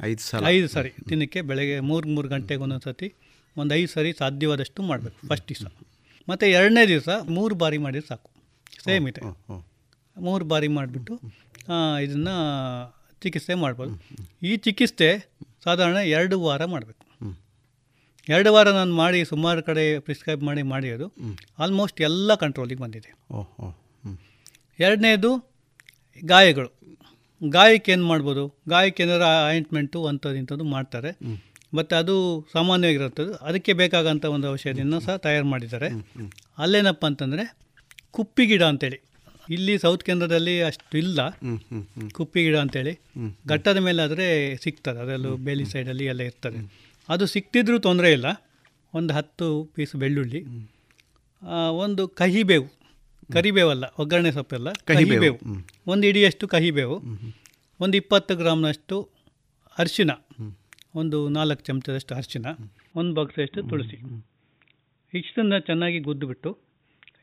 [0.03, 0.41] ಐದು ಸಲ.
[0.47, 3.09] ಐದು ಸರಿ ದಿನಕ್ಕೆ ಬೆಳಗ್ಗೆ ಮೂರು ಮೂರು ಗಂಟೆಗೆ ಒಂದೊಂದು ಸತಿ
[3.57, 5.65] ಒಂದು ಐದು ಸರಿ ಸಾಧ್ಯವಾದಷ್ಟು ಮಾಡಬೇಕು ಫಸ್ಟ್ ದಿವಸ.
[6.27, 8.29] ಮತ್ತು ಎರಡನೇ ದಿವಸ ಮೂರು ಬಾರಿ ಮಾಡಿದ್ರೆ ಸಾಕು.
[8.85, 9.21] ಸೇಮ್ ಇದೆ.
[10.17, 11.13] ಮೂರು ಬಾರಿ ಮಾಡಿಬಿಟ್ಟು
[12.03, 12.35] ಇದನ್ನು
[13.23, 13.93] ಚಿಕಿತ್ಸೆ ಮಾಡ್ಬೋದು.
[14.43, 15.09] ಈ ಚಿಕಿತ್ಸೆ
[15.63, 17.01] ಸಾಧಾರಣ ಎರಡು ವಾರ ಮಾಡಬೇಕು.
[18.27, 21.07] ಎರಡು ವಾರ ನಾನು ಮಾಡಿ ಸುಮಾರು ಕಡೆ ಪ್ರಿಸ್ಕ್ರೈಬ್ ಮಾಡಿ ಮಾಡಿರೋದು.
[21.59, 23.09] ಆಲ್ಮೋಸ್ಟ್ ಎಲ್ಲ ಕಂಟ್ರೋಲಿಗೆ ಬಂದಿದೆ.
[24.79, 25.31] ಎರಡನೇದು
[26.25, 26.69] ಗಾಯಗಳು.
[27.41, 28.43] ಗಾಯಕ್ಕೆ ಏನು ಮಾಡ್ಬೋದು?
[28.69, 31.11] ಗಾಯಕ್ಕೆ ಏನಾದ್ರು ಆಯಿಂಟ್ಮೆಂಟು ಅಂಥದ್ದು ಇಂಥದ್ದು ಮಾಡ್ತಾರೆ.
[31.77, 32.15] ಮತ್ತು ಅದು
[32.53, 35.89] ಸಾಮಾನ್ಯವಾಗಿರುತ್ತದೆ ಅದಕ್ಕೆ ಬೇಕಾಗಂಥ ಒಂದು ಔಷಧಿಯನ್ನು ಸಹ ತಯಾರು ಮಾಡಿದ್ದಾರೆ.
[36.57, 37.45] ಅಲ್ಲೇನಪ್ಪ ಅಂತಂದರೆ
[38.11, 38.99] ಕುಪ್ಪಿ ಗಿಡ ಅಂತೇಳಿ.
[39.49, 41.29] ಇಲ್ಲಿ ಸೌತ್ ಕೇಂದ್ರದಲ್ಲಿ ಅಷ್ಟು ಇಲ್ಲ.
[42.11, 42.99] ಕುಪ್ಪಿ ಗಿಡ ಅಂತೇಳಿ.
[43.47, 44.99] ಘಟ್ಟದ ಮೇಲೆ ಆದರೆ ಸಿಗ್ತದೆ.
[44.99, 46.73] ಅದರಲ್ಲೂ ಬೇಲಿ ಸೈಡಲ್ಲಿ ಎಲ್ಲ ಇರ್ತದೆ.
[47.09, 48.25] ಅದು ಸಿಕ್ತಿದ್ರೂ ತೊಂದರೆ ಇಲ್ಲ.
[48.93, 50.43] ಒಂದು ಹತ್ತು ಪೀಸ್ ಬೆಳ್ಳುಳ್ಳಿ.
[51.69, 52.67] ಒಂದು ಕಹಿಬೇವು.
[53.33, 54.73] ಕರಿಬೇವಲ್ಲ ಒಗ್ಗರಣೆ ಸೊಪ್ಪೆಲ್ಲ.
[54.73, 55.39] ಕಹಿಬೇವು.
[55.87, 57.01] ಒಂದು ಇಡಿಯಷ್ಟು ಕಹಿಬೇವು.
[57.79, 59.09] ಒಂದು ಇಪ್ಪತ್ತು ಗ್ರಾಮ್ನಷ್ಟು
[59.77, 60.11] ಅರಿಶಿನ.
[60.95, 62.45] ಒಂದು ನಾಲ್ಕು ಚಮಚದಷ್ಟು ಅರಿಶಿನ.
[62.95, 64.25] ಒಂದು ಬಾಕ್ಸಷ್ಟು ತುಳಸಿ.
[65.13, 66.62] ಇಷ್ಟನ್ನು ಚೆನ್ನಾಗಿ ಗುದ್ದುಬಿಟ್ಟು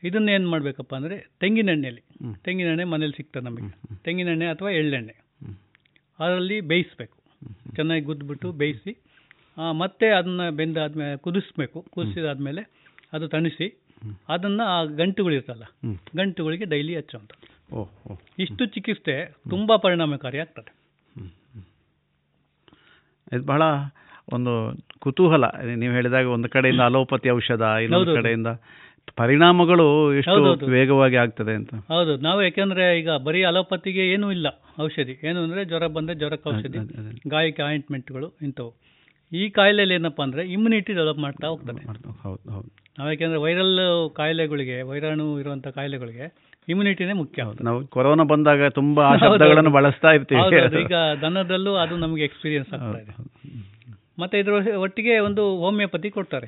[0.03, 2.03] ಇದನ್ನೇನು ಮಾಡಬೇಕಪ್ಪ ಅಂದರೆ ತೆಂಗಿನೆಣ್ಣೆಯಲ್ಲಿ
[2.43, 3.69] ತೆಂಗಿನೆಣ್ಣೆ ಮನೇಲಿ ಸಿಗ್ತದೆ ನಮಗೆ.
[4.03, 5.15] ತೆಂಗಿನೆಣ್ಣೆ ಅಥವಾ ಎಳ್ಳೆಣ್ಣೆ.
[6.19, 7.17] ಅದರಲ್ಲಿ ಬೇಯಿಸ್ಬೇಕು.
[7.75, 8.93] ಚೆನ್ನಾಗಿ ಗುದ್ದುಬಿಟ್ಟು ಬೇಯಿಸಿ
[9.79, 11.79] ಮತ್ತೆ ಅದನ್ನು ಬೆಂದಾದ್ಮೇಲೆ ಕುದಿಸ್ಬೇಕು.
[11.91, 12.61] ಕುದಿಸಿದಾದ್ಮೇಲೆ
[13.13, 13.67] ಅದು ತಣಿಸಿ
[14.29, 15.65] ಅದನ್ನು ಆ ಗಂಟುಗಳಿರ್ತಲ್ಲ
[16.17, 17.31] ಗಂಟುಗಳಿಗೆ ಡೈಲಿ ಹಚ್ಚುವಂಥ
[18.39, 19.15] ಇಷ್ಟು ಚಿಕಿತ್ಸೆ
[19.49, 20.71] ತುಂಬ ಪರಿಣಾಮಕಾರಿ ಆಗ್ತದೆ.
[23.31, 23.63] ಇದು ಬಹಳ
[24.33, 24.53] ಒಂದು
[24.99, 25.45] ಕುತೂಹಲ.
[25.75, 28.15] ನೀವು ಹೇಳಿದಾಗ ಒಂದು ಕಡೆಯಿಂದ ಅಲೋಪತಿ ಔಷಧ ಇನ್ನೊಂದು.
[28.15, 28.49] ಕಡೆಯಿಂದ
[29.15, 31.73] ಪರಿಣಾಮಗಳು ಎಷ್ಟು ವೇಗವಾಗಿ ಆಗ್ತದೆ ಅಂತ.
[31.87, 34.47] ಹೌದು ನಾವು ಯಾಕಂದ್ರೆ ಈಗ ಬರೀ ಅಲೋಪತಿಗೆ ಏನೂ ಇಲ್ಲ
[34.81, 35.19] ಔಷಧಿ.
[35.23, 36.79] ಏನು ಅಂದ್ರೆ ಜ್ವರ ಬಂದ್ರೆ ಜ್ವರಕ್ಕೆ ಔಷಧಿ
[37.29, 38.71] ಗಾಯಕ್ಕೆ ಆಯಿಂಟ್ಮೆಂಟ್ಗಳು ಇಂಥವು.
[39.33, 41.85] ಈ ಕಾಯಿಲೆಯಲ್ಲಿ ಏನಪ್ಪ ಅಂದ್ರೆ ಇಮ್ಯುನಿಟಿ ಡೆವಲಪ್ ಮಾಡ್ತಾ ಹೋಗ್ತದೆ.
[42.99, 46.25] ನಾವು ಯಾಕೆಂದ್ರೆ ವೈರಲ್ ಕಾಯಿಲೆಗಳಿಗೆ ವೈರಾಣು ಇರುವಂತ ಕಾಯಿಲೆಗಳಿಗೆ
[46.69, 47.43] ಇಮ್ಯುನಿಟಿನೇ ಮುಖ್ಯ.
[47.63, 49.69] ನಾವು ಕೊರೋನಾ ಬಂದಾಗ ತುಂಬಾ ಶಬ್ದಗಳನ್ನು.
[49.69, 50.81] ಬಳಸ್ತಾ ಇರ್ತೀವಿ.
[50.81, 53.13] ಈಗ ದನದಲ್ಲೂ ಅದು ನಮಗೆ ಎಕ್ಸ್ಪೀರಿಯನ್ಸ್ ಆಗ್ತಾ ಇದೆ.
[54.19, 56.47] ಮತ್ತೆ ಇದ್ರ ಒಟ್ಟಿಗೆ ಒಂದು ಹೋಮಿಯೋಪತಿ ಕೊಡ್ತಾರೆ.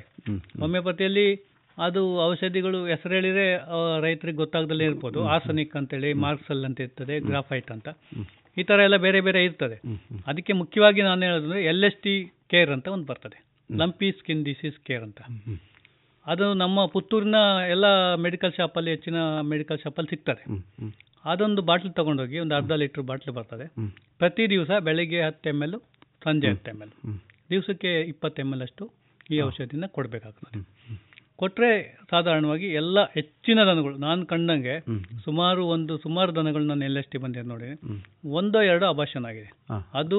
[0.60, 5.20] ಹೋಮಿಯೋಪತಿಯಲ್ಲಿ ಅದು ಔಷಧಿಗಳು ಹೆಸರು ಹೇಳಿದ್ರೆ ಆ, ರೈತರಿಗೆ ಗೊತ್ತಾಗ್ದಲ್ಲೇ ಇರ್ಬೋದು.
[5.26, 7.88] ಆಸನಿಕ್ ಅಂತೇಳಿ ಮಾರ್ಕ್ಸಲ್ ಅಂತ ಇರ್ತದೆ ಗ್ರಾಫೈಟ್ ಅಂತ.
[8.56, 9.76] ಈ ಥರ ಎಲ್ಲ ಬೇರೆ ಬೇರೆ ಇರ್ತದೆ.
[10.26, 12.14] ಅದಕ್ಕೆ ಮುಖ್ಯವಾಗಿ ನಾನು ಹೇಳೋದಂದ್ರೆ ಎಲ್ ಎಸ್ ಟಿ
[12.46, 13.38] ಕೇರ್ ಅಂತ ಒಂದು ಬರ್ತದೆ.
[13.70, 15.20] ಲಂಪಿ ಸ್ಕಿನ್ ಡಿಸೀಸ್ ಕೇರ್ ಅಂತ.
[16.26, 20.44] ಅದು ನಮ್ಮ ಪುತ್ತೂರಿನ ಎಲ್ಲ ಮೆಡಿಕಲ್ ಶಾಪಲ್ಲಿ ಹೆಚ್ಚಿನ ಮೆಡಿಕಲ್ ಶಾಪಲ್ಲಿ ಸಿಗ್ತದೆ.
[21.24, 23.66] ಅದೊಂದು ಬಾಟ್ಲ್ ತಗೊಂಡೋಗಿ ಒಂದು ಅರ್ಧ ಲೀಟ್ರ್ ಬಾಟ್ಲ್ ಬರ್ತದೆ.
[24.18, 25.76] ಪ್ರತಿ ದಿವಸ ಬೆಳಿಗ್ಗೆ ಹತ್ತು ಎಂ ಎಲ್
[26.24, 26.92] ಸಂಜೆ ಹತ್ತು ಎಂ ಎಲ್.
[27.50, 28.84] ದಿವಸಕ್ಕೆ ಇಪ್ಪತ್ತು ಎಂ ಎಲ್ ಅಷ್ಟು
[29.30, 30.52] ಈ ಔಷಧಿನ ಕೊಡಬೇಕಾಗ್ತದೆ.
[31.38, 31.70] ಕೊಟ್ಟರೆ
[32.10, 34.74] ಸಾಧಾರಣವಾಗಿ ಎಲ್ಲ ಹೆಚ್ಚಿನ ದನಗಳು ನಾನು ಕಂಡಂಗೆ
[35.24, 37.70] ಸುಮಾರು ಒಂದು ಸುಮಾರು ದನಗಳು ನಾನು ಎಲ್ ಎಸ್ ಟಿ ಬಂದಿದ್ದು ನೋಡಿ.
[38.38, 39.50] ಒಂದೋ ಎರಡೋ ಅಬಾಷನ್ ಆಗಿದೆ.
[40.00, 40.18] ಅದು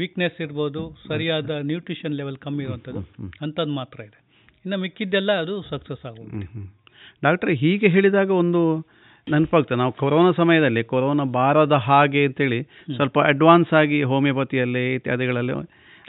[0.00, 3.02] ವೀಕ್ನೆಸ್ ಇರ್ಬೋದು ಸರಿಯಾದ ನ್ಯೂಟ್ರಿಷನ್ ಲೆವೆಲ್ ಕಮ್ಮಿ ಇರುವಂಥದ್ದು
[3.44, 4.18] ಅಂಥದ್ದು ಮಾತ್ರ ಇದೆ.
[4.64, 6.46] ಇನ್ನು ಮಿಕ್ಕಿದ್ದೆಲ್ಲ ಅದು ಸಕ್ಸಸ್ ಆಗುತ್ತೆ
[7.24, 8.62] ಡಾಕ್ಟ್ರೆ ಹೀಗೆ ಹೇಳಿದಾಗ ಒಂದು
[9.26, 9.78] ನೆನಪಾಗ್ತದೆ.
[9.80, 12.58] ನಾವು ಕೊರೋನಾ ಸಮಯದಲ್ಲಿ ಕೊರೋನಾ ಬಾರದ ಹಾಗೆ ಅಂತೇಳಿ
[12.96, 15.54] ಸ್ವಲ್ಪ ಅಡ್ವಾನ್ಸ್ ಆಗಿ ಹೋಮಿಯೋಪತಿಯಲ್ಲಿ ಇತ್ಯಾದಿಗಳಲ್ಲಿ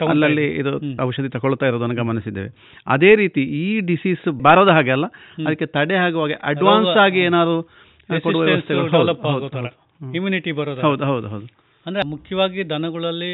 [0.00, 0.72] ಅಲ್ಲಲ್ಲಿ ಇದು
[1.02, 2.50] ಔಷಧಿ ತಗೊಳ್ತಾ ಇರೋದನ್ನು ಗಮನಿಸಿದ್ದೇವೆ.
[2.86, 5.06] ಅದೇ ರೀತಿ ಈ ಡಿಸೀಸ್ ಬರದ ಹಾಗೆ ಅಲ್ಲ
[5.46, 7.58] ಅದಕ್ಕೆ ತಡೆ ಆಗುವಾಗ ಅಡ್ವಾನ್ಸ್ ಆಗಿ ಏನಾದ್ರು.
[10.14, 11.46] ಇಮ್ಯುನಿಟಿ ಬರೋದು ಹೌದು ಹೌದು ಹೌದು.
[11.86, 13.32] ಅಂದ್ರೆ ಮುಖ್ಯವಾಗಿ ದನಗಳಲ್ಲಿ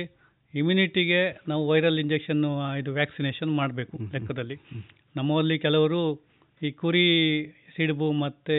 [0.54, 2.44] ಇಮ್ಯುನಿಟಿಗೆ ನಾವು ವೈರಲ್ ಇಂಜೆಕ್ಷನ್
[2.78, 4.56] ಇದು ವ್ಯಾಕ್ಸಿನೇಷನ್ ಮಾಡಬೇಕು ಲೆಕ್ಕದಲ್ಲಿ.
[5.16, 6.00] ನಮ್ಮಲ್ಲಿ ಕೆಲವರು
[6.62, 7.06] ಈ ಕುರಿ
[7.76, 8.56] ಸಿಡುಬು ಮತ್ತು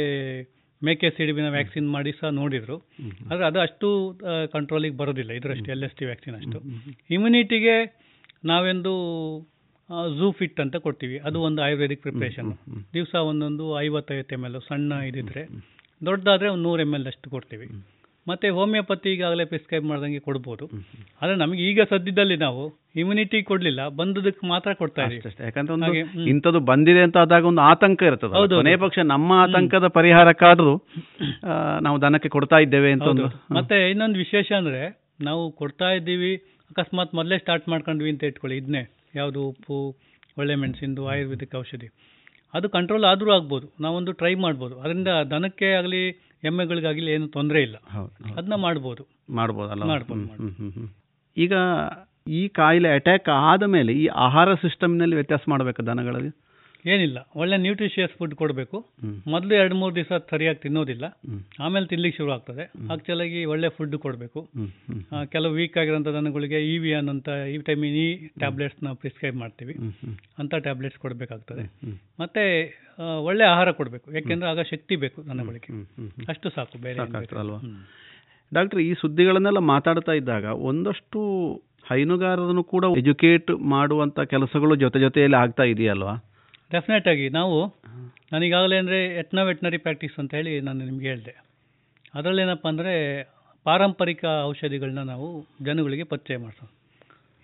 [0.88, 2.78] ಮೇಕೆ ಸಿಡಿಬಿನ ವ್ಯಾಕ್ಸಿನ್ ಮಾಡಿ ಸಹ ನೋಡಿದರು.
[3.30, 3.88] ಆದರೆ ಅದು ಅಷ್ಟು
[4.54, 5.32] ಕಂಟ್ರೋಲಿಗೆ ಬರೋದಿಲ್ಲ.
[5.40, 6.60] ಇದರಷ್ಟು ಎಲ್ ಎಸ್ ಟಿ ವ್ಯಾಕ್ಸಿನ್ ಅಷ್ಟು.
[7.18, 7.76] ಇಮ್ಯುನಿಟಿಗೆ
[8.52, 8.94] ನಾವೆಂದು
[10.18, 11.18] ಝೂ ಫಿಟ್ ಅಂತ ಕೊಡ್ತೀವಿ.
[11.28, 12.52] ಅದು ಒಂದು ಆಯುರ್ವೇದಿಕ್ ಪ್ರಿಪ್ರೇಷನ್
[12.94, 15.44] ದಿವಸ ಒಂದೊಂದು ಐವತ್ತೈವತ್ತು ಎಂ ಎಲ್ ಸಣ್ಣ ಇದಿದ್ರೆ.
[16.02, 17.68] ದೊಡ್ಡದಾದರೆ ಒಂದು ನೂರು ಎಂ ಎಲ್ ಅಷ್ಟು ಕೊಡ್ತೀವಿ.
[18.30, 20.66] ಮತ್ತು ಹೋಮಿಯೋಪತಿ ಈಗಾಗಲೇ ಪ್ರಿಸ್ಕ್ರೈಬ್ ಮಾಡ್ದಂಗೆ ಕೊಡ್ಬೋದು.
[21.22, 22.64] ಆದರೆ ನಮಗೆ ಈಗ ಸದ್ಯದಲ್ಲಿ ನಾವು
[23.02, 25.92] ಇಮ್ಯುನಿಟಿ ಕೊಡಲಿಲ್ಲ ಬಂದದಕ್ಕೆ ಮಾತ್ರ ಕೊಡ್ತಾ ಇದ್ದೀವಿ ಅಷ್ಟೇ ಯಾಕಂದ್ರೆ ಒಂದು
[26.34, 30.76] ಇಂಥದ್ದು ಬಂದಿದೆ ಅಂತ ಆದಾಗ ಒಂದು ಆತಂಕ ಇರ್ತದೆ ಹೌದು, ಕೊನೆ ಪಕ್ಷ ನಮ್ಮ ಆತಂಕದ ಪರಿಹಾರಕ್ಕಾದರೂ
[31.88, 33.28] ನಾವು ದನಕ್ಕೆ ಕೊಡ್ತಾ ಇದ್ದೇವೆ ಅಂತ ಒಂದು.
[33.60, 34.82] ಮತ್ತೆ ಇನ್ನೊಂದು ವಿಶೇಷ ಅಂದರೆ
[35.30, 36.32] ನಾವು ಕೊಡ್ತಾ ಇದ್ದೀವಿ
[36.72, 38.84] ಅಕಸ್ಮಾತ್ ಮೊದಲೇ ಸ್ಟಾರ್ಟ್ ಮಾಡ್ಕೊಂಡ್ವಿ ಅಂತ ಇಟ್ಕೊಳ್ಳಿ ಇದನ್ನೇ
[39.20, 39.78] ಯಾವುದು ಉಪ್ಪು
[40.42, 41.88] ಒಳ್ಳೆ ಮೆಣಸಿಂದು ಆಯುರ್ವೇದಿಕ್ ಔಷಧಿ.
[42.58, 43.68] ಅದು ಕಂಟ್ರೋಲ್ ಆದರೂ ಆಗ್ಬೋದು.
[43.86, 44.76] ನಾವೊಂದು ಟ್ರೈ ಮಾಡ್ಬೋದು.
[44.84, 46.02] ಅದರಿಂದ ದನಕ್ಕೆ ಆಗಲಿ
[46.44, 47.76] ಎಮ್ಮೆಗಳಿಗಾಗಲಿ ಏನು ತೊಂದರೆ ಇಲ್ಲ.
[48.36, 49.08] ಅದನ್ನ ಮಾಡ್ಬೋದು.
[49.30, 49.84] ಮಾಡ್ಬೋದಲ್ಲ?
[49.84, 50.96] ಮಾಡ್ಬೋದು.
[51.38, 51.54] ಈಗ
[52.28, 56.51] ಈ ಕಾಯಿಲೆ ಅಟ್ಯಾಕ್ ಆದ ಮೇಲೆ ಈ ಆಹಾರ ಸಿಸ್ಟಮ್ನಲ್ಲಿ ವ್ಯತ್ಯಾಸ ಮಾಡಬೇಕು ದನಗಳಿಗೆ
[56.86, 57.28] ಏನಿಲ್ಲ.
[57.36, 58.78] ಒಳ್ಳೆ ನ್ಯೂಟ್ರಿಷಿಯಸ್ ಫುಡ್ ಕೊಡಬೇಕು.
[59.28, 61.06] ಮೊದಲು ಎರಡು ಮೂರು ದಿವಸ ಸರಿಯಾಗಿ ತಿನ್ನೋದಿಲ್ಲ.
[61.60, 62.72] ಆಮೇಲೆ ತಿನ್ಲಿಕ್ಕೆ ಶುರು ಆಗ್ತದೆ.
[62.92, 64.50] ಆಕ್ಚುಲಾಗಿ ಒಳ್ಳೆ ಫುಡ್ ಕೊಡಬೇಕು.
[65.26, 69.76] ಕೆಲವು ವೀಕ್ ಆಗಿರೋಂಥ ದನಗಳಿಗೆ ಇ ವಿ ಅನ್ನೋಂಥ ಈ ವಿಟಮಿನ್ ಇ ಟ್ಯಾಬ್ಲೆಟ್ಸ್ನ ಪ್ರಿಸ್ಕ್ರೈಬ್ ಮಾಡ್ತೀವಿ.
[70.40, 71.66] ಅಂಥ ಟ್ಯಾಬ್ಲೆಟ್ಸ್ ಕೊಡಬೇಕಾಗ್ತದೆ.
[72.20, 72.46] ಮತ್ತೆ
[73.24, 74.14] ಒಳ್ಳೆ ಆಹಾರ ಕೊಡಬೇಕು.
[74.14, 75.88] ಯಾಕೆಂದ್ರೆ ಆಗ ಶಕ್ತಿ ಬೇಕು ದನಗಳಿಗೆ.
[76.30, 77.00] ಅಷ್ಟು ಸಾಕು ಬೇರೆ
[77.40, 77.60] ಅಲ್ವಾ.
[78.54, 81.20] ಡಾಕ್ಟರ್ ಈ ಸುದ್ದಿಗಳನ್ನೆಲ್ಲ ಮಾತಾಡ್ತಾ ಇದ್ದಾಗ ಒಂದಷ್ಟು
[81.92, 86.14] ಹೈನುಗಾರರನ್ನು ಕೂಡ ಎಜುಕೇಟ್ ಮಾಡುವಂತ ಕೆಲಸಗಳು ಜೊತೆ ಜೊತೆಯಲ್ಲಿ ಆಗ್ತಾ ಇದೆಯಲ್ವಾ?
[86.72, 87.58] ಡೆಫಿನೆಟ್ ಆಗಿ ನಾವು
[88.34, 91.34] ನಾನೀಗಾಗಲೇ ಅಂದರೆ ಎಟ್ನಾ ವೆಟ್ನರಿ ಪ್ರಾಕ್ಟೀಸ್ ಅಂತ ಹೇಳಿ ನಾನು ನಿಮ್ಗೆ ಹೇಳಿದೆ.
[92.14, 92.94] ಅದರಲ್ಲೇನಪ್ಪ ಅಂದರೆ
[93.66, 95.28] ಪಾರಂಪರಿಕ ಔಷಧಿಗಳನ್ನ ನಾವು
[95.66, 96.72] ಜನಗಳಿಗೆ ಪರಿಚಯ ಮಾಡ್ತೀವಿ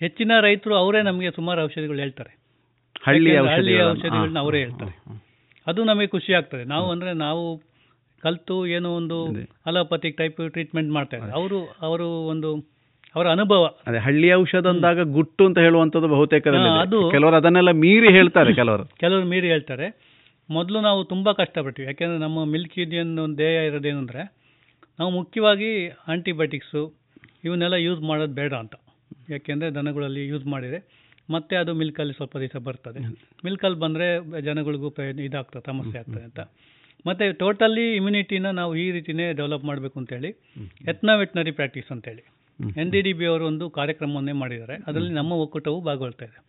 [0.01, 2.31] ಹೆಚ್ಚಿನ ರೈತರು ಅವರೇ ನಮಗೆ ಸುಮಾರು ಔಷಧಿಗಳು ಹೇಳ್ತಾರೆ.
[3.05, 4.39] ಹಳ್ಳಿ ಔಷಧಿಗಳನ್ನ.
[4.39, 4.93] ಅವರೇ ಹೇಳ್ತಾರೆ.
[5.67, 6.63] ಅದು ನಮಗೆ ಖುಷಿ ಆಗ್ತದೆ.
[6.63, 7.43] ನಾವು ಅಂದರೆ ನಾವು
[8.23, 9.17] ಕಲಿತು ಏನೋ ಒಂದು
[9.65, 11.33] ಅಲೋಪತಿಕ್ ಟೈಪ್ ಟ್ರೀಟ್ಮೆಂಟ್ ಮಾಡ್ತಾ ಇದ್ದಾರೆ.
[11.39, 12.49] ಅವರು ಅವರು ಒಂದು
[13.15, 13.75] ಅವರ ಅನುಭವ.
[13.87, 18.85] ಅದೇ ಹಳ್ಳಿ ಔಷಧ ಅಂದಾಗ ಗುಟ್ಟು ಅಂತ ಹೇಳುವಂಥದ್ದು ಬಹುತೇಕ ಅದು- ಕೆಲವರು ಅದನ್ನೆಲ್ಲ ಮೀರಿ ಹೇಳ್ತಾರೆ ಕೆಲವರು.
[18.99, 20.17] ಕೆಲವರು ಮೀರಿ ಹೇಳ್ತಾರೆ.
[20.49, 24.35] ಮೊದಲು ನಾವು ತುಂಬ ಕಷ್ಟಪಟ್ಟಿವಿ ಯಾಕೆಂದರೆ ನಮ್ಮ ಮಿಲ್ಕ್ ಇಡಿಯನ್ ಒಂದು ಧ್ಯೇಯ ಇರೋದೇನು ಅಂದರೆ
[24.99, 26.93] ನಾವು ಮುಖ್ಯವಾಗಿ ಆಂಟಿಬಯೋಟಿಕ್ಸು
[27.43, 28.75] ಇವನ್ನೆಲ್ಲ ಯೂಸ್ ಮಾಡೋದು ಬೇಡ ಅಂತ.
[29.29, 32.99] ಯಾಕೆಂದರೆ ದನಗಳಲ್ಲಿ ಯೂಸ್ ಮಾಡಿದರೆ ಮತ್ತೆ ಅದು ಮಿಲ್ಕಲ್ಲಿ ಸ್ವಲ್ಪ ದಿವಸ ಬರ್ತದೆ.
[33.45, 36.39] ಮಿಲ್ಕಲ್ಲಿ ಬಂದರೆ ಜನಗಳಿಗೂ ಇದಾಗ್ತದೆ ಸಮಸ್ಯೆ ಆಗ್ತದೆ ಅಂತ.
[37.07, 40.27] ಮತ್ತು ಟೋಟಲಿ ಇಮ್ಯುನಿಟಿನ ನಾವು ಈ ರೀತಿಯೇ ಡೆವಲಪ್ ಮಾಡಬೇಕು ಅಂತೇಳಿ
[40.89, 42.36] ಎತ್ನಾ ವೆಟ್ನರಿ ಪ್ರಾಕ್ಟೀಸ್ ಅಂತೇಳಿ.
[42.81, 44.75] ಎನ್ ಡಿ ಡಿ ಬಿ ಅವರು ಒಂದು ಕಾರ್ಯಕ್ರಮವನ್ನೇ ಮಾಡಿದ್ದಾರೆ.
[44.87, 46.39] ಅದರಲ್ಲಿ ನಮ್ಮ ಒಕ್ಕೂಟವು ಭಾಗವಹಿಸ್ತಾ ಇದೆ.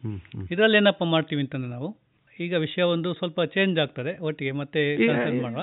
[0.55, 1.89] ಇದರಲ್ಲಿ ಏನಪ್ಪ ಮಾಡ್ತೀವಿ ಅಂತಂದ್ರೆ ನಾವು
[2.41, 4.81] ಈಗ ವಿಷಯ ಒಂದು ಸ್ವಲ್ಪ ಚೇಂಜ್ ಆಗ್ತದೆ ಒಟ್ಟಿಗೆ ಮತ್ತೆ
[5.43, 5.63] ಮಾಡುವ.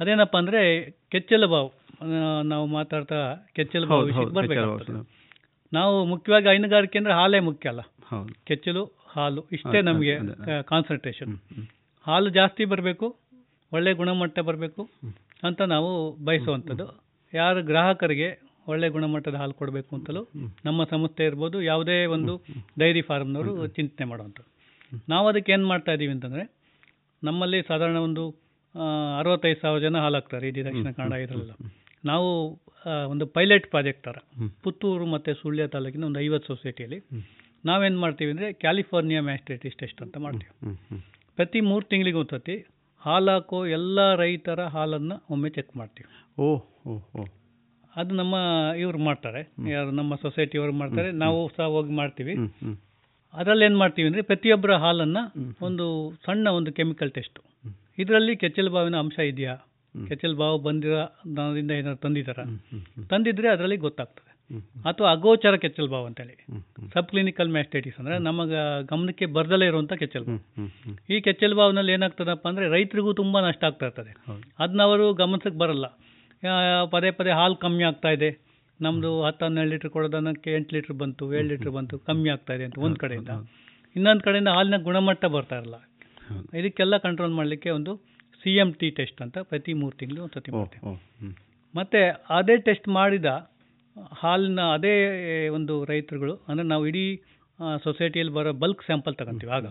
[0.00, 0.62] ಅದೇನಪ್ಪ ಅಂದ್ರೆ
[1.10, 1.70] ಕೆಚ್ಚಲ ಬಾವು
[2.42, 3.20] ನಾವು ಮಾತಾಡ್ತಾ
[3.56, 4.78] ಕೆಚ್ಚಲ ಬಾವು ವಿಷಯಕ್ಕೆ ಬರ್ಬೇಕಾಗ್ತದೆ.
[4.78, 5.04] ಕೆಚ್ಚಲು
[5.72, 7.82] ನಾವು ಮುಖ್ಯವಾಗಿ ಹೈನುಗಾರಿಕೆ ಅಂದ್ರೆ ಹಾಲೇ ಮುಖ್ಯ ಅಲ್ಲ.
[8.44, 8.84] ಕೆಚ್ಚಲು
[9.14, 10.14] ಹಾಲು ಇಷ್ಟೇ ನಮಗೆ
[10.62, 11.32] ಕಾನ್ಸಂಟ್ರೇಷನ್
[12.06, 13.06] ಹಾಲು ಜಾಸ್ತಿ ಬರಬೇಕು
[13.72, 14.82] ಒಳ್ಳೆ ಗುಣಮಟ್ಟ ಬರಬೇಕು
[15.42, 15.90] ಅಂತ ನಾವು
[16.24, 16.86] ಬಯಸುವಂಥದ್ದು.
[17.34, 18.28] ಯಾರು ಗ್ರಾಹಕರಿಗೆ
[18.68, 20.22] ಒಳ್ಳೆ ಗುಣಮಟ್ಟದ ಹಾಲು ಕೊಡಬೇಕು ಅಂತಲೂ
[20.64, 22.32] ನಮ್ಮ ಸಂಸ್ಥೆ ಇರ್ಬೋದು ಯಾವುದೇ ಒಂದು
[22.78, 24.48] ಡೈರಿ ಫಾರ್ಮ್ನವರು ಚಿಂತನೆ ಮಾಡುವಂಥದ್ದು.
[25.08, 26.44] ನಾವು ಅದಕ್ಕೆ ಏನು ಮಾಡ್ತಾ ಇದ್ದೀವಿ ಅಂತಂದರೆ
[27.22, 28.24] ನಮ್ಮಲ್ಲಿ ಸಾಧಾರಣ ಒಂದು
[29.18, 31.52] ಅರವತ್ತೈದು ಸಾವಿರ ಜನ ಹಾಲಾಗ್ತಾರೆ ಹಾಕ್ತಾರೆ ಇಡೀ ದಕ್ಷಿಣ ಕನ್ನಡ ಇದರಲ್ಲ
[32.04, 32.28] ನಾವು
[33.12, 34.18] ಒಂದು ಪೈಲಟ್ ಪ್ರಾಜೆಕ್ಟ್ ಥರ
[34.64, 36.98] ಪುತ್ತೂರು ಮತ್ತು ಸುಳ್ಯ ತಾಲೂಕಿನ ಒಂದು ಐವತ್ತು ಸೊಸೈಟಿಯಲ್ಲಿ
[37.64, 40.52] ನಾವೇನು ಮಾಡ್ತೀವಿ ಅಂದರೆ ಕ್ಯಾಲಿಫೋರ್ನಿಯಾ ಮ್ಯಾಸ್ಟ್ರೇಟಿಸ್ ಟೆಸ್ಟ್ ಅಂತ ಮಾಡ್ತೀವಿ.
[41.38, 42.56] ಪ್ರತಿ ಮೂರು ತಿಂಗಳಿಗೆ ಒಂದು ಸತಿ
[43.02, 46.08] ಹಾಲು ಹಾಕೋ ಎಲ್ಲ ರೈತರ ಹಾಲನ್ನು ಒಮ್ಮೆ ಚೆಕ್ ಮಾಡ್ತೀವಿ.
[46.42, 47.24] ಓಹ್ ಓ ಓ
[48.00, 48.34] ಅದು ನಮ್ಮ
[48.82, 49.40] ಇವ್ರು ಮಾಡ್ತಾರೆ.
[49.74, 51.10] ಯಾರು ನಮ್ಮ ಸೊಸೈಟಿಯವರು ಮಾಡ್ತಾರೆ.
[51.24, 52.34] ನಾವು ಸಹ ಹೋಗಿ ಮಾಡ್ತೀವಿ.
[53.34, 55.22] ಅದರಲ್ಲಿ ಏನು ಮಾಡ್ತೀವಿ ಅಂದರೆ ಪ್ರತಿಯೊಬ್ಬರ ಹಾಲನ್ನು
[55.66, 55.86] ಒಂದು
[56.26, 57.40] ಸಣ್ಣ ಒಂದು ಕೆಮಿಕಲ್ ಟೆಸ್ಟು
[58.02, 59.54] ಇದರಲ್ಲಿ ಕೆಚ್ಚಲು ಬಾವಿನ ಅಂಶ ಇದೆಯಾ?
[59.94, 60.98] ಕೆಚ್ಚಲು ಬಾವು ಬಂದಿರೋ
[61.36, 62.40] ದನದಿಂದ ಏನಾದ್ರು ತಂದಿದ್ದಾರ?
[63.10, 64.24] ತಂದಿದ್ರೆ ಅದರಲ್ಲಿ ಗೊತ್ತಾಗ್ತದೆ.
[64.88, 66.34] ಅಥವಾ ಅಗೋಚರ ಕೆಚ್ಚಲು ಬಾವು ಅಂತೇಳಿ.
[66.94, 68.60] ಸಬ್ ಕ್ಲಿನಿಕಲ್ ಮ್ಯಾಸ್ಟೈಟಿಸ್ ಅಂದರೆ ನಮಗೆ
[68.92, 70.40] ಗಮನಕ್ಕೆ ಬರ್ದಲೇ ಇರುವಂಥ ಕೆಚ್ಚಲು ಬಾವು.
[71.10, 74.12] ಈ ಕೆಚ್ಚಲು ಬಾವಿನಲ್ಲಿ ಏನಾಗ್ತದಪ್ಪ ಅಂದರೆ ರೈತರಿಗೂ ತುಂಬ ನಷ್ಟ ಆಗ್ತಾ ಇರ್ತದೆ.
[74.58, 75.88] ಅದನ್ನ ಅವರು ಗಮನಿಸಕ್ಕೆ ಬರಲ್ಲ.
[76.94, 78.30] ಪದೇ ಪದೇ ಹಾಲು ಕಮ್ಮಿ ಆಗ್ತಾ ಇದೆ.
[78.80, 82.78] ನಮ್ಮದು ಹತ್ತು ಹನ್ನೆರಡು ಲೀಟ್ರ್ ಕೊಡೋದನ್ನಕ್ಕೆ ಎಂಟು ಲೀಟ್ರ್ ಬಂತು ಏಳು ಲೀಟ್ರ್ ಬಂತು ಕಮ್ಮಿ ಆಗ್ತಾ ಇದೆ ಅಂತ
[82.86, 83.32] ಒಂದು ಕಡೆಯಿಂದ.
[83.96, 85.78] ಇನ್ನೊಂದು ಕಡೆಯಿಂದ ಹಾಲಿನ ಗುಣಮಟ್ಟ ಬರ್ತಾ ಇರಲ್ಲ.
[86.60, 87.92] ಇದಕ್ಕೆಲ್ಲ ಕಂಟ್ರೋಲ್ ಮಾಡಲಿಕ್ಕೆ ಒಂದು
[88.42, 91.32] ಸಿ ಎಂ ಟಿ ಟೆಸ್ಟ್ ಅಂತ ಪ್ರತಿ ಮೂರು ತಿಂಗಳು ಒಂದು ಸತಿ ಮಾಡ್ತೀವಿ.
[91.74, 92.00] ಮತ್ತು
[92.38, 93.30] ಅದೇ ಟೆಸ್ಟ್ ಮಾಡಿದ
[94.20, 94.92] ಹಾಲಿನ ಅದೇ
[95.56, 97.04] ಒಂದು ರೈತರುಗಳು ಅಂದರೆ ನಾವು ಇಡೀ
[97.86, 99.66] ಸೊಸೈಟಿಯಲ್ಲಿ ಬರೋ ಬಲ್ಕ್ ಸ್ಯಾಂಪಲ್ ತಗೊಂತೀವಿ ಆಗ.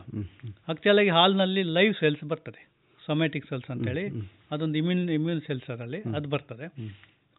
[0.71, 2.61] ಆಕ್ಚುಲಾಗಿ ಹಾಲಿನಲ್ಲಿ ಲೈವ್ ಸೆಲ್ಸ್ ಬರ್ತದೆ.
[3.07, 4.03] ಸೊಮ್ಯಾಟಿಕ್ ಸೆಲ್ಸ್ ಅಂತೇಳಿ
[4.53, 6.67] ಅದೊಂದು ಇಮ್ಯೂನ್ ಇಮ್ಯೂನ್ ಸೆಲ್ಸ್ ಅದರಲ್ಲಿ ಅದು ಬರ್ತದೆ.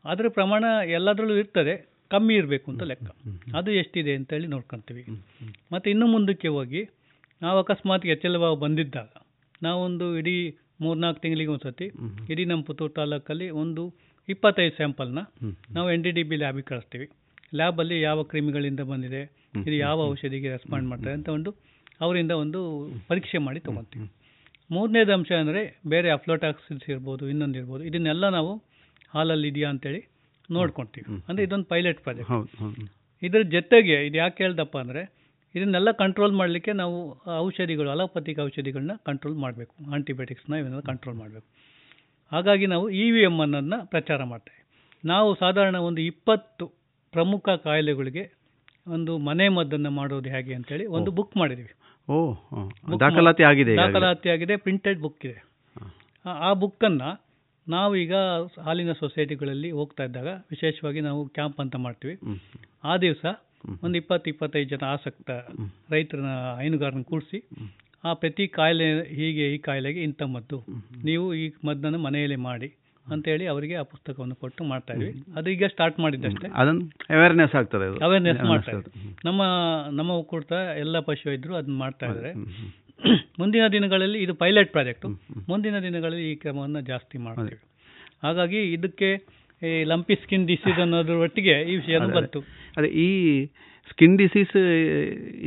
[0.05, 0.65] ಅದರ ಪ್ರಮಾಣ
[0.99, 1.75] ಎಲ್ಲದರಲ್ಲೂ ಇರ್ತದೆ
[2.13, 3.09] ಕಮ್ಮಿ ಇರಬೇಕು ಅಂತ ಲೆಕ್ಕ.
[3.59, 5.03] ಅದು ಎಷ್ಟಿದೆ ಅಂತೇಳಿ ನೋಡ್ಕೊತೀವಿ.
[5.73, 6.83] ಮತ್ತು ಇನ್ನು ಮುಂದಕ್ಕೆ ಹೋಗಿ
[7.43, 9.11] ನಾವು ಅಕಸ್ಮಾತ್ ಎಚ್ ಎಲ್ ಬಾವು ಬಂದಿದ್ದಾಗ
[9.63, 10.37] ನಾವೊಂದು ಇಡೀ
[10.85, 11.87] ಮೂರ್ನಾಲ್ಕು ತಿಂಗಳಿಗೆ ಒಂದು ಸತಿ
[12.33, 13.83] ಇಡೀ ನಮ್ಮ ಪುತ್ತೂರು ತಾಲೂಕಲ್ಲಿ ಒಂದು
[14.29, 15.21] ಇಪ್ಪತ್ತೈದು ಸ್ಯಾಂಪಲ್ನ
[15.77, 17.07] ನಾವು ಎನ್ ಡಿ ಡಿ ಬಿ ಲ್ಯಾಬಿಗೆ ಕಳಿಸ್ತೀವಿ.
[17.59, 19.23] ಲ್ಯಾಬಲ್ಲಿ ಯಾವ ಕ್ರಿಮಿಗಳಿಂದ ಬಂದಿದೆ
[19.67, 21.51] ಇದು ಯಾವ ಔಷಧಿಗೆ ರೆಸ್ಪಾಂಡ್ ಮಾಡ್ತಾರೆ ಅಂತ ಒಂದು
[22.05, 22.61] ಅವರಿಂದ ಒಂದು
[23.11, 24.07] ಪರೀಕ್ಷೆ ಮಾಡಿ ತೊಗೊತೀವಿ.
[24.71, 25.61] ಮೂರನೇದು ಅಂಶ ಅಂದರೆ
[25.93, 28.53] ಬೇರೆ ಅಫ್ಲೋಟಾಕ್ಸಿನ್ಸ್ ಇರ್ಬೋದು ಇನ್ನೊಂದು ಇರ್ಬೋದು ಇದನ್ನೆಲ್ಲ ನಾವು
[29.15, 30.01] ಹಾಲಲ್ಲಿ ಇದೆಯಾ ಅಂತೇಳಿ
[30.49, 31.07] ನೋಡ್ಕೊತೀವಿ.
[31.29, 32.83] ಅಂದರೆ ಇದೊಂದು ಪೈಲಟ್ ಪ್ರಾಜೆಕ್ಟ್
[33.23, 35.03] ಇದ್ರ ಜೊತೆಗೆ ಇದು ಯಾಕೆ ಹೇಳ್ದಪ್ಪ ಅಂದರೆ
[35.55, 36.97] ಇದನ್ನೆಲ್ಲ ಕಂಟ್ರೋಲ್ ಮಾಡಲಿಕ್ಕೆ ನಾವು
[37.45, 39.73] ಔಷಧಿಗಳು ಅಲೋಪತಿಕ್ ಔಷಧಿಗಳನ್ನ ಕಂಟ್ರೋಲ್ ಮಾಡಬೇಕು.
[39.97, 41.47] ಆಂಟಿಬಯೋಟಿಕ್ಸ್ನ ಇವನ್ನೆಲ್ಲ ಕಂಟ್ರೋಲ್ ಮಾಡಬೇಕು.
[42.33, 44.61] ಹಾಗಾಗಿ ನಾವು ಇ ವಿ ಎಂ ಅನ್ನೋದನ್ನ ಪ್ರಚಾರ ಮಾಡ್ತೇವೆ
[45.05, 46.65] ನಾವು ಸಾಧಾರಣ ಒಂದು ಇಪ್ಪತ್ತು
[47.13, 48.25] ಪ್ರಮುಖ ಕಾಯಿಲೆಗಳಿಗೆ
[48.87, 51.73] ಒಂದು ಮನೆ ಮದ್ದನ್ನು ಮಾಡೋದು ಹೇಗೆ ಅಂತೇಳಿ ಒಂದು ಬುಕ್ ಮಾಡಿದ್ದೀವಿ.
[53.03, 55.39] ದಾಖಲಾತಿ ಆಗಿದೆ ದಾಖಲಾತಿ ಆಗಿದೆ ಪ್ರಿಂಟೆಡ್ ಬುಕ್ ಇದೆ.
[56.47, 57.11] ಆ ಬುಕ್ಕನ್ನು
[57.67, 58.15] ನಾವು ಈಗ
[58.67, 62.15] ಹಾಲಿನ ಸೊಸೈಟಿಗಳಲ್ಲಿ ಹೋಗ್ತಾ ಇದ್ದಾಗ ವಿಶೇಷವಾಗಿ ನಾವು ಕ್ಯಾಂಪ್ ಅಂತ ಮಾಡ್ತೀವಿ.
[62.91, 63.25] ಆ ದಿವಸ
[63.85, 65.31] ಒಂದು ಇಪ್ಪತ್ತು ಇಪ್ಪತ್ತೈದು ಜನ ಆಸಕ್ತ
[65.95, 67.39] ರೈತರನ್ನ ಹೈನುಗಾರನ ಕೂಡಿಸಿ
[68.05, 68.87] ಆ ಪ್ರತಿ ಕಾಯಿಲೆ
[69.19, 70.59] ಹೀಗೆ ಈ ಕಾಯಿಲೆಗೆ ಇಂಥ ಮದ್ದು.
[71.09, 72.69] ನೀವು ಈ ಮದ್ದನ್ನು ಮನೆಯಲ್ಲೇ ಮಾಡಿ
[73.15, 76.49] ಅಂತೇಳಿ ಅವರಿಗೆ ಆ ಪುಸ್ತಕವನ್ನು ಕೊಟ್ಟು ಮಾಡ್ತಾ ಇದ್ವಿ ಅದು ಈಗ ಸ್ಟಾರ್ಟ್ ಮಾಡಿದ್ದಷ್ಟೇ.
[76.61, 78.77] ಅದನ್ನು ಅವೇರ್ನೆಸ್ ಆಗ್ತದೆ ಅವೇರ್ನೆಸ್ ಮಾಡ್ತಾ
[79.29, 79.43] ನಮ್ಮ
[79.99, 80.53] ನಮ್ಮ ಒಕ್ಕೂಟ
[80.83, 82.33] ಎಲ್ಲ ಪಶು ಇದ್ರು ಅದನ್ನ ಮಾಡ್ತಾ ಇದ್ದಾರೆ
[83.41, 85.07] ಮುಂದಿನ ದಿನಗಳಲ್ಲಿ ಇದು ಪೈಲಟ್ ಪ್ರಾಜೆಕ್ಟ್
[85.51, 87.59] ಮುಂದಿನ ದಿನಗಳಲ್ಲಿ ಈ ಕ್ರಮವನ್ನು ಜಾಸ್ತಿ ಮಾಡ್ತೀವಿ.
[88.23, 89.11] ಹಾಗಾಗಿ ಇದಕ್ಕೆ
[89.63, 92.41] ಈ ಲಂಪಿ ಸ್ಕಿನ್ ಡಿಸೀಸ್ ಅನ್ನೋದ್ರ ಒಟ್ಟಿಗೆ ಈ ವಿಷಯ ಬಂತು.
[92.79, 93.09] ಅದೇ ಈ
[93.91, 94.55] ಸ್ಕಿನ್ ಡಿಸೀಸ್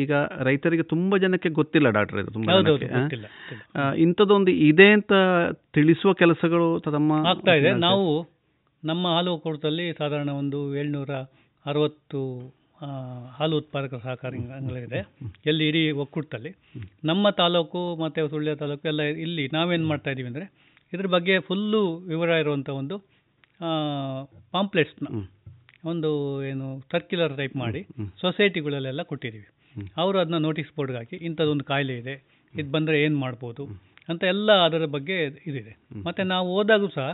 [0.04, 0.12] ಈಗ
[0.44, 2.54] ರೈತರಿಗೆ ತುಂಬಾ ಜನಕ್ಕೆ ಗೊತ್ತಿಲ್ಲ ಡಾಕ್ಟರ್ ಇದು ತುಂಬಾ
[3.98, 5.12] ಇಂಥದ್ದೊಂದು ಇದೆ ಅಂತ
[5.74, 7.72] ತಿಳಿಸುವ ಕೆಲಸಗಳು ತಮ್ಮ ಆಗ್ತಾ ಇದೆ.
[7.88, 8.08] ನಾವು
[8.84, 11.14] ನಮ್ಮ ಹಾಲು ಒಕ್ಕೂಟದಲ್ಲಿ ಸಾಧಾರಣ ಒಂದು ಏಳ್ನೂರ
[11.66, 12.22] ಅರವತ್ತು
[13.38, 15.00] ಹಾಲು ಉತ್ಪಾದಕ ಸಹಕಾರಿ ಅಂಗಗಳಿದೆ
[15.46, 16.52] ಎಲ್ಲಿ ಇಡೀ ಒಕ್ಕೂಟದಲ್ಲಿ.
[17.04, 20.48] ನಮ್ಮ ತಾಲೂಕು ಮತ್ತು ಸುಳ್ಯ ತಾಲೂಕು ಎಲ್ಲ ಇಲ್ಲಿ ನಾವೇನು ಮಾಡ್ತಾ ಇದ್ದೀವಿ ಅಂದರೆ
[20.94, 22.96] ಇದ್ರ ಬಗ್ಗೆ ಫುಲ್ಲು ವಿವರ ಇರುವಂಥ ಒಂದು
[24.52, 25.08] ಪಾಂಪ್ಲೆಟ್ಸ್ನ
[25.84, 26.10] ಒಂದು
[26.50, 27.82] ಏನು ಸರ್ಕ್ಯುಲರ್ ಟೈಪ್ ಮಾಡಿ
[28.22, 29.48] ಸೊಸೈಟಿಗಳಲ್ಲೆಲ್ಲ ಕೊಟ್ಟಿದ್ದೀವಿ.
[30.02, 32.16] ಅವರು ಅದನ್ನ ನೋಟಿಸ್ ಬೋರ್ಡ್ಗೆ ಹಾಕಿ ಇಂಥದ್ದೊಂದು ಕಾಯಿಲೆ ಇದೆ
[32.54, 33.64] ಇದು ಬಂದರೆ ಏನು ಮಾಡ್ಬೋದು
[34.10, 35.18] ಅಂತ ಎಲ್ಲ ಅದರ ಬಗ್ಗೆ
[35.50, 35.74] ಇದಿದೆ.
[36.08, 37.08] ಮತ್ತು ನಾವು ಹೋದಾಗೂ ಸಹ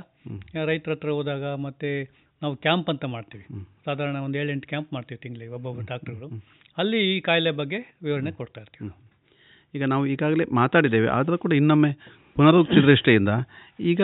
[0.69, 1.89] ರೈತರ ಹತ್ರ ಹೋದಾಗ ಮತ್ತು
[2.41, 3.45] ನಾವು ಕ್ಯಾಂಪ್ ಅಂತ ಮಾಡ್ತೀವಿ.
[3.85, 6.30] ಸಾಧಾರಣ ಒಂದು ಏಳೆಂಟು ಕ್ಯಾಂಪ್ ಮಾಡ್ತೀವಿ ತಿಂಗಳಿಗೆ ಒಬ್ಬೊಬ್ಬ ಡಾಕ್ಟರ್ಗಳು
[6.77, 8.89] ಅಲ್ಲಿ ಈ ಕಾಯಿಲೆ ಬಗ್ಗೆ ವಿವರಣೆ ಕೊಡ್ತಾ ಇರ್ತೀವಿ
[9.73, 11.91] ಈಗ ನಾವು ಈಗಾಗಲೇ ಮಾತಾಡಿದ್ದೇವೆ ಆದರೂ ಕೂಡ ಇನ್ನೊಮ್ಮೆ
[12.35, 13.31] ಪುನರುಕ್ತಿ ದೃಷ್ಟಿಯಿಂದ
[13.91, 14.02] ಈಗ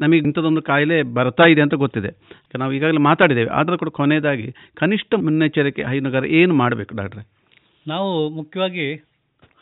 [0.00, 2.10] ನಮಗೆ ಇಂಥದ್ದೊಂದು ಕಾಯಿಲೆ ಬರ್ತಾ ಇದೆ ಅಂತ ಗೊತ್ತಿದೆ.
[2.58, 3.50] ನಾವು ಈಗಾಗಲೇ ಮಾತಾಡಿದ್ದೇವೆ.
[3.50, 7.24] ಆದರೂ ಕೂಡ ಕೊನೆಯದಾಗಿ ಕನಿಷ್ಠ ಮುನ್ನೆಚ್ಚರಿಕೆ ಹೈನುಗಾರ ಏನು ಮಾಡಬೇಕು ಡಾಕ್ಟ್ರೆ?
[7.86, 8.86] ನಾವು ಮುಖ್ಯವಾಗಿ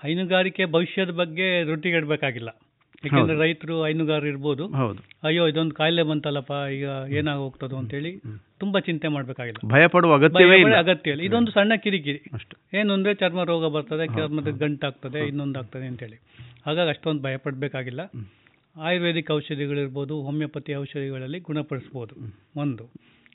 [0.02, 2.50] ಹೈನುಗಾರಿಕೆ ಭವಿಷ್ಯದ ಬಗ್ಗೆ ರೊಟ್ಟಿಗೆಡಬೇಕಾಗಿಲ್ಲ
[3.04, 4.64] ಯಾಕೆಂದ್ರೆ ರೈತರು ಹೈನುಗಾರರು ಇರ್ಬೋದು.
[4.68, 5.00] ಹೌದು.
[5.24, 6.86] ಅಯ್ಯೋ ಇದೊಂದು ಕಾಯಿಲೆ ಬಂತಲ್ಲಪ್ಪ ಈಗ
[7.18, 8.12] ಏನಾಗ ಅಂತ ಅಂತೇಳಿ
[8.60, 9.60] ತುಂಬಾ ಚಿಂತೆ ಮಾಡಬೇಕಾಗಿಲ್ಲ.
[9.68, 11.22] ಭಯ ಪಡುವ ಅಗತ್ಯವೇ ಅಗತ್ಯ ಇಲ್ಲ.
[11.22, 12.20] ಇದೊಂದು ಸಣ್ಣ ಕಿರಿಕಿರಿ.
[12.78, 16.18] ಏನು ಅಂದ್ರೆ ಚರ್ಮ ರೋಗ ಬರ್ತದೆ ಚರ್ಮದ ಗಂಟಾಗ್ತದೆ ಇನ್ನೊಂದು ಆಗ್ತದೆ ಅಂತೇಳಿ.
[16.66, 18.04] ಹಾಗಾಗಿ ಅಷ್ಟೊಂದು ಭಯ ಪಡಬೇಕಾಗಿಲ್ಲ
[18.76, 22.14] ಆಯುರ್ವೇದಿಕ್ ಔಷಧಿಗಳಿರ್ಬೋದು ಹೋಮಿಯೋಪತಿ ಔಷಧಿಗಳಲ್ಲಿ ಗುಣಪಡಿಸ್ಬೋದು.
[22.56, 22.90] ಒಂದು.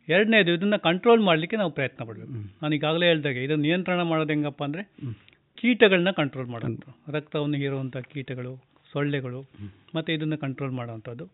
[0.09, 2.33] ಎರಡನೇದು ಇದನ್ನು ಕಂಟ್ರೋಲ್ ಮಾಡಲಿಕ್ಕೆ ನಾವು ಪ್ರಯತ್ನ ಪಡಬೇಕು.
[2.33, 4.83] ನಾನು ಈಗಾಗಲೇ ಹೇಳ್ದಾಗೆ ಇದನ್ನು ನಿಯಂತ್ರಣ ಮಾಡೋದು ಹೆಂಗಪ್ಪ ಅಂದರೆ
[5.57, 7.11] ಕೀಟಗಳನ್ನ ಕಂಟ್ರೋಲ್ ಮಾಡೋದು.
[7.11, 8.53] ರಕ್ತವನ್ನು ಹೀರುವಂಥ ಕೀಟಗಳು
[8.91, 9.41] ಸೊಳ್ಳೆಗಳು
[9.95, 11.25] ಮತ್ತು ಇದನ್ನು ಕಂಟ್ರೋಲ್ ಮಾಡೋವಂಥದ್ದು.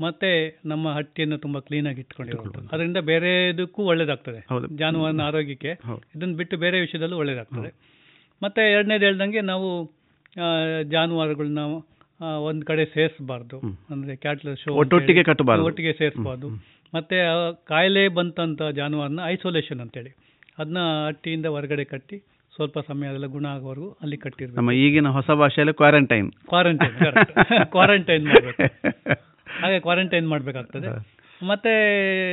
[0.00, 2.68] ಮತ್ತು ನಮ್ಮ ಹಟ್ಟಿಯನ್ನು ತುಂಬ ಕ್ಲೀನಾಗಿ ಇಟ್ಕೊಂಡಿರುವಂಥದ್ದು.
[2.72, 4.46] ಅದರಿಂದ ಬೇರೆದಕ್ಕೂ ಒಳ್ಳೇದಾಗ್ತದೆ.
[4.76, 5.72] ಜಾನುವಾರನ ಆರೋಗ್ಯಕ್ಕೆ
[6.16, 7.70] ಇದನ್ನು ಬಿಟ್ಟು ಬೇರೆ ವಿಷಯದಲ್ಲೂ ಒಳ್ಳೇದಾಗ್ತದೆ.
[8.42, 9.68] ಮತ್ತು ಎರಡನೇದು ಹೇಳ್ದಂಗೆ ನಾವು
[10.90, 11.58] ಜಾನುವಾರುಗಳನ್ನ
[12.20, 13.58] ಒಂದು ಕಡೆ ಸೇರಿಸಬಾರ್ದು.
[13.90, 15.64] ಅಂದರೆ ಕ್ಯಾಟ್ಲರ್ ಶೋ ಒಟ್ಟೊಟ್ಟಿಗೆ ಕಟ್ಟಬಾರ್ದು.
[15.64, 16.48] ಒಟ್ಟಿಗೆ ಸೇರಿಸಬಾರ್ದು.
[16.94, 17.16] ಮತ್ತು
[17.68, 20.16] ಕಾಯಿಲೆ ಬಂತಂಥ ಜಾನುವಾರನ್ನ ಐಸೋಲೇಷನ್ ಅಂತೇಳಿ.
[20.58, 22.18] ಅದನ್ನ ಹಟ್ಟಿಯಿಂದ ಹೊರಗಡೆ ಕಟ್ಟಿ
[22.54, 24.60] ಸ್ವಲ್ಪ ಸಮಯ ಅದೆಲ್ಲ ಗುಣ ಆಗೋವರೆಗೂ ಅಲ್ಲಿ ಕಟ್ಟಿರ್ಬೇಕು.
[24.60, 26.94] ನಮ್ಮ ಈಗಿನ ಹೊಸ ಭಾಷೆಯಲ್ಲಿ ಕ್ವಾರಂಟೈನ್ ಕ್ವಾರಂಟೈನ್
[27.64, 28.62] ಕ್ವಾರಂಟೈನ್ ಮಾಡಬೇಕು.
[29.60, 30.88] ಹಾಗೆ ಕ್ವಾರಂಟೈನ್ ಮಾಡಬೇಕಾಗ್ತದೆ.
[31.46, 31.72] ಮತ್ತೆ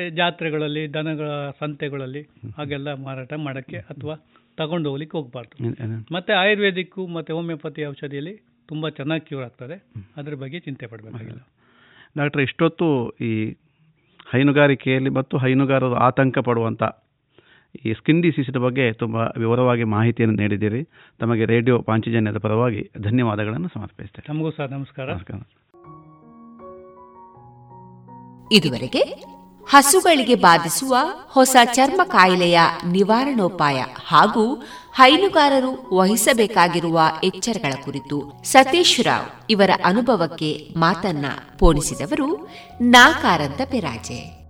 [0.10, 1.30] ಜಾತ್ರೆಗಳಲ್ಲಿ ದನಗಳ
[1.60, 2.22] ಸಂತೆಗಳಲ್ಲಿ
[2.58, 4.16] ಹಾಗೆಲ್ಲ ಮಾರಾಟ ಮಾಡೋಕ್ಕೆ ಅಥವಾ
[4.58, 5.56] ತಗೊಂಡು ಹೋಗ್ಲಿಕ್ಕೆ ಹೋಗ್ಬಾರ್ದು.
[6.14, 8.36] ಮತ್ತೆ ಆಯುರ್ವೇದಿಕ್ಕು ಮತ್ತೆ ಹೋಮಿಯೋಪತಿ ಔಷಧಿಯಲ್ಲಿ
[8.68, 9.84] ತುಂಬ ಚೆನ್ನಾಗಿ ಕ್ಯೂರ್ ಆಗ್ತದೆ.
[10.18, 11.48] ಅದ್ರ ಬಗ್ಗೆ ಚಿಂತೆ ಪಡಬೇಕಾಗಿಲ್ಲ.
[12.18, 13.52] ಡಾಕ್ಟರ್ ಇಷ್ಟೊತ್ತು ಈ
[14.32, 16.84] ಹೈನುಗಾರಿಕೆಯಲ್ಲಿ ಮತ್ತು ಹೈನುಗಾರರು ಆತಂಕ ಪಡುವಂಥ
[17.86, 20.88] ಈ ಸ್ಕಿನ್ ಡಿಸೀಸಿನ ಬಗ್ಗೆ ತುಂಬ ವಿವರವಾಗಿ ಮಾಹಿತಿಯನ್ನು ನೀಡಿದ್ದೀರಿ.
[21.20, 24.34] ತಮಗೆ ರೇಡಿಯೋ ಪಾಂಚಜನ್ಯದ ಪರವಾಗಿ ಧನ್ಯವಾದಗಳನ್ನು ಸಮರ್ಪಿಸ್ತೇನೆ.
[24.34, 25.10] ನಮಗೂ ಸಹ ನಮಸ್ಕಾರ.
[28.52, 29.02] ಇದುವರೆಗೆ
[29.68, 30.98] ಹಸುಗಳಿಗೆ ಬಾಧಿಸುವ
[31.28, 34.64] ಹೊಸ ಚರ್ಮ ಕಾಯಿಲೆಯ ನಿವಾರಣೋಪಾಯ ಹಾಗೂ
[34.96, 41.26] ಹೈನುಗಾರರು ವಹಿಸಬೇಕಾಗಿರುವ ಎಚ್ಚರಗಳ ಕುರಿತು ಸತೀಶ್ ರಾವ್ ಇವರ ಅನುಭವಕ್ಕೆ ಮಾತನ್ನ
[41.60, 42.50] ಪೋಣಿಸಿದವರು
[42.82, 44.41] ನಾಕಾರಂತ ಪೆರಾಜೆ.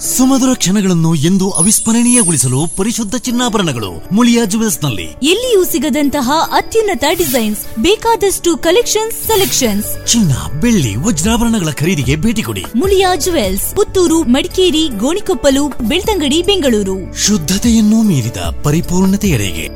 [0.00, 10.06] ಸುಮಧುರ ಕ್ಷಣಗಳನ್ನು ಎಂದು ಅವಿಸ್ಮರಣೀಯಗೊಳಿಸಲು ಪರಿಶುದ್ಧ ಚಿನ್ನಾಭರಣಗಳು ಮುಳಿಯಾ ಜುವೆಲ್ಸ್ನಲ್ಲಿ ಎಲ್ಲಿಯೂ ಸಿಗದಂತಹ ಅತ್ಯುನ್ನತ ಡಿಸೈನ್ಸ್ ಬೇಕಾದಷ್ಟು ಕಲೆಕ್ಷನ್ಸ್ ಸೆಲೆಕ್ಷನ್ಸ್.
[10.06, 12.64] ಚಿನ್ನ ಬೆಳ್ಳಿ ವಜ್ರಾಭರಣಗಳ ಖರೀದಿಗೆ ಭೇಟಿ ಕೊಡಿ.
[12.76, 17.26] ಮುಳಿಯಾ ಜುವೆಲ್ಸ್ ಪುತ್ತೂರು ಮಡಿಕೇರಿ ಗೋಣಿಕೊಪ್ಪಲು ಬೆಳ್ತಂಗಡಿ ಬೆಂಗಳೂರು.
[17.26, 19.68] ಶುದ್ಧತೆಯನ್ನು ಮೀರಿದ ಪರಿಪೂರ್ಣತೆಯಡೆಗೆ.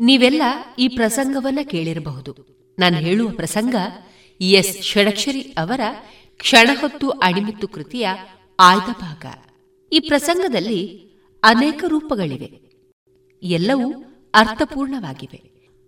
[0.00, 0.42] ನೀವೆಲ್ಲ
[0.78, 2.56] ಈ ಪ್ರಸಂಗವನ್ನ ಕೇಳಿರಬಹುದು.
[2.78, 3.74] ನಾನು ಹೇಳುವ ಪ್ರಸಂಗ
[4.40, 4.82] ಎಸ್.
[4.82, 5.80] ಷಡಕ್ಷರಿ ಅವರ
[6.36, 8.08] ಕ್ಷಣಹೊತ್ತು ಅಣಿಮಿತ್ತು ಕೃತಿಯ
[8.60, 9.26] ಆಯ್ದ ಭಾಗ.
[9.92, 11.10] ಈ ಪ್ರಸಂಗದಲ್ಲಿ
[11.44, 12.60] ಅನೇಕ ರೂಪಗಳಿವೆ.
[13.42, 14.04] ಎಲ್ಲವೂ
[14.34, 15.42] ಅರ್ಥಪೂರ್ಣವಾಗಿವೆ.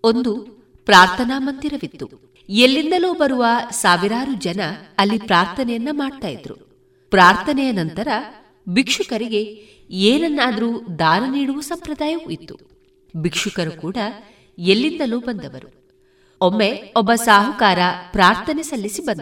[0.05, 0.41] ಒಂದು
[0.85, 2.09] ಪ್ರಾರ್ಥನಾ ಮಂದಿರವಿತ್ತು.
[2.49, 4.61] ಎಲ್ಲಿಂದಲೋ ಬರುವ ಸಾವಿರಾರು ಜನ
[4.99, 6.55] ಅಲ್ಲಿ ಪ್ರಾರ್ಥನೆಯನ್ನ ಮಾಡ್ತಾ ಇದ್ರು.
[7.11, 8.09] ಪ್ರಾರ್ಥನೆಯ ನಂತರ
[8.69, 12.59] ಭಿಕ್ಷುಕರಿಗೆ ಏನನ್ನಾದರೂ ದಾನ ನೀಡುವ ಸಂಪ್ರದಾಯವೂ ಇತ್ತು.
[13.17, 13.97] ಭಿಕ್ಷುಕರು ಕೂಡ
[14.59, 15.91] ಎಲ್ಲಿಂದಲೂ ಬಂದವರು.
[16.41, 17.79] ಒಮ್ಮೆ ಒಬ್ಬ ಸಾಹುಕಾರ
[18.13, 19.21] ಪ್ರಾರ್ಥನೆ ಸಲ್ಲಿಸಿ ಬಂದ.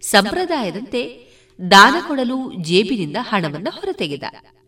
[0.00, 1.27] ಸಂಪ್ರದಾಯದಂತೆ
[1.70, 4.22] ದಾನ ಕೊಡಲು ಜೇಬಿನಿಂದ ಹಣವನ್ನು ಹೊರತೆಗೆದ.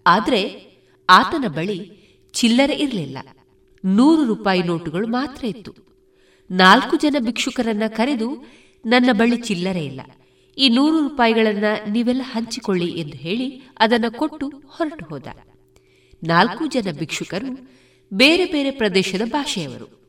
[0.06, 0.70] ಆದರೆ
[1.10, 2.00] ಆತನ ಬಳಿ
[2.32, 3.18] ಚಿಲ್ಲರೆ ಇರಲಿಲ್ಲ.
[3.84, 5.74] ನೂರು ರೂಪಾಯಿ ನೋಟುಗಳು ಮಾತ್ರ ಇತ್ತು.
[6.50, 8.46] ನಾಲ್ಕು ಜನ ಭಿಕ್ಷುಕರನ್ನ ಕರೆದು,
[8.86, 10.00] ನನ್ನ ಬಳಿ ಚಿಲ್ಲರೆ ಇಲ್ಲ.
[10.58, 15.26] ಈ ನೂರು ರೂಪಾಯಿಗಳನ್ನ ನೀವೆಲ್ಲ ಹಂಚಿಕೊಳ್ಳಿ ಎಂದು ಹೇಳಿ ಅದನ್ನ ಕೊಟ್ಟು ಹೊರಟು ಹೋದ.
[16.24, 17.70] ನಾಲ್ಕು ಜನ ಭಿಕ್ಷುಕರು
[18.12, 20.00] ಬೇರೆ ಬೇರೆ ಪ್ರದೇಶದ ಭಾಷೆಯವರು.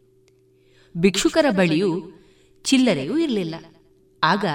[0.98, 2.02] ಭಿಕ್ಷುಕರ ಬಳಿಯೂ
[2.64, 3.56] ಚಿಲ್ಲರೆಯೂ ಇರಲಿಲ್ಲ.
[4.24, 4.46] ಆಗ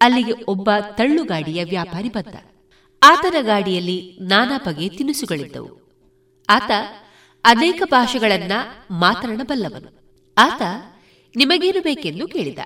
[0.00, 2.34] ಅಲ್ಲಿಗೆ ಒಬ್ಬ ತಳ್ಳುಗಾಡಿಯ ವ್ಯಾಪಾರಿ ಬಂದ.
[3.02, 5.86] ಆತನ ಗಾಡಿಯಲ್ಲಿ ನಾನಾ ಬಗೆಯ ತಿನಿಸುಗಳಿದ್ದವು.
[6.48, 6.70] ಆತ
[7.44, 8.52] ಅನೇಕ ಭಾಷೆಗಳನ್ನ
[8.90, 9.96] ಮಾತನಾಡಬಲ್ಲವನು.
[10.38, 10.62] ಆತ,
[11.36, 12.58] ನಿಮಗೇನು ಬೇಕೆಂದು ಕೇಳಿದ.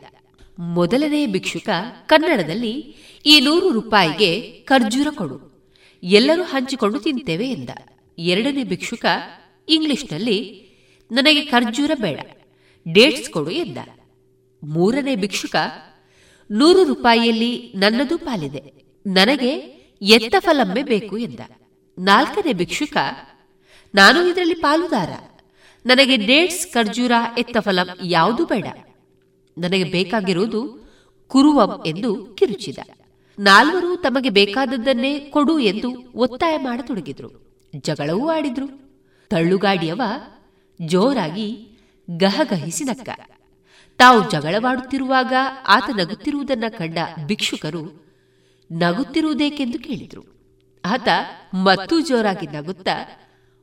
[0.59, 1.69] ಮೊದಲನೇ ಭಿಕ್ಷುಕ
[2.07, 2.97] ಕನ್ನಡದಲ್ಲಿ
[3.27, 5.69] ಈ ನೂರು ರೂಪಾಯಿಗೆ ಖರ್ಜೂರ ಕೊಡು.
[6.02, 7.70] ಎಲ್ಲರೂ ಹಂಚಿಕೊಂಡು ತಿಂತೇವೆ ಎಂದ.
[8.19, 9.05] ಎರಡನೇ ಭಿಕ್ಷುಕ
[9.69, 10.66] ಇಂಗ್ಲಿಷ್ನಲ್ಲಿ,
[11.12, 12.20] ನನಗೆ ಖರ್ಜೂರ ಬೇಡ,
[12.89, 13.78] ಡೇಟ್ಸ್ ಕೊಡು ಎಂದ.
[14.65, 15.57] ಮೂರನೇ ಭಿಕ್ಷುಕ
[16.51, 18.62] ನೂರು ರೂಪಾಯಿಯಲ್ಲಿ ನನ್ನದು ಪಾಲಿದೆ.
[19.06, 19.48] ನನಗೆ
[20.02, 21.40] ಎತ್ತ ಫಲಮ್ಮೆ ಬೇಕು ಎಂದ.
[21.98, 22.97] ನಾಲ್ಕನೇ ಭಿಕ್ಷುಕ,
[23.94, 25.10] ನಾನು ಇದರಲ್ಲಿ ಪಾಲುದಾರ.
[25.86, 28.64] ನನಗೆ ಡೇಟ್ಸ್ ಖರ್ಜೂರ ಎತ್ತ ಫಲಂ ಯಾವುದೂ ಬೇಡ.
[29.59, 30.90] ನನಗೆ ಬೇಕಾಗಿರುವುದು
[31.27, 32.78] ಕುರುವಂ ಎಂದು ಕಿರುಚಿದ.
[33.39, 37.31] ನಾಲ್ವರು ತಮಗೆ ಬೇಕಾದದ್ದನ್ನೇ ಕೊಡು ಎಂದು ಒತ್ತಾಯ ಮಾಡತೊಡಗಿದ್ರು.
[37.77, 38.68] ಜಗಳವೂ ಆಡಿದ್ರು.
[39.31, 40.02] ತಳ್ಳುಗಾಡಿಯವ
[40.81, 41.78] ಜೋರಾಗಿ
[42.10, 43.30] ಗಹಗಹಿಸಿ ನಕ್ಕ.
[44.01, 45.32] ತಾವು ಜಗಳವಾಡುತ್ತಿರುವಾಗ
[45.66, 47.82] ಆತ ನಗುತ್ತಿರುವುದನ್ನ ಕಂಡ ಭಿಕ್ಷುಕರು
[48.70, 50.22] ನಗುತ್ತಿರುವುದೇಕೆಂದು ಕೇಳಿದರು.
[50.85, 51.09] ಆತ
[51.66, 52.94] ಮತ್ತೂ ಜೋರಾಗಿ ನಗುತ್ತಾ,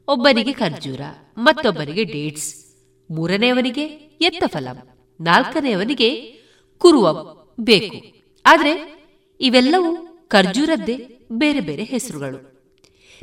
[0.08, 1.02] ಒಬ್ಬನಿಗೆ ಖರ್ಜೂರ,
[1.38, 2.50] ಮತ್ತೊಬ್ಬನಿಗೆ ಡೇಟ್ಸ್,
[3.10, 3.86] ಮೂರನೆಯವನಿಗೆ
[4.22, 4.78] ಎತ್ತ ಫಲಂ
[5.20, 6.10] ನಾಲ್ಕನೆಯವನಿಗೆ
[6.82, 7.18] ಕುರುವಂ
[7.60, 7.98] ಬೇಕು.
[8.46, 8.74] ಆದರೆ
[9.40, 9.92] ಇವೆಲ್ಲವೂ
[10.28, 10.98] ಖರ್ಜೂರದ್ದೇ
[11.32, 12.40] ಬೇರೆ ಬೇರೆ ಹೆಸರುಗಳು.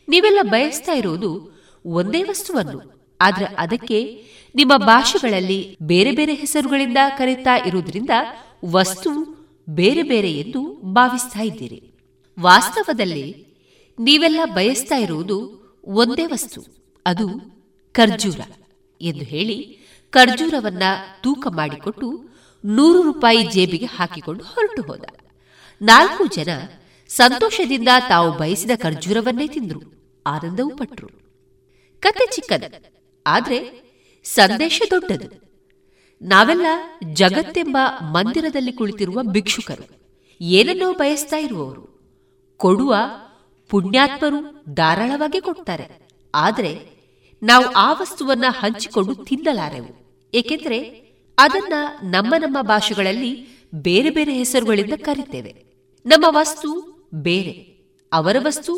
[0.08, 1.30] ನೀವೆಲ್ಲ ಬಯಸ್ತಾ ಇರುವುದು
[1.84, 2.80] ಒಂದೇ ವಸ್ತುವನ್ನು,
[3.20, 3.98] ಆದರೆ ಅದಕ್ಕೆ
[4.54, 8.10] ನಿಮ್ಮ ಭಾಷೆಗಳಲ್ಲಿ ಬೇರೆ ಬೇರೆ ಹೆಸರುಗಳಿಂದ ಕರೀತಾ ಇರುವುದರಿಂದ
[8.64, 9.10] ವಸ್ತು
[9.68, 10.60] ಬೇರೆ ಬೇರೆ ಎಂದು
[10.94, 11.80] ಭಾವಿಸ್ತಾ ಇದ್ದೀರಿ.
[12.40, 13.26] ವಾಸ್ತವದಲ್ಲಿ
[13.98, 15.38] ನೀವೆಲ್ಲ ಬಯಸ್ತಾ ಇರುವುದು
[15.86, 16.60] ಒಂದೇ ವಸ್ತು,
[17.06, 17.26] ಅದು
[17.92, 18.40] ಖರ್ಜೂರ
[19.00, 19.58] ಎಂದು ಹೇಳಿ
[20.12, 20.82] ಖರ್ಜೂರವನ್ನ
[21.22, 22.08] ತೂಕ ಮಾಡಿಕೊಟ್ಟು
[22.64, 25.04] ನೂರು ರೂಪಾಯಿ ಜೇಬಿಗೆ ಹಾಕಿಕೊಂಡು ಹೊರಟು ಹೋದ.
[25.80, 26.50] ನಾಲ್ಕು ಜನ
[27.10, 29.82] ಸಂತೋಷದಿಂದ ತಾವು ಬಯಸಿದ ಖರ್ಜೂರವನ್ನೇ ತಿಂದರು,
[30.26, 31.08] ಆನಂದವೂ ಪಟ್ರು.
[32.02, 32.64] ಕತೆ ಚಿಕ್ಕದ,
[33.26, 33.58] ಆದ್ರೆ
[34.24, 35.44] ಸಂದೇಶ ದೊಡ್ಡದು.
[36.22, 36.66] ನಾವೆಲ್ಲ
[37.12, 39.84] ಜಗತ್ತೆಂಬ ಮಂದಿರದಲ್ಲಿ ಕುಳಿತಿರುವ ಭಿಕ್ಷುಕರು.
[40.40, 41.94] ಏನನ್ನೋ ಬಯಸ್ತಾ ಇರುವವರು.
[42.56, 42.96] ಕೊಡುವ
[43.70, 46.08] ಪುಣ್ಯಾತ್ಮರು ಧಾರಾಳವಾಗಿ ಕೊಡ್ತಾರೆ.
[46.34, 46.94] ಆದರೆ
[47.42, 51.04] ನಾವು ಆ ವಸ್ತುವನ್ನ ಹಂಚಿಕೊಂಡು ತಿನ್ನಲಾರೆವು ಏಕೆಂದರೆ
[51.38, 51.72] ಅದನ್ನ
[52.02, 55.64] ನಮ್ಮ ನಮ್ಮ ಭಾಷೆಗಳಲ್ಲಿ ಬೇರೆ ಬೇರೆ ಹೆಸರುಗಳಿಂದ ಕರಿತೇವೆ.
[56.06, 57.52] ನಮ್ಮ ವಸ್ತು ಬೇರೆ,
[58.12, 58.72] ಅವರ ವಸ್ತು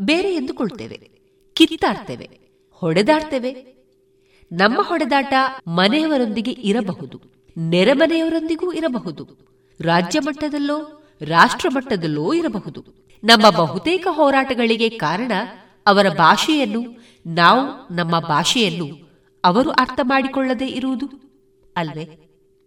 [0.00, 1.10] ಬೇರೆ ಎಂದುಕೊಳ್ತೇವೆ.
[1.54, 2.30] ಕಿತ್ತಾಡ್ತೇವೆ,
[2.70, 3.71] ಹೊಡೆದಾಡ್ತೇವೆ
[4.52, 5.34] ನಮ್ಮ ಹೊಡೆದಾಟ
[5.68, 7.20] ಮನೆಯವರೊಂದಿಗೆ ಇರಬಹುದು,
[7.56, 9.24] ನೆರೆಮನೆಯವರೊಂದಿಗೂ ಇರಬಹುದು,
[9.80, 10.76] ರಾಜ್ಯ ಮಟ್ಟದಲ್ಲೋ,
[11.20, 12.80] ರಾಷ್ಟ್ರ ಮಟ್ಟದಲ್ಲೋ ಇರಬಹುದು.
[13.24, 15.32] ನಮ್ಮ ಬಹುತೇಕ ಹೋರಾಟಗಳಿಗೆ ಕಾರಣ
[15.86, 16.82] ಅವರ ಭಾಷೆಯನ್ನು,
[17.26, 18.88] ನಾವು ನಮ್ಮ ಭಾಷೆಯನ್ನು
[19.44, 21.06] ಅವರು ಅರ್ಥ ಮಾಡಿಕೊಳ್ಳದೇ ಇರುವುದು,
[21.76, 22.31] ಅಲ್ವೇ?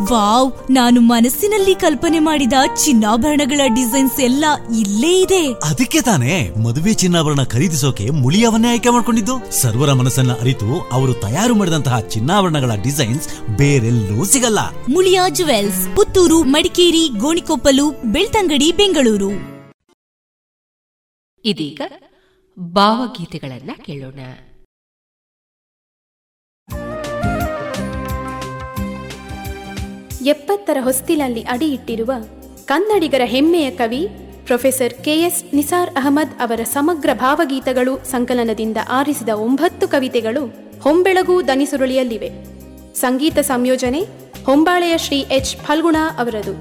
[0.00, 2.52] ವಾವ್ ನಾನು ಮನಸ್ಸಿನಲ್ಲಿ ಕಲ್ಪನೆ ಮಾಡಿದ
[2.84, 4.44] ಚಿನ್ನಾಭರಣಗಳ ಡಿಸೈನ್ಸ್ ಎಲ್ಲ
[4.78, 5.52] ಇಲ್ಲೇ ಇದೆ.
[5.52, 9.52] ಅದಕ್ಕೆ ತಾನೇ ಮದುವೆ ಚಿನ್ನಾಭರಣ ಖರೀದಿಸೋಕೆ ಮುಳಿಯವನ್ನೇ ಆಯ್ಕೆ ಮಾಡ್ಕೊಂಡಿದ್ದು?
[9.52, 14.58] ಸರ್ವರ ಮನಸ್ಸನ್ನ ಅರಿತು ಅವರು ತಯಾರು ಮಾಡಿದಂತಹ ಚಿನ್ನಾಭರಣಗಳ ಡಿಸೈನ್ಸ್ ಬೇರೆಲ್ಲೂ ಸಿಗಲ್ಲ.
[14.92, 19.30] ಮುಳಿಯಾ ಜುವೆಲ್ಸ್ ಪುತ್ತೂರು ಮಡಿಕೇರಿ ಗೋಣಿಕೊಪ್ಪಲು ಬೆಳ್ತಂಗಡಿ ಬೆಂಗಳೂರು.
[21.44, 21.80] ಇದೀಗ
[22.58, 24.20] ಭಾವಗೀತೆಗಳನ್ನ ಕೇಳೋಣ.
[30.26, 32.12] ಎಪ್ಪತ್ತರ ಹೊಸ್ತಿಲಲ್ಲಿ ಅಡಿಯಿಟ್ಟಿರುವ
[32.64, 34.08] ಕನ್ನಡಿಗರ ಹೆಮ್ಮೆಯ ಕವಿ
[34.44, 40.46] ಪ್ರೊಫೆಸರ್ ಕೆಎಸ್ ನಿಸಾರ್ ಅಹಮದ್ ಅವರ ಸಮಗ್ರ ಭಾವಗೀತಗಳು ಸಂಕಲನದಿಂದ ಆರಿಸಿದ ಒಂಬತ್ತು ಕವಿತೆಗಳು
[40.80, 42.30] ಹೊಂಬೆಳಗು ದನಿಸುರುಳಿಯಲ್ಲಿವೆ.
[42.94, 44.00] ಸಂಗೀತ ಸಂಯೋಜನೆ
[44.46, 45.56] ಹೊಂಬಾಳೆಯ ಶ್ರೀ ಎಚ್.
[45.56, 46.54] ಫಲ್ಗುಣ ಅವರದು.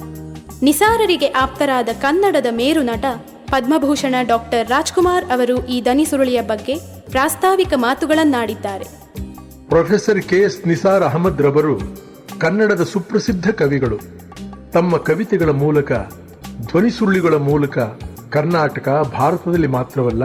[0.66, 3.06] ನಿಸಾರರಿಗೆ ಆಪ್ತರಾದ ಕನ್ನಡದ ಮೇರು ನಟ
[3.52, 6.76] ಪದ್ಮಭೂಷಣ ಡಾಕ್ಟರ್ ರಾಜ್ಕುಮಾರ್ ಅವರು ಈ ದನಿಸುರುಳಿಯ ಬಗ್ಗೆ
[7.12, 8.86] ಪ್ರಾಸ್ತಾವಿಕ ಮಾತುಗಳನ್ನಾಡಿದ್ದಾರೆ.
[9.70, 14.00] Professor K S Nisar Ahmed ರವರು ಕನ್ನಡದ ಸುಪ್ರಸಿದ್ಧ ಕವಿಗಳು.
[14.74, 15.92] ತಮ್ಮ ಕವಿತೆಗಳ ಮೂಲಕ
[16.66, 17.78] ಧ್ವನಿಸುರುಳಿಗಳ ಮೂಲಕ
[18.30, 20.24] ಕರ್ನಾಟಕ, ಭಾರತದಲ್ಲಿ ಮಾತ್ರವಲ್ಲ,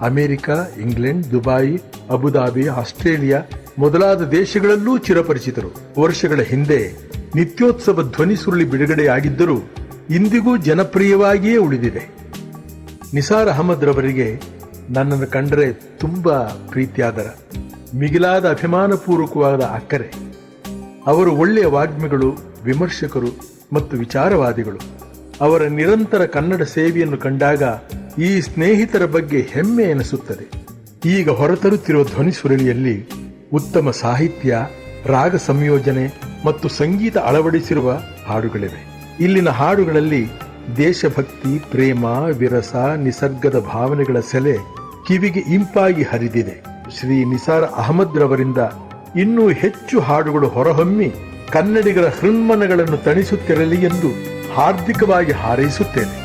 [0.00, 0.50] America,
[0.80, 3.42] England, Dubai, Abu Dhabi, Australia
[3.78, 6.00] ಮೊದಲಾದ ದೇಶಗಳಲ್ಲೂ ಚಿರಪರಿಚಿತರು.
[6.00, 6.94] ವರ್ಷಗಳ ಹಿಂದೆ
[7.34, 9.58] ನಿತ್ಯೋತ್ಸವ ಧ್ವನಿಸುರುಳಿ ಬಿಡುಗಡೆಯಾಗಿದ್ದರೂ
[10.10, 12.08] ಇಂದಿಗೂ ಜನಪ್ರಿಯವಾಗಿಯೇ ಉಳಿದಿದೆ.
[13.14, 14.40] ನಿಸಾರ್ ಅಹಮದ್ ರವರಿಗೆ
[14.90, 17.26] ನನ್ನನ್ನು ಕಂಡರೆ ತುಂಬಾ ಪ್ರೀತಿಯಾದರ.
[17.94, 20.12] ಮಿಗಿಲಾದ ಅಭಿಮಾನಪೂರ್ವಕವಾದ ಅಕ್ಕರೆ.
[21.06, 23.28] ಅವರು ಒಳ್ಳೆಯ ವಾಗ್ಮಿಗಳು, ವಿಮರ್ಶಕರು
[23.72, 24.78] ಮತ್ತು ವಿಚಾರವಾದಿಗಳು.
[25.40, 27.62] ಅವರ ನಿರಂತರ ಕನ್ನಡ ಸೇವೆಯನ್ನು ಕಂಡಾಗ
[28.18, 30.66] ಈ ಸ್ನೇಹಿತರ ಬಗ್ಗೆ ಹೆಮ್ಮೆ ಎನಿಸುತ್ತದೆ.
[31.08, 33.08] ಈಗ ಹೊರತರುತ್ತಿರುವ ಧ್ವನಿ ಸುರಳಿಯಲ್ಲಿ
[33.52, 34.58] ಉತ್ತಮ ಸಾಹಿತ್ಯ,
[35.06, 38.86] ರಾಗ ಸಂಯೋಜನೆ ಮತ್ತು ಸಂಗೀತ ಅಳವಡಿಸಿರುವ ಹಾಡುಗಳಿವೆ.
[39.20, 40.26] ಇಲ್ಲಿನ ಹಾಡುಗಳಲ್ಲಿ
[40.76, 42.04] ದೇಶಭಕ್ತಿ, ಪ್ರೇಮ,
[42.38, 44.56] ವಿರಸ, ನಿಸರ್ಗದ ಭಾವನೆಗಳ ಸೆಲೆ
[45.06, 46.64] ಕಿವಿಗೆ ಇಂಪಾಗಿ ಹರಿದಿದೆ.
[47.00, 48.58] ಶ್ರೀ ನಿಸಾರ್ ಅಹಮದ್ ರವರಿಂದ
[49.16, 51.12] ಇನ್ನೂ ಹೆಚ್ಚು ಹಾಡುಗಳು ಹೊರಹೊಮ್ಮಿ
[51.52, 54.10] ಕನ್ನಡಿಗರ ಹೃನ್ಮನಗಳನ್ನು ತಣಿಸುತ್ತಿರಲಿ ಎಂದು
[54.54, 56.19] ಹಾರ್ದಿಕವಾಗಿ ಹಾರೈಸುತ್ತೇನೆ.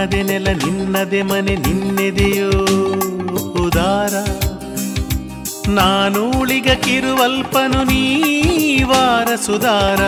[0.00, 2.50] ನಿನ್ನದೆ ನೆಲ, ನಿನ್ನದೆ ಮನೆ, ನಿನ್ನೆದೆಯೋ
[3.64, 4.12] ಉದಾರ.
[5.68, 10.00] ನಾನು ಉಳಿಗ ಕಿರುವಲ್ಪನು ನೀವಾರ ಸುಧಾರ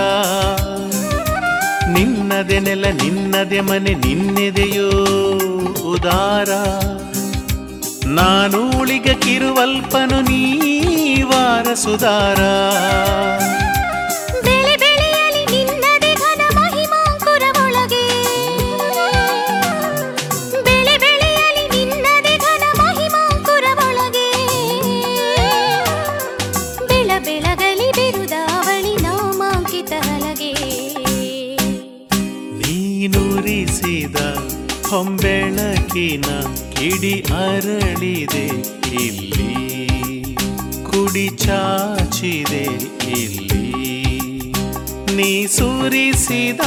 [1.92, 4.88] ನಿನ್ನದೆ ನೆಲ, ನಿನ್ನದೆ ಮನೆ, ನಿನ್ನೆದೆಯೋ
[5.92, 6.48] ಉದಾರ.
[8.06, 12.40] ನಾನು ಉಳಿಗ ಕಿರುವಲ್ಪನು ನೀವಾರ ಸುಧಾರ
[34.92, 36.28] ಹೊಂಬೆಳಕಿನ
[36.76, 37.12] ಕಿಡಿ
[37.42, 38.46] ಅರಳಿದೆ,
[39.04, 39.54] ಇಲ್ಲಿ
[40.88, 42.64] ಕುಡಿ ಚಾಚಿದೆ,
[43.20, 43.62] ಇಲ್ಲಿ
[45.16, 46.60] ನೀ ಸುರಿಸಿದ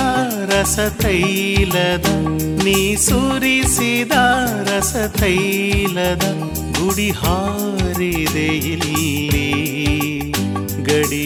[0.51, 2.07] ರಸ ತೈಲದ
[2.65, 4.15] ನೀ ಸುರಿಸಿದ
[4.69, 6.25] ರಸ ತೈಲದ
[6.79, 9.49] ಗುಡಿ ಹಾರಿದೆ, ಇಲ್ಲಿ
[10.89, 11.25] ಗಡಿ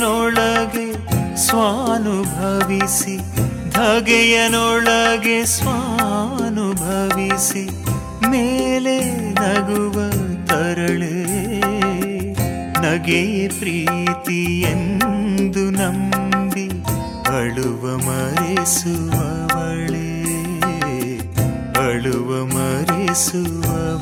[0.00, 0.96] ಧಗೆಯನೊಳಗೆ
[1.36, 3.16] ಸ್ವಾನುಭವಿಸಿ
[3.70, 7.64] ಧಗೆಯನೊಳಗೆ ಸ್ವಾನುಭವಿಸಿ
[8.30, 9.04] ಮೇಲೆ
[9.34, 10.10] ನಗುವ
[10.46, 11.26] ತರಳೆ.
[12.82, 16.68] ನಗೆ ಪ್ರೀತಿ ಎಂದು ನಂಬಿ
[17.36, 20.10] ಅಳುವ ಮರೆಸುವವಳೆ
[21.88, 23.99] ಅಳುವ ಮರೆಸುವವಳೆ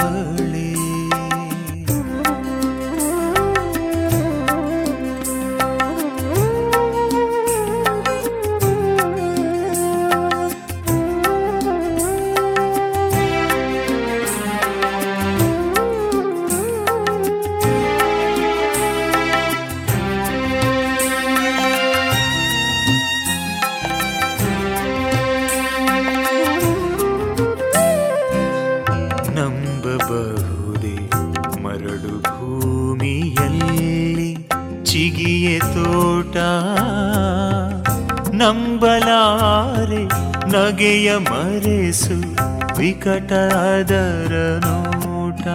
[38.79, 40.03] ನಂಬಲಾರೆ
[40.49, 42.37] ನಗೆಯ ಮರೆಸು
[42.77, 45.47] ವಿಕಟ ಅದರ ನೋಟ.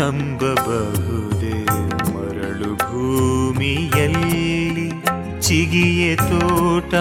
[0.00, 1.64] ನಂಬಬಹುದೇ
[2.12, 4.92] ಮರಳು ಭೂಮಿಯಲ್ಲಿ
[5.40, 6.94] ಚಿಗಿಯ ತೋಟ.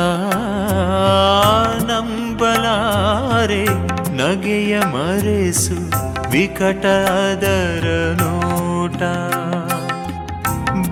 [1.92, 3.66] ನಂಬಲಾರೆ
[4.12, 5.92] ನಗೆಯ ಮರೆಸು
[6.32, 9.02] ವಿಕಟ ಅದರ ನೋಟ.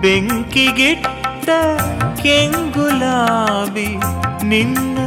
[0.01, 1.49] ಬೆಂಕಿಗಿಟ್ಟ
[2.23, 3.97] ಕೆಂಗುಲಾಬಿ
[4.45, 4.97] ನಿನ್ನ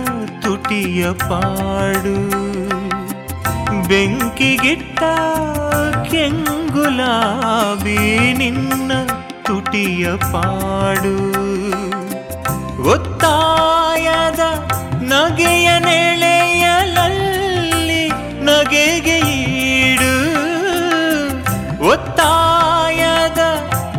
[0.42, 2.30] ತುಟಿಯ ಪಾಡು.
[3.88, 5.02] ಬೆಂಕಿಗಿಟ್ಟ
[6.10, 8.92] ಕೆಂಗುಲಾಬಿ ನಿನ್ನ
[9.42, 11.42] ತುಟಿಯ ಪಾಡು.
[12.90, 14.40] ಒತ್ತಾಯದ
[15.02, 18.10] ನಗೆಯ ನೆಳೆಯಲಲ್ಲಿ
[18.44, 20.12] ನಗೆಗೆ ಈಡು.
[21.88, 23.38] ಒತ್ತಾಯದ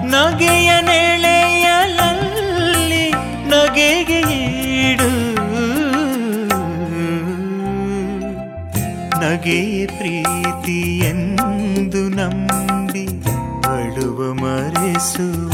[0.03, 0.73] ನಗೆಯ
[9.84, 10.76] ನಗೆ ಪ್ರೀತಿ
[11.08, 13.04] ಎಂದು ನಂಬಿ
[13.70, 15.53] ಅಳುವ ಮರೆಸುವವಳೆ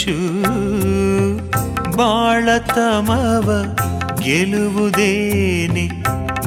[0.00, 3.76] ಹೊಂಚು ಬಾಳತಮವ
[4.20, 5.86] ಗೆಲುವುದೇನೆ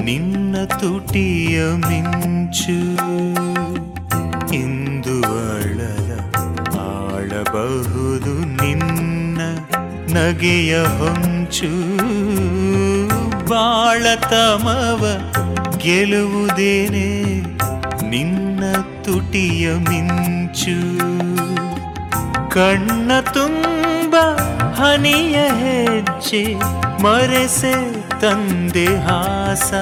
[0.04, 2.78] ನಿನ್ನ ತುಟಿಯ ಮಿಂಚು.
[4.54, 5.18] ಇಂದು
[5.58, 6.12] ಅಳಲ
[6.80, 9.42] ಆಳಬಹುದು ನಿನ್ನ
[10.14, 11.72] ನಗೆಯ ಹೊಂಚು.
[13.50, 15.06] ಬಾಳತಮವ
[15.78, 17.42] ಗೆಲುವುದೇನೆ
[18.10, 18.64] ನಿನ್ನ
[19.04, 21.13] ತುಟಿಯ ಮಿಂಚು.
[22.54, 24.16] ಕಣ್ಣ ತುಂಬ
[24.76, 26.56] ಹನಿಯ ಹೆಜ್ಜೆ
[27.04, 27.74] ಮರೆಸೆ
[28.22, 29.74] ತಂದೆ ಹಾಸ.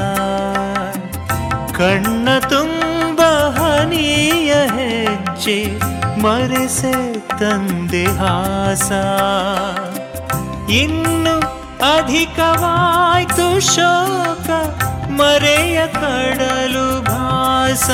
[1.74, 5.80] ಕಣ್ಣ ತುಂಬ ಹನಿಯ ಹೆಜ್ಜೆ
[6.22, 8.92] ಮರೆಸೆ ತಂದೆ ಹಾಸ.
[10.72, 11.36] ಇನ್ನು
[11.98, 14.50] ಅಧಿಕವಾಯ್ತು ಶೋಕ
[15.12, 17.90] ಮರೆಯ ಕಡಲು ಭಾಸ.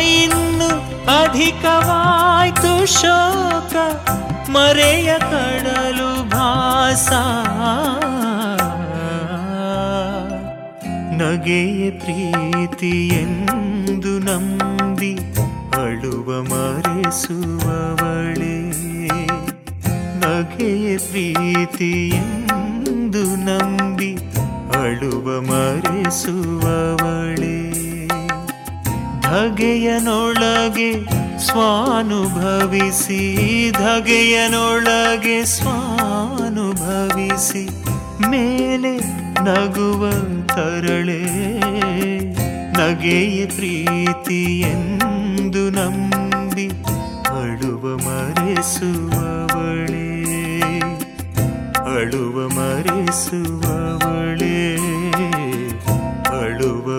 [0.00, 3.76] ಇನ್ನು ಅಧಿಕವಾಯ್ತು ಶೋಕ,
[4.50, 7.12] ಮರೆಯ ಕಡಲು ಭಾಸ.
[11.22, 15.18] ನಗೆಯ ಪ್ರೀತಿ ಎಂದು ನಂಬಿ
[15.74, 18.78] ಅಳುವ ಮರೆಸುವವಳೆ.
[20.18, 24.18] ನಗೆಯ ಪ್ರೀತಿ ಎಂದು ನಂಬಿ
[24.74, 27.55] ಅಳುವ ಮರೆಸುವವಳೆ.
[29.26, 30.98] ಧಗೆಯನೊಳಗೆ
[31.38, 33.30] ಸ್ವಾನುಭವಿಸಿ
[33.70, 37.64] ಧಗೆಯನೊಳಗೆ ಸ್ವಾನುಭವಿಸಿ
[38.30, 40.10] ಮೇಲೆ ನಗುವ
[40.46, 41.22] ತರಳೆ
[42.78, 46.68] ನಗೆಯ ಪ್ರೀತಿ ಎಂದು ನಂಬಿ
[47.40, 50.06] ಅಳುವ ಮರೆಸುವವಳೆ
[51.96, 53.18] ಅಳುವ ಮರೆಸುವವಳೆ,
[56.40, 56.98] ಅಳುವ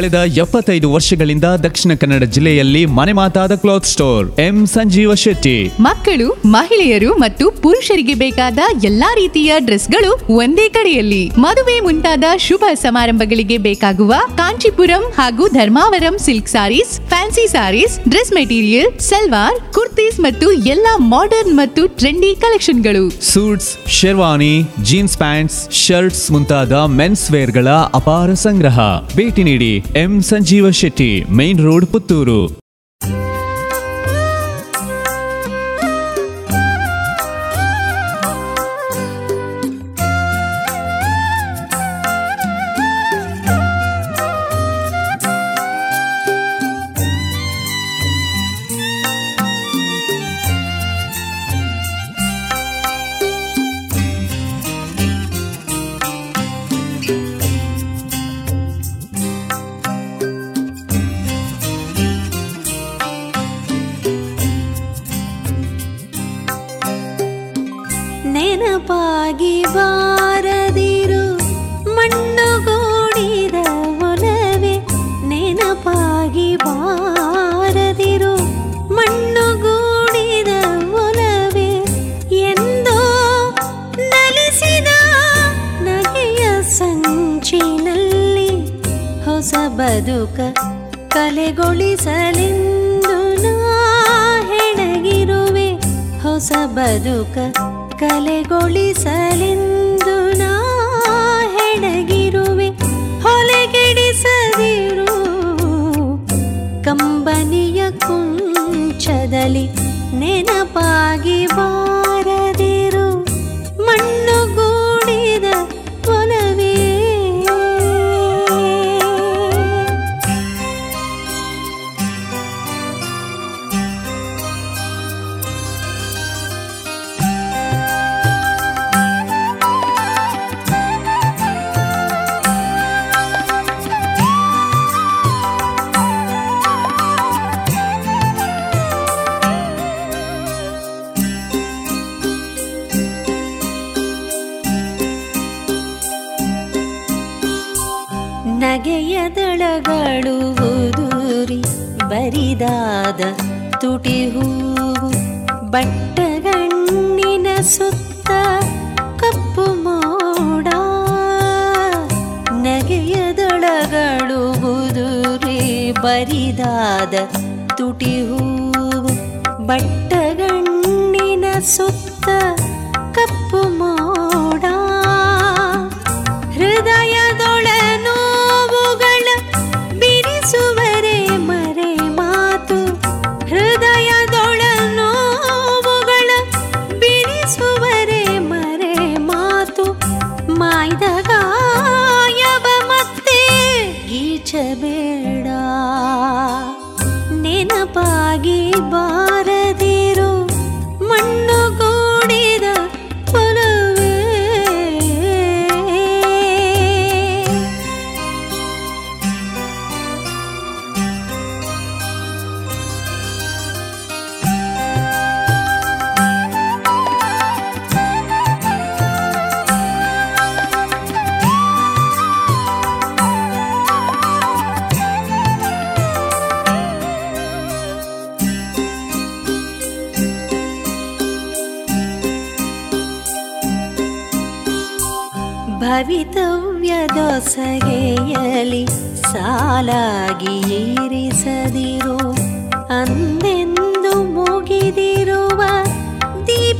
[0.00, 5.72] ಕಳೆದ ಎಪ್ಪತ್ತೈದು ವರ್ಷಗಳಿಂದ ದಕ್ಷಿಣ ಕನ್ನಡ ಜಿಲ್ಲೆಯಲ್ಲಿ ಮನೆ ಮಾತಾದ cloth store M Sanjeeva Shetty.
[5.80, 11.28] ಮಕ್ಕಳು, ಮಹಿಳೆಯರು ಮತ್ತು ಪುರುಷರಿಗೆ ಬೇಕಾದ ಎಲ್ಲಾ ರೀತಿಯ ಡ್ರೆಸ್ಗಳು ಒಂದೇ ಕಡೆಯಲ್ಲಿ.
[11.38, 19.72] ಮದುವೆ ಮುಂತಾದ ಶುಭ ಸಮಾರಂಭಗಳಿಗೆ ಬೇಕಾಗುವ ಕಾಂಚೀಪುರಂ ಹಾಗೂ Dharmavaram silk sarees fancy sarees dress material salwar
[20.18, 28.34] ಮತ್ತು ಎಲ್ಲಾ ಮಾಡರ್ನ್ ಮತ್ತು trendy ಕಲೆಕ್ಷನ್ಗಳು suits sherwani jeans pants shirts ಮುಂತಾದ ಮೆನ್ಸ್ ವೇರ್ಗಳ ಅಪಾರ
[28.34, 28.78] ಸಂಗ್ರಹ.
[29.16, 32.59] ಭೇಟಿ ನೀಡಿ M Sanjeeva Shetty main road Puttur.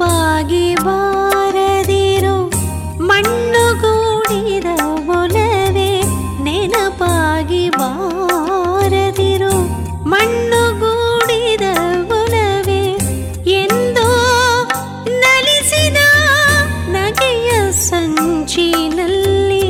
[0.00, 2.36] ನೆನಪಾಗಿ ಬಾರದಿರು
[3.00, 4.68] ಮಣ್ಣುಗೂಡಿದ
[5.08, 5.90] ಒಲವೇ
[6.44, 9.52] ನೆನಪಾಗಿ ಬಾರದಿರು
[10.04, 11.66] ಮಣ್ಣುಗೂಡಿದ
[12.12, 12.80] ಒಲವೇ
[13.56, 14.08] ಎಂದೋ
[15.20, 15.98] ನಲಿಸಿದ
[16.96, 17.50] ನಗೆಯ
[17.88, 19.64] ಸಂಚಿನಲ್ಲಿ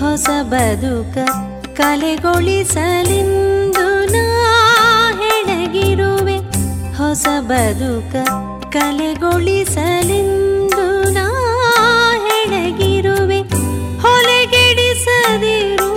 [0.00, 1.16] ಹೊಸ ಬದುಕ
[1.76, 2.76] ಕಲೆಗೊಳಿಸಲೆಂದು
[4.14, 4.24] ನಾ
[5.20, 6.38] ಹೆಣಗಿರುವೆ,
[6.98, 8.14] ಹೊಸ ಬದುಕ
[8.72, 11.26] ಕಲೆಗೊಳಿಸಲೆಂದು ನಾ
[12.24, 13.40] ಹೆಣಗಿರುವೆ.
[14.02, 15.92] ಹೊಲೆಗೆಡಿಸದಿರು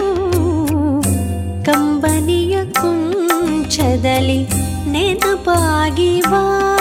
[1.63, 4.39] ಕಂಬನಿಯ ಕುಂಚದಲ್ಲಿ
[4.91, 6.80] ನೆನಪಾಗಿ ಬಾರದಿರು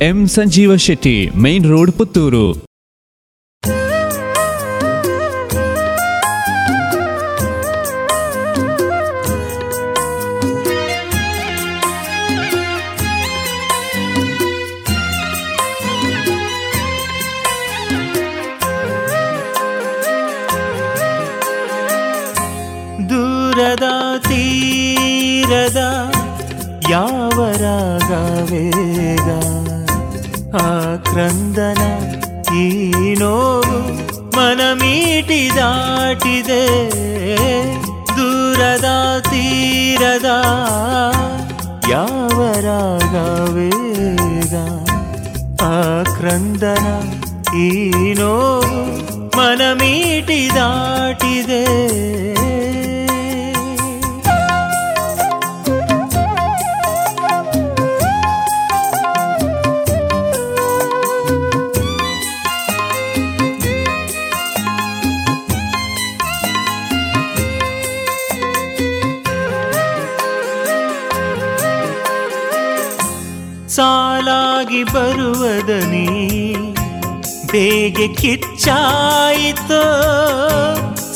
[0.00, 2.42] M Sanjeeva Shetty main road Puttur
[31.58, 31.84] ಕ್ರಂದನ
[32.54, 33.78] ಈ ನೋವು
[34.36, 36.64] ಮನ ಮೀಟಿ ದಾಟಿದೆ.
[38.16, 38.88] ದೂರದ
[39.30, 40.30] ತೀರದ
[41.90, 43.14] ಯಾವ ರಾಗ
[43.48, 44.54] ವೇಗ
[45.62, 46.86] ಆ ಕ್ರಂದನ
[47.56, 47.68] ಈ
[48.12, 48.82] ನೋವು
[49.36, 50.40] ಮನ ಮೀಟಿ
[74.78, 76.56] ದಾಟಿದೆ ಬರುವದ ಬರುವದನಿ
[77.52, 79.80] ಬೇಗೆ ಕಿಚ್ಚಾಯಿತು?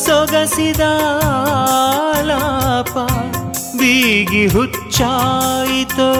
[0.06, 0.80] ಸೊಗಸಿದ
[2.20, 2.98] ಲಾಪ
[3.76, 6.10] ಬೀಗಿ ಹುಚ್ಚಾಯಿತೋ?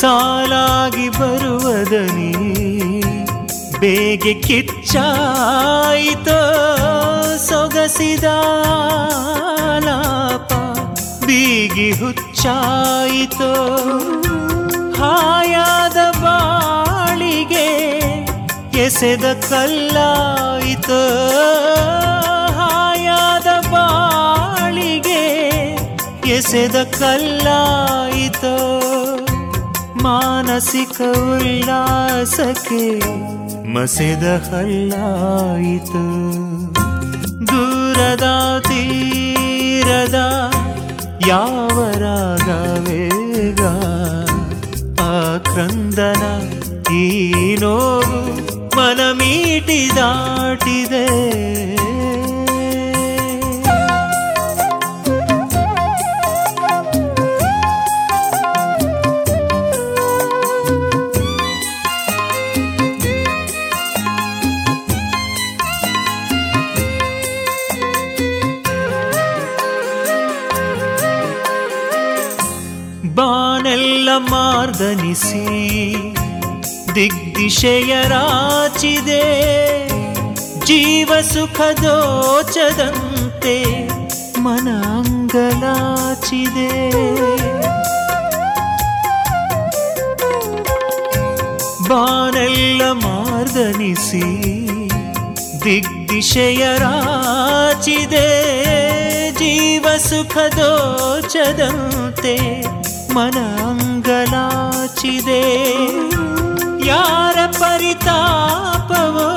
[0.00, 2.32] ಸಾಲಾಗಿ ಬರುವದನಿ
[3.78, 4.98] ಬೇಗೆ ಕಿಚ್ಚಾಯಿತು?
[7.48, 8.24] ಸೊಗಸಿದ
[11.30, 13.50] ಬೀಗಿ ಹುಚ್ಚಾಯಿತು.
[14.92, 17.68] ಹಾಯಾದ ಬಾಳಿಗೆ
[18.78, 21.00] ಎಸೆದ ಕಲ್ಲಾಯಿತು.
[22.58, 25.22] ಹಾಯಾದ ಬಾಳಿಗೆ
[26.28, 28.54] ಎಸೆದ ಕಲ್ಲಾಯಿತು.
[30.02, 33.00] ಮಾನಸಿಕ ಉಲ್ಲಾಸಕ್ಕೆ
[33.68, 36.02] ಮಸೆದ ಹಲ್ಲಾಯಿತು.
[37.46, 40.49] ದೂರದ ತೀರದ
[41.28, 43.62] ಯಾವ ರಾಗವೇಗ
[45.00, 46.22] ಆ ಕ್ರಂದನ
[46.92, 47.04] ಈ
[47.60, 48.20] ನೋವು
[48.76, 51.06] ಮನ ಮೀಟಿ ದಾಟಿದೆ.
[74.12, 75.42] ಬಾನೆಲ್ಲ ಮಾರ್ದನಿಸಿ
[76.94, 79.24] ದಿಗ್ದಿಶೆಯ ರಾಚಿದೆ
[80.64, 83.54] ಜೀವ ಸುಖದೋಚದಂತೆ ದೋಚದಂತೆ
[84.38, 86.70] ಮನ ಅಂಗಲಾಚಿದೆ
[91.88, 94.26] ಬಾನೆಲ್ಲ ಮಾರ್ಗನಿಸಿ
[95.64, 96.68] ದಿಗ್ದಿಶೆಯರಾಚಿದೆ
[99.38, 102.36] ಜೀವ ಸುಖ ದೋಚದಂತೆ
[103.14, 103.38] ಮನ
[103.68, 105.42] ಅಂಗಲಾಚಿದೆ
[106.84, 109.28] ಯಾರ ಪರಿತಾಪವೋ,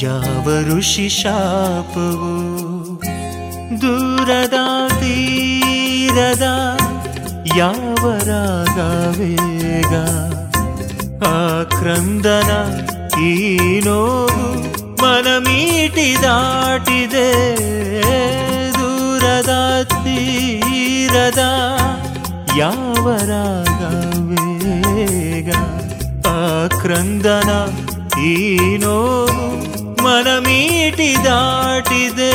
[0.03, 2.35] ಯಾವ ಋಷಿ ಶಾಪವೋ,
[3.81, 4.59] ದೂರದ
[5.01, 6.47] ತೀರದ
[7.57, 8.79] ಯಾವ ರಾಗ
[9.19, 9.95] ವೇಗ
[11.27, 12.51] ಆ ಕ್ರಂದನ
[13.23, 14.47] ಈ ನೋವು
[15.03, 17.31] ಮನ ಮೀಟಿ ದಾಟಿದೆ.
[18.73, 21.39] ದೂರದ ತೀರದ
[22.59, 23.07] ಯಾವ
[24.29, 25.51] ವೇಗ
[26.27, 27.51] ಆ ಕ್ರಂದನ
[28.23, 29.49] ಈ ನೋವು
[30.05, 32.35] ಮನ ಮೀಟಿ ದಾಟಿದೆ.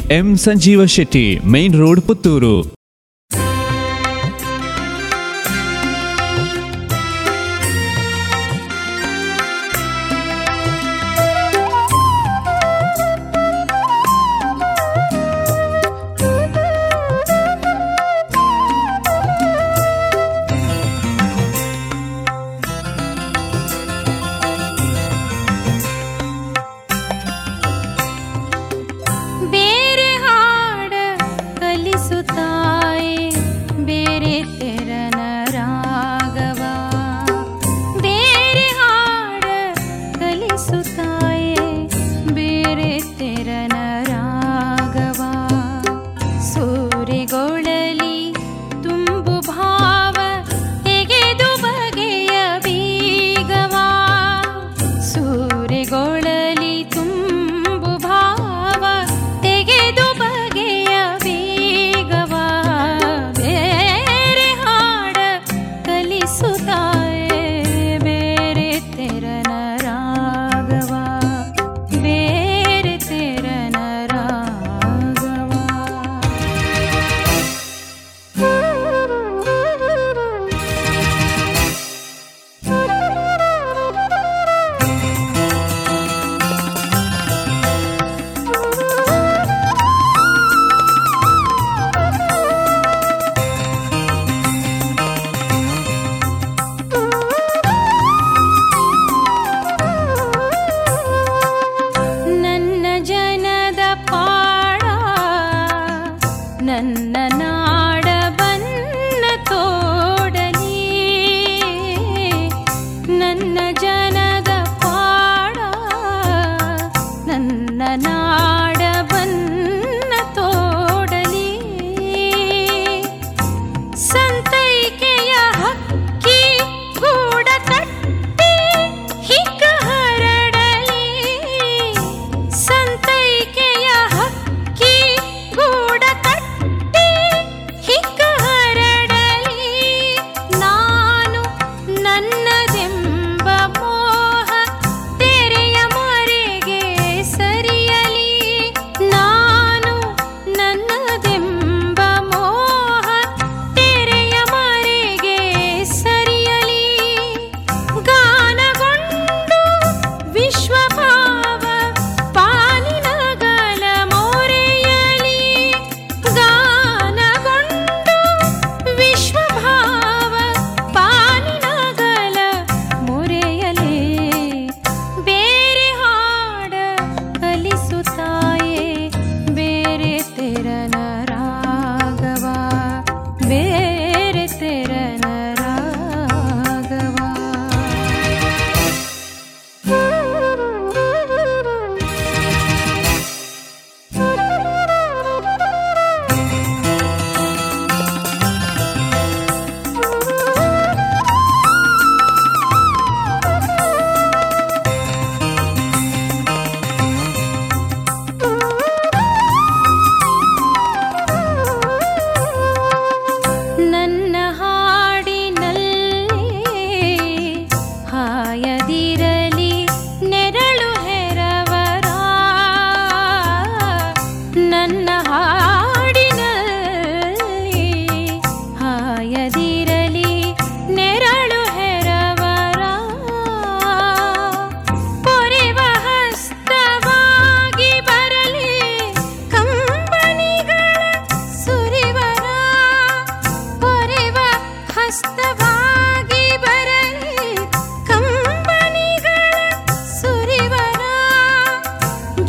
[0.09, 2.80] M Sanjeeva Shetty main road Puttur.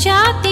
[0.04, 0.51] ಜಾತಿ